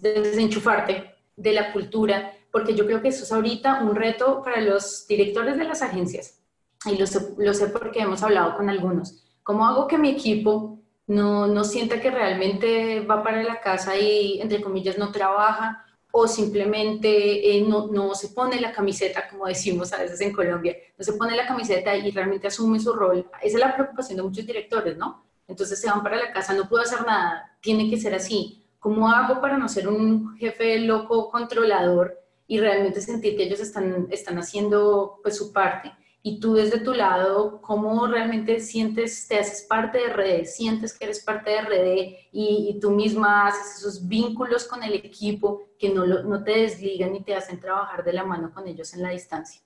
desenchufarte 0.00 1.15
de 1.36 1.52
la 1.52 1.72
cultura 1.72 2.32
porque 2.56 2.74
yo 2.74 2.86
creo 2.86 3.02
que 3.02 3.08
eso 3.08 3.24
es 3.24 3.32
ahorita 3.32 3.82
un 3.82 3.94
reto 3.94 4.42
para 4.42 4.62
los 4.62 5.06
directores 5.06 5.58
de 5.58 5.64
las 5.64 5.82
agencias. 5.82 6.40
Y 6.86 6.96
lo 6.96 7.06
sé, 7.06 7.34
lo 7.36 7.52
sé 7.52 7.66
porque 7.66 8.00
hemos 8.00 8.22
hablado 8.22 8.56
con 8.56 8.70
algunos. 8.70 9.22
¿Cómo 9.42 9.66
hago 9.66 9.86
que 9.86 9.98
mi 9.98 10.08
equipo 10.08 10.78
no, 11.06 11.46
no 11.46 11.64
sienta 11.64 12.00
que 12.00 12.10
realmente 12.10 13.00
va 13.00 13.22
para 13.22 13.42
la 13.42 13.60
casa 13.60 13.94
y, 13.98 14.40
entre 14.40 14.62
comillas, 14.62 14.96
no 14.96 15.12
trabaja 15.12 15.84
o 16.12 16.26
simplemente 16.26 17.58
eh, 17.58 17.60
no, 17.60 17.88
no, 17.88 18.14
se 18.14 18.28
pone 18.28 18.58
la 18.58 18.72
camiseta, 18.72 19.28
como 19.28 19.44
decimos 19.44 19.92
a 19.92 19.98
veces 19.98 20.18
en 20.22 20.32
Colombia, 20.32 20.74
no 20.96 21.04
se 21.04 21.12
pone 21.12 21.36
la 21.36 21.46
camiseta 21.46 21.94
y 21.94 22.10
realmente 22.10 22.46
asume 22.46 22.80
su 22.80 22.94
rol. 22.94 23.28
Esa 23.42 23.58
es 23.58 23.60
la 23.60 23.74
preocupación 23.74 24.16
de 24.16 24.22
muchos 24.22 24.46
directores, 24.46 24.96
¿no? 24.96 25.26
Entonces 25.46 25.78
se 25.78 25.90
van 25.90 26.02
para 26.02 26.16
la 26.16 26.32
casa, 26.32 26.54
no 26.54 26.70
puedo 26.70 26.82
hacer 26.82 27.04
nada, 27.04 27.54
tiene 27.60 27.90
que 27.90 28.00
ser 28.00 28.14
así 28.14 28.65
¿cómo 28.78 29.08
hago 29.08 29.40
para 29.40 29.58
no 29.58 29.68
ser 29.68 29.88
un 29.88 30.36
jefe 30.36 30.78
loco 30.80 31.30
controlador 31.30 32.18
y 32.46 32.60
realmente 32.60 33.00
sentir 33.00 33.36
que 33.36 33.44
ellos 33.44 33.60
están, 33.60 34.06
están 34.10 34.38
haciendo 34.38 35.20
pues 35.22 35.36
su 35.36 35.52
parte? 35.52 35.92
Y 36.22 36.40
tú 36.40 36.54
desde 36.54 36.80
tu 36.80 36.92
lado, 36.92 37.60
¿cómo 37.62 38.06
realmente 38.08 38.58
sientes, 38.58 39.28
te 39.28 39.38
haces 39.38 39.62
parte 39.62 39.98
de 39.98 40.08
redes, 40.08 40.56
sientes 40.56 40.98
que 40.98 41.04
eres 41.04 41.22
parte 41.22 41.50
de 41.50 42.28
y, 42.32 42.70
y, 42.70 42.80
tú 42.80 42.90
misma 42.90 43.46
haces 43.46 43.78
esos 43.78 44.08
vínculos 44.08 44.64
con 44.64 44.82
el 44.82 44.94
equipo 44.94 45.62
que 45.78 45.90
no, 45.90 46.04
no 46.04 46.42
te 46.42 46.50
desligan 46.62 47.14
y 47.14 47.22
te 47.22 47.36
hacen 47.36 47.60
trabajar 47.60 48.02
de 48.02 48.12
la 48.12 48.24
mano 48.24 48.52
con 48.52 48.66
ellos 48.66 48.92
en 48.94 49.02
la 49.02 49.10
distancia? 49.10 49.62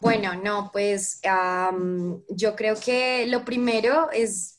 Bueno, 0.00 0.34
no, 0.34 0.70
pues 0.72 1.20
yo 2.28 2.56
creo 2.56 2.74
que 2.84 3.26
lo 3.28 3.44
primero 3.44 4.10
es 4.10 4.55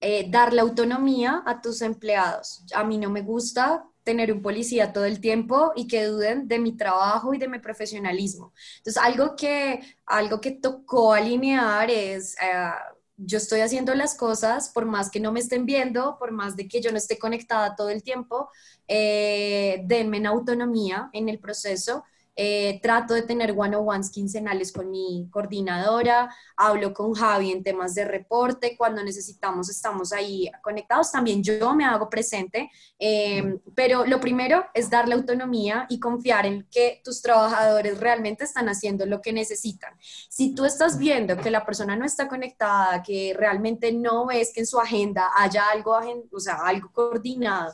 eh, 0.00 0.30
dar 0.30 0.52
la 0.52 0.62
autonomía 0.62 1.42
a 1.46 1.60
tus 1.60 1.82
empleados. 1.82 2.64
A 2.74 2.84
mí 2.84 2.98
no 2.98 3.10
me 3.10 3.22
gusta 3.22 3.84
tener 4.02 4.32
un 4.32 4.40
policía 4.40 4.92
todo 4.92 5.04
el 5.04 5.20
tiempo 5.20 5.72
y 5.74 5.88
que 5.88 6.04
duden 6.04 6.46
de 6.46 6.60
mi 6.60 6.76
trabajo 6.76 7.34
y 7.34 7.38
de 7.38 7.48
mi 7.48 7.58
profesionalismo. 7.58 8.52
Entonces, 8.78 9.02
algo 9.02 9.34
que, 9.34 9.80
algo 10.06 10.40
que 10.40 10.52
tocó 10.52 11.12
alinear 11.12 11.90
es, 11.90 12.36
eh, 12.40 12.70
yo 13.16 13.38
estoy 13.38 13.60
haciendo 13.60 13.94
las 13.94 14.14
cosas, 14.14 14.68
por 14.68 14.84
más 14.84 15.10
que 15.10 15.18
no 15.18 15.32
me 15.32 15.40
estén 15.40 15.66
viendo, 15.66 16.18
por 16.18 16.30
más 16.30 16.54
de 16.54 16.68
que 16.68 16.80
yo 16.80 16.92
no 16.92 16.98
esté 16.98 17.18
conectada 17.18 17.74
todo 17.74 17.90
el 17.90 18.02
tiempo, 18.02 18.50
eh, 18.86 19.82
denme 19.86 20.18
en 20.18 20.26
autonomía 20.26 21.10
en 21.12 21.28
el 21.28 21.40
proceso 21.40 22.04
eh, 22.36 22.78
trato 22.82 23.14
de 23.14 23.22
tener 23.22 23.54
one-on-ones 23.56 24.10
quincenales 24.10 24.70
con 24.70 24.90
mi 24.90 25.26
coordinadora, 25.30 26.34
hablo 26.56 26.92
con 26.92 27.14
Javi 27.14 27.50
en 27.50 27.64
temas 27.64 27.94
de 27.94 28.04
reporte, 28.04 28.76
cuando 28.76 29.02
necesitamos 29.02 29.70
estamos 29.70 30.12
ahí 30.12 30.50
conectados, 30.62 31.10
también 31.10 31.42
yo 31.42 31.74
me 31.74 31.86
hago 31.86 32.10
presente, 32.10 32.70
eh, 32.98 33.58
pero 33.74 34.04
lo 34.04 34.20
primero 34.20 34.66
es 34.74 34.90
darle 34.90 35.14
autonomía 35.14 35.86
y 35.88 35.98
confiar 35.98 36.44
en 36.44 36.66
que 36.70 37.00
tus 37.02 37.22
trabajadores 37.22 37.98
realmente 37.98 38.44
están 38.44 38.68
haciendo 38.68 39.06
lo 39.06 39.22
que 39.22 39.32
necesitan. 39.32 39.94
Si 40.28 40.54
tú 40.54 40.66
estás 40.66 40.98
viendo 40.98 41.38
que 41.38 41.50
la 41.50 41.64
persona 41.64 41.96
no 41.96 42.04
está 42.04 42.28
conectada, 42.28 43.02
que 43.02 43.34
realmente 43.36 43.92
no 43.92 44.26
ves 44.26 44.52
que 44.52 44.60
en 44.60 44.66
su 44.66 44.78
agenda 44.78 45.30
haya 45.36 45.64
algo, 45.72 45.98
o 46.32 46.40
sea, 46.40 46.56
algo 46.66 46.90
coordinado, 46.92 47.72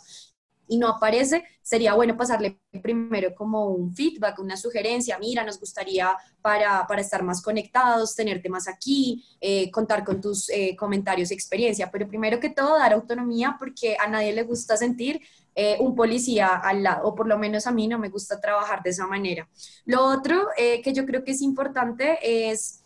y 0.73 0.79
no 0.79 0.89
aparece, 0.89 1.45
sería 1.61 1.93
bueno 1.93 2.17
pasarle 2.17 2.59
primero 2.83 3.35
como 3.35 3.67
un 3.67 3.95
feedback, 3.95 4.39
una 4.39 4.57
sugerencia, 4.57 5.19
mira, 5.19 5.45
nos 5.45 5.61
gustaría 5.61 6.17
para, 6.41 6.87
para 6.87 7.03
estar 7.03 7.23
más 7.23 7.43
conectados, 7.43 8.17
tenerte 8.17 8.49
más 8.49 8.67
aquí, 8.67 9.23
eh, 9.39 9.71
contar 9.71 10.03
con 10.03 10.19
tus 10.19 10.49
eh, 10.49 10.75
comentarios 10.75 11.31
y 11.31 11.35
experiencia, 11.35 11.91
pero 11.91 12.09
primero 12.09 12.41
que 12.41 12.49
todo 12.49 12.79
dar 12.79 12.95
autonomía 12.95 13.57
porque 13.59 13.99
a 14.01 14.09
nadie 14.09 14.33
le 14.33 14.45
gusta 14.45 14.79
sentir 14.79 15.21
eh, 15.55 15.77
un 15.79 15.95
policía 15.95 16.57
al 16.57 16.83
lado, 16.83 17.07
o 17.07 17.15
por 17.15 17.29
lo 17.29 17.37
menos 17.37 17.67
a 17.67 17.71
mí 17.71 17.87
no 17.87 17.99
me 17.99 18.09
gusta 18.09 18.41
trabajar 18.41 18.83
de 18.83 18.89
esa 18.89 19.07
manera. 19.07 19.47
Lo 19.85 20.07
otro 20.07 20.47
que 20.57 20.93
yo 20.95 21.05
creo 21.05 21.23
que 21.23 21.33
es 21.33 21.43
importante 21.43 22.51
es 22.51 22.82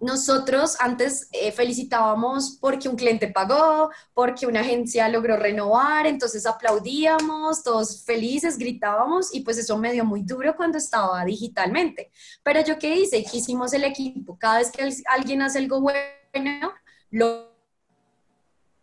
nosotros 0.00 0.76
antes 0.80 1.28
eh, 1.32 1.52
felicitábamos 1.52 2.58
porque 2.60 2.88
un 2.88 2.96
cliente 2.96 3.28
pagó, 3.28 3.90
porque 4.14 4.46
una 4.46 4.60
agencia 4.60 5.08
logró 5.08 5.36
renovar, 5.36 6.06
entonces 6.06 6.46
aplaudíamos, 6.46 7.62
todos 7.62 8.04
felices, 8.04 8.56
gritábamos 8.58 9.34
y 9.34 9.40
pues 9.40 9.58
eso 9.58 9.76
me 9.78 9.92
dio 9.92 10.04
muy 10.04 10.22
duro 10.22 10.56
cuando 10.56 10.78
estaba 10.78 11.24
digitalmente. 11.24 12.10
Pero 12.42 12.60
yo 12.62 12.78
qué 12.78 12.96
hice, 12.96 13.24
¿qué 13.24 13.38
hicimos 13.38 13.72
el 13.72 13.84
equipo? 13.84 14.38
Cada 14.38 14.58
vez 14.58 14.70
que 14.70 14.88
alguien 15.06 15.42
hace 15.42 15.58
algo 15.58 15.80
bueno, 15.80 16.72
lo 17.10 17.49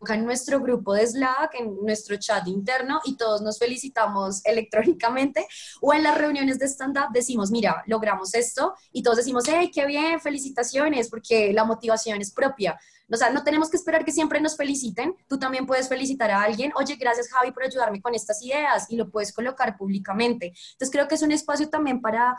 en 0.08 0.26
nuestro 0.26 0.60
grupo 0.60 0.93
de 0.93 1.06
Slack, 1.06 1.56
en 1.60 1.76
nuestro 1.84 2.18
chat 2.18 2.48
interno 2.48 3.02
y 3.06 3.18
todos 3.18 3.41
nos 3.41 3.58
felicitamos 3.60 4.45
electrónicamente 4.45 5.48
o 5.82 5.93
en 5.93 6.04
las 6.04 6.18
reuniones 6.18 6.60
de 6.60 6.68
stand-up 6.68 7.12
decimos, 7.12 7.52
mira, 7.52 7.84
logramos 7.88 8.34
esto 8.34 8.76
y 8.91 9.04
todos 9.04 9.18
decimos, 9.18 9.45
hey, 9.48 9.72
qué 9.74 9.86
bien, 9.86 10.20
felicitaciones, 10.20 11.10
porque 11.10 11.52
la 11.54 11.64
motivación 11.64 12.22
es 12.22 12.32
propia. 12.32 12.78
O 13.12 13.16
sea, 13.16 13.30
no 13.30 13.43
tenemos 13.43 13.70
que 13.70 13.78
esperar 13.78 14.03
que 14.03 14.12
siempre 14.12 14.41
nos 14.41 14.58
feliciten. 14.58 15.16
Tú 15.28 15.39
también 15.39 15.66
puedes 15.66 15.88
felicitar 15.88 16.32
a 16.32 16.43
alguien. 16.43 16.72
Oye, 16.76 16.95
gracias 16.95 17.30
Javi 17.30 17.51
por 17.51 17.64
ayudarme 17.64 18.01
con 18.01 18.14
estas 18.14 18.41
ideas 18.43 18.88
y 18.89 18.95
lo 18.95 19.10
puedes 19.10 19.34
colocar 19.34 19.78
públicamente. 19.78 20.47
Entonces 20.47 20.91
creo 20.91 21.08
que 21.08 21.16
es 21.16 21.22
un 21.22 21.32
espacio 21.32 21.70
también 21.70 22.01
para 22.01 22.38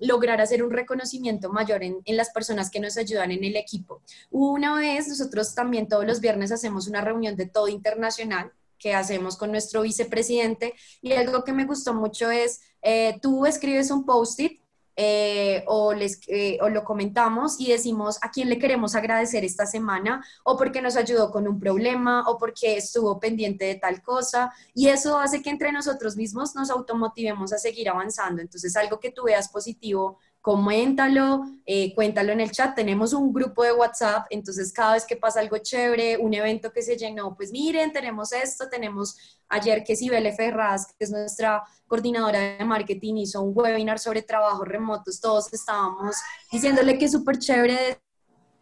lograr 0.00 0.40
hacer 0.40 0.62
un 0.62 0.70
reconocimiento 0.70 1.50
mayor 1.50 1.82
en, 1.82 1.98
en, 2.04 2.16
las 2.16 2.30
personas 2.30 2.70
que 2.70 2.80
nos 2.80 2.96
ayudan 2.96 3.30
en 3.30 3.44
el 3.44 3.56
equipo. 3.56 4.02
Una 4.30 4.74
vez, 4.76 5.08
nosotros 5.08 5.54
también 5.54 5.88
todos 5.88 6.06
los 6.06 6.20
viernes 6.20 6.52
hacemos 6.52 6.88
una 6.88 7.00
reunión 7.00 7.36
de 7.36 7.46
todo 7.46 7.68
internacional 7.68 8.52
que 8.78 8.94
hacemos 8.94 9.36
con 9.36 9.50
nuestro 9.50 9.82
vicepresidente 9.82 10.74
y 11.00 11.12
algo 11.12 11.44
que 11.44 11.52
me 11.52 11.64
gustó 11.64 11.94
mucho 11.94 12.30
es, 12.30 12.60
eh, 12.82 13.18
tú 13.22 13.46
escribes 13.46 13.90
un 13.90 14.04
post-it 14.04 14.60
eh, 14.96 15.62
o, 15.66 15.92
les, 15.92 16.20
eh, 16.26 16.58
o 16.62 16.70
lo 16.70 16.82
comentamos 16.82 17.60
y 17.60 17.68
decimos 17.68 18.18
a 18.22 18.30
quién 18.30 18.48
le 18.48 18.58
queremos 18.58 18.94
agradecer 18.94 19.44
esta 19.44 19.66
semana 19.66 20.24
o 20.42 20.56
porque 20.56 20.80
nos 20.80 20.96
ayudó 20.96 21.30
con 21.30 21.46
un 21.46 21.60
problema 21.60 22.24
o 22.28 22.38
porque 22.38 22.78
estuvo 22.78 23.20
pendiente 23.20 23.66
de 23.66 23.74
tal 23.74 24.02
cosa 24.02 24.52
y 24.74 24.88
eso 24.88 25.18
hace 25.18 25.42
que 25.42 25.50
entre 25.50 25.70
nosotros 25.70 26.16
mismos 26.16 26.54
nos 26.54 26.70
automotivemos 26.70 27.52
a 27.52 27.58
seguir 27.58 27.90
avanzando. 27.90 28.40
Entonces, 28.40 28.74
algo 28.74 28.98
que 28.98 29.12
tú 29.12 29.24
veas 29.24 29.50
positivo 29.50 30.18
coméntalo, 30.46 31.44
eh, 31.66 31.92
cuéntalo 31.92 32.30
en 32.30 32.38
el 32.38 32.52
chat. 32.52 32.72
Tenemos 32.76 33.12
un 33.12 33.32
grupo 33.32 33.64
de 33.64 33.72
WhatsApp, 33.72 34.26
entonces 34.30 34.72
cada 34.72 34.92
vez 34.92 35.04
que 35.04 35.16
pasa 35.16 35.40
algo 35.40 35.58
chévere, 35.58 36.18
un 36.18 36.32
evento 36.34 36.70
que 36.70 36.82
se 36.82 36.96
llenó, 36.96 37.34
pues 37.34 37.50
miren, 37.50 37.92
tenemos 37.92 38.32
esto, 38.32 38.68
tenemos 38.68 39.16
ayer 39.48 39.82
que 39.82 39.96
Sibele 39.96 40.32
Ferraz, 40.36 40.86
que 40.86 40.94
es 41.00 41.10
nuestra 41.10 41.64
coordinadora 41.88 42.58
de 42.58 42.64
marketing, 42.64 43.16
hizo 43.16 43.42
un 43.42 43.58
webinar 43.58 43.98
sobre 43.98 44.22
trabajos 44.22 44.68
remotos, 44.68 45.20
todos 45.20 45.52
estábamos 45.52 46.14
diciéndole 46.52 46.96
que 46.96 47.06
es 47.06 47.10
súper 47.10 47.40
chévere 47.40 48.00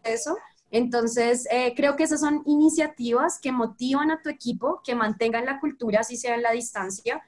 eso. 0.03 0.35
Entonces, 0.71 1.47
eh, 1.51 1.75
creo 1.75 1.95
que 1.95 2.05
esas 2.05 2.21
son 2.21 2.41
iniciativas 2.47 3.37
que 3.39 3.51
motivan 3.51 4.09
a 4.09 4.23
tu 4.23 4.29
equipo, 4.29 4.81
que 4.83 4.95
mantengan 4.95 5.45
la 5.45 5.59
cultura, 5.59 5.99
así 5.99 6.17
sea 6.17 6.33
en 6.33 6.41
la 6.41 6.51
distancia, 6.51 7.21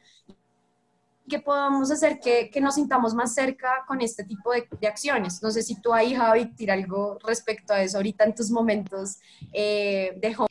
que 1.27 1.39
podamos 1.39 1.91
hacer 1.91 2.19
que, 2.19 2.49
que, 2.49 2.61
nos 2.61 2.75
sintamos 2.75 3.13
más 3.13 3.33
cerca 3.33 3.83
con 3.87 4.01
este 4.01 4.23
tipo 4.23 4.51
de, 4.51 4.67
de, 4.79 4.87
acciones. 4.87 5.41
No 5.43 5.51
sé 5.51 5.61
si 5.61 5.79
tú 5.81 5.93
ahí, 5.93 6.15
Javi, 6.15 6.53
tira 6.55 6.73
algo 6.73 7.17
respecto 7.25 7.73
a 7.73 7.81
eso 7.81 7.97
ahorita 7.97 8.23
en 8.23 8.35
tus 8.35 8.49
momentos 8.49 9.17
eh, 9.53 10.17
de 10.21 10.35
home. 10.35 10.47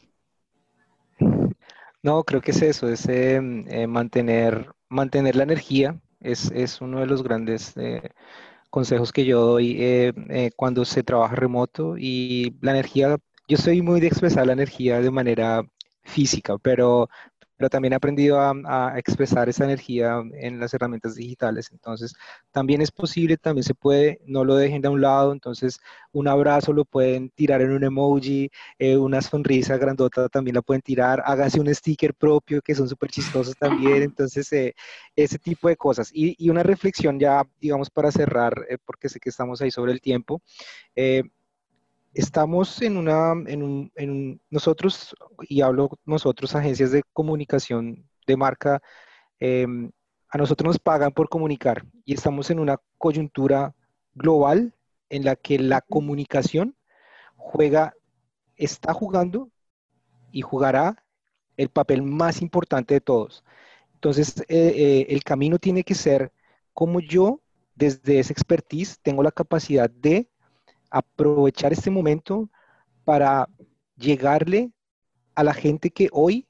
No, 2.03 2.23
creo 2.23 2.41
que 2.41 2.53
es 2.53 2.63
eso, 2.63 2.89
es 2.89 3.09
eh, 3.09 3.41
eh, 3.67 3.87
mantener, 3.89 4.71
mantener 4.89 5.35
la 5.35 5.43
energía, 5.43 6.01
es, 6.21 6.53
es, 6.53 6.81
uno 6.81 7.01
de 7.01 7.07
los 7.07 7.23
grandes 7.25 7.77
eh, 7.77 8.11
consejos 8.71 9.13
que 9.13 9.25
yo 9.25 9.41
doy 9.41 9.77
eh, 9.81 10.51
cuando 10.55 10.85
se 10.85 11.03
trabaja 11.03 11.35
remoto 11.35 11.97
y 11.99 12.57
la 12.61 12.71
energía, 12.73 13.19
yo 13.49 13.57
soy 13.57 13.83
muy 13.83 14.01
de 14.01 14.07
expresar 14.07 14.47
la 14.47 14.53
energía 14.53 15.01
de 15.01 15.11
manera 15.11 15.65
física, 16.05 16.59
pero 16.59 17.09
pero 17.57 17.71
también 17.71 17.93
he 17.93 17.97
aprendido 17.97 18.41
a, 18.41 18.93
expresar 18.97 19.49
esa 19.49 19.65
energía 19.65 20.23
en 20.35 20.61
las 20.61 20.75
herramientas 20.75 21.15
digitales. 21.15 21.71
Entonces, 21.73 22.15
también 22.51 22.81
es 22.81 22.91
posible, 22.91 23.37
también 23.37 23.65
se 23.65 23.75
puede, 23.75 24.21
no 24.27 24.45
lo 24.45 24.57
dejen 24.57 24.83
de 24.83 24.89
un 24.89 25.01
lado, 25.01 25.33
entonces 25.33 25.81
un 26.13 26.29
abrazo 26.29 26.73
lo 26.73 26.85
pueden 26.85 27.31
tirar 27.31 27.61
en 27.63 27.73
un 27.73 27.85
emoji, 27.85 28.51
eh, 28.79 28.97
una 28.97 29.21
sonrisa 29.23 29.77
grandota 29.77 30.29
también 30.29 30.55
la 30.55 30.63
pueden 30.63 30.83
tirar, 30.83 31.23
háganse 31.25 31.61
un 31.61 31.75
sticker 31.75 32.15
propio 32.15 32.63
que 32.63 32.75
son 32.75 32.89
súper 32.89 33.11
chistosos 33.11 33.55
también, 33.57 34.03
entonces 34.03 34.53
eh, 34.53 34.75
ese 35.15 35.39
tipo 35.39 35.69
de 35.69 35.77
cosas. 35.77 36.11
Y, 36.13 36.35
y, 36.39 36.51
una 36.51 36.63
reflexión 36.63 37.19
ya, 37.19 37.43
digamos, 37.61 37.91
para 37.91 38.11
cerrar, 38.11 38.67
eh, 38.69 38.79
porque 38.85 39.09
sé 39.09 39.21
que 39.21 39.31
estamos 39.31 39.61
ahí 39.61 39.71
sobre 39.71 39.93
el 39.93 40.01
tiempo 40.01 40.43
estamos 42.17 42.81
en 42.81 42.97
una, 42.97 43.33
en 43.47 43.63
un, 43.63 43.93
en 43.95 44.41
nosotros, 44.49 45.15
y 45.43 45.61
hablo 45.61 45.91
nosotros, 46.07 46.55
agencias 46.55 46.91
de 46.91 47.03
comunicación 47.13 48.09
de 48.27 48.37
marca, 48.39 48.81
em, 49.39 49.91
a 50.31 50.39
nosotros 50.39 50.67
nos 50.67 50.79
pagan 50.79 51.13
por 51.13 51.29
comunicar 51.29 51.85
y 52.07 52.15
estamos 52.15 52.51
en 52.51 52.59
una 52.59 52.79
coyuntura 52.97 53.75
global 54.15 54.75
en 55.11 55.25
la 55.27 55.37
que 55.37 55.59
la 55.59 55.83
comunicación 55.83 56.75
juega, 57.37 57.95
está 58.57 58.95
jugando 58.95 59.51
y 60.33 60.41
jugará 60.41 61.05
el 61.59 61.69
papel 61.69 62.03
más 62.03 62.41
importante 62.41 62.95
de 62.95 63.03
todos. 63.03 63.45
Entonces, 63.93 64.41
eh, 64.49 64.73
eh, 64.75 65.07
el 65.11 65.23
camino 65.23 65.59
tiene 65.59 65.85
que 65.85 65.95
ser 65.95 66.33
como 66.73 67.01
yo, 67.01 67.43
desde 67.75 68.19
esa 68.21 68.33
expertise, 68.33 68.99
tengo 69.03 69.23
la 69.23 69.33
capacidad 69.33 69.91
de 69.91 70.31
aprovechar 70.97 71.73
este 71.73 71.91
momento 71.91 72.49
para 73.05 73.49
llegarle 73.97 74.73
a 75.35 75.45
la 75.45 75.53
gente 75.53 75.91
que 75.91 76.09
hoy, 76.13 76.47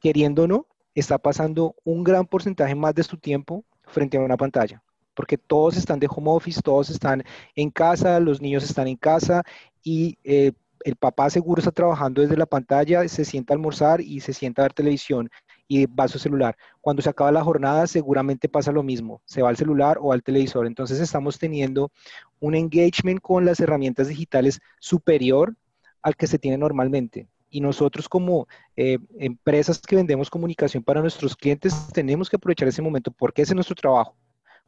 queriendo 0.00 0.44
o 0.44 0.46
no, 0.46 0.66
está 0.94 1.18
pasando 1.18 1.74
un 1.84 2.04
gran 2.04 2.26
porcentaje 2.26 2.74
más 2.74 2.94
de 2.94 3.02
su 3.02 3.16
tiempo 3.16 3.64
frente 3.84 4.16
a 4.16 4.20
una 4.20 4.36
pantalla. 4.36 4.82
Porque 5.14 5.36
todos 5.36 5.76
están 5.76 5.98
de 5.98 6.08
home 6.08 6.30
office, 6.30 6.62
todos 6.62 6.90
están 6.90 7.24
en 7.56 7.70
casa, 7.70 8.20
los 8.20 8.40
niños 8.40 8.62
están 8.62 8.86
en 8.86 8.96
casa 8.96 9.42
y 9.82 10.16
eh, 10.22 10.52
el 10.84 10.94
papá 10.94 11.28
seguro 11.28 11.58
está 11.58 11.72
trabajando 11.72 12.22
desde 12.22 12.36
la 12.36 12.46
pantalla, 12.46 13.06
se 13.08 13.24
sienta 13.24 13.52
a 13.52 13.56
almorzar 13.56 14.00
y 14.00 14.20
se 14.20 14.32
sienta 14.32 14.62
a 14.62 14.66
ver 14.66 14.72
televisión 14.72 15.28
y 15.68 15.86
va 15.86 16.04
a 16.04 16.08
su 16.08 16.18
celular. 16.18 16.56
Cuando 16.80 17.02
se 17.02 17.10
acaba 17.10 17.30
la 17.30 17.44
jornada, 17.44 17.86
seguramente 17.86 18.48
pasa 18.48 18.72
lo 18.72 18.82
mismo, 18.82 19.20
se 19.26 19.42
va 19.42 19.50
al 19.50 19.56
celular 19.56 19.98
o 20.00 20.12
al 20.12 20.22
televisor. 20.22 20.66
Entonces 20.66 20.98
estamos 20.98 21.38
teniendo 21.38 21.92
un 22.40 22.54
engagement 22.54 23.20
con 23.20 23.44
las 23.44 23.60
herramientas 23.60 24.08
digitales 24.08 24.60
superior 24.80 25.54
al 26.02 26.16
que 26.16 26.26
se 26.26 26.38
tiene 26.38 26.56
normalmente. 26.56 27.28
Y 27.50 27.60
nosotros 27.60 28.08
como 28.08 28.48
eh, 28.76 28.98
empresas 29.18 29.80
que 29.80 29.96
vendemos 29.96 30.30
comunicación 30.30 30.82
para 30.82 31.00
nuestros 31.00 31.36
clientes 31.36 31.88
tenemos 31.92 32.28
que 32.28 32.36
aprovechar 32.36 32.68
ese 32.68 32.82
momento 32.82 33.10
porque 33.10 33.42
ese 33.42 33.52
es 33.52 33.54
nuestro 33.54 33.76
trabajo, 33.76 34.16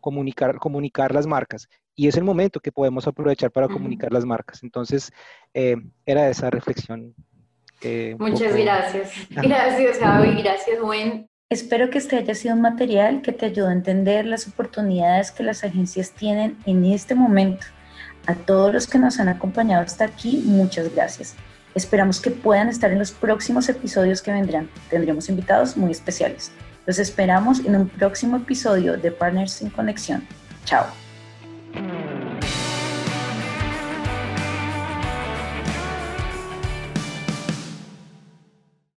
comunicar, 0.01 0.59
comunicar 0.59 1.14
las 1.14 1.26
marcas. 1.26 1.68
Y 1.94 2.09
es 2.09 2.16
el 2.16 2.24
momento 2.24 2.61
que 2.61 2.72
podemos 2.72 3.07
aprovechar 3.07 3.51
para 3.51 3.68
comunicar 3.68 4.12
las 4.12 4.24
marcas. 4.24 4.62
Entonces, 4.62 5.11
eh, 5.53 5.76
era 6.07 6.28
esa 6.30 6.48
reflexión 6.48 7.14
Muchas 8.18 8.55
gracias. 8.55 9.12
Gracias, 9.31 9.99
Javi. 9.99 10.43
Gracias, 10.43 10.81
Gwen. 10.81 11.26
Espero 11.51 11.91
que 11.91 11.99
este 11.99 12.16
haya 12.16 12.35
sido 12.35 12.55
un 12.55 12.61
material 12.61 13.22
que 13.22 13.33
te 13.33 13.47
ayude 13.47 13.68
a 13.68 13.72
entender 13.72 14.24
las 14.24 14.47
oportunidades 14.47 15.33
que 15.33 15.43
las 15.43 15.64
agencias 15.64 16.12
tienen 16.12 16.57
en 16.66 16.85
este 16.85 17.14
momento. 17.14 17.66
A 18.26 18.35
todos 18.35 18.72
los 18.72 18.87
que 18.87 18.99
nos 18.99 19.18
han 19.18 19.28
acompañado 19.28 19.83
hasta 19.83 20.05
aquí, 20.05 20.43
muchas 20.45 20.95
gracias. 20.95 21.35
Esperamos 21.74 22.20
que 22.20 22.31
puedan 22.31 22.68
estar 22.68 22.93
en 22.93 22.99
los 22.99 23.12
próximos 23.12 23.68
episodios 23.68 24.22
que 24.22 24.33
vendrán. 24.33 24.70
Tendremos 24.91 25.28
invitados 25.28 25.76
muy 25.76 25.91
especiales. 25.91 26.53
Los 26.87 26.99
esperamos 26.99 27.61
en 27.61 27.76
un 27.76 27.89
próximo 27.89 28.37
episodio 28.37 28.97
de 28.97 29.11
Partners 29.11 29.62
en 29.62 29.70
Conexión. 29.70 30.26
Chao. 30.64 30.87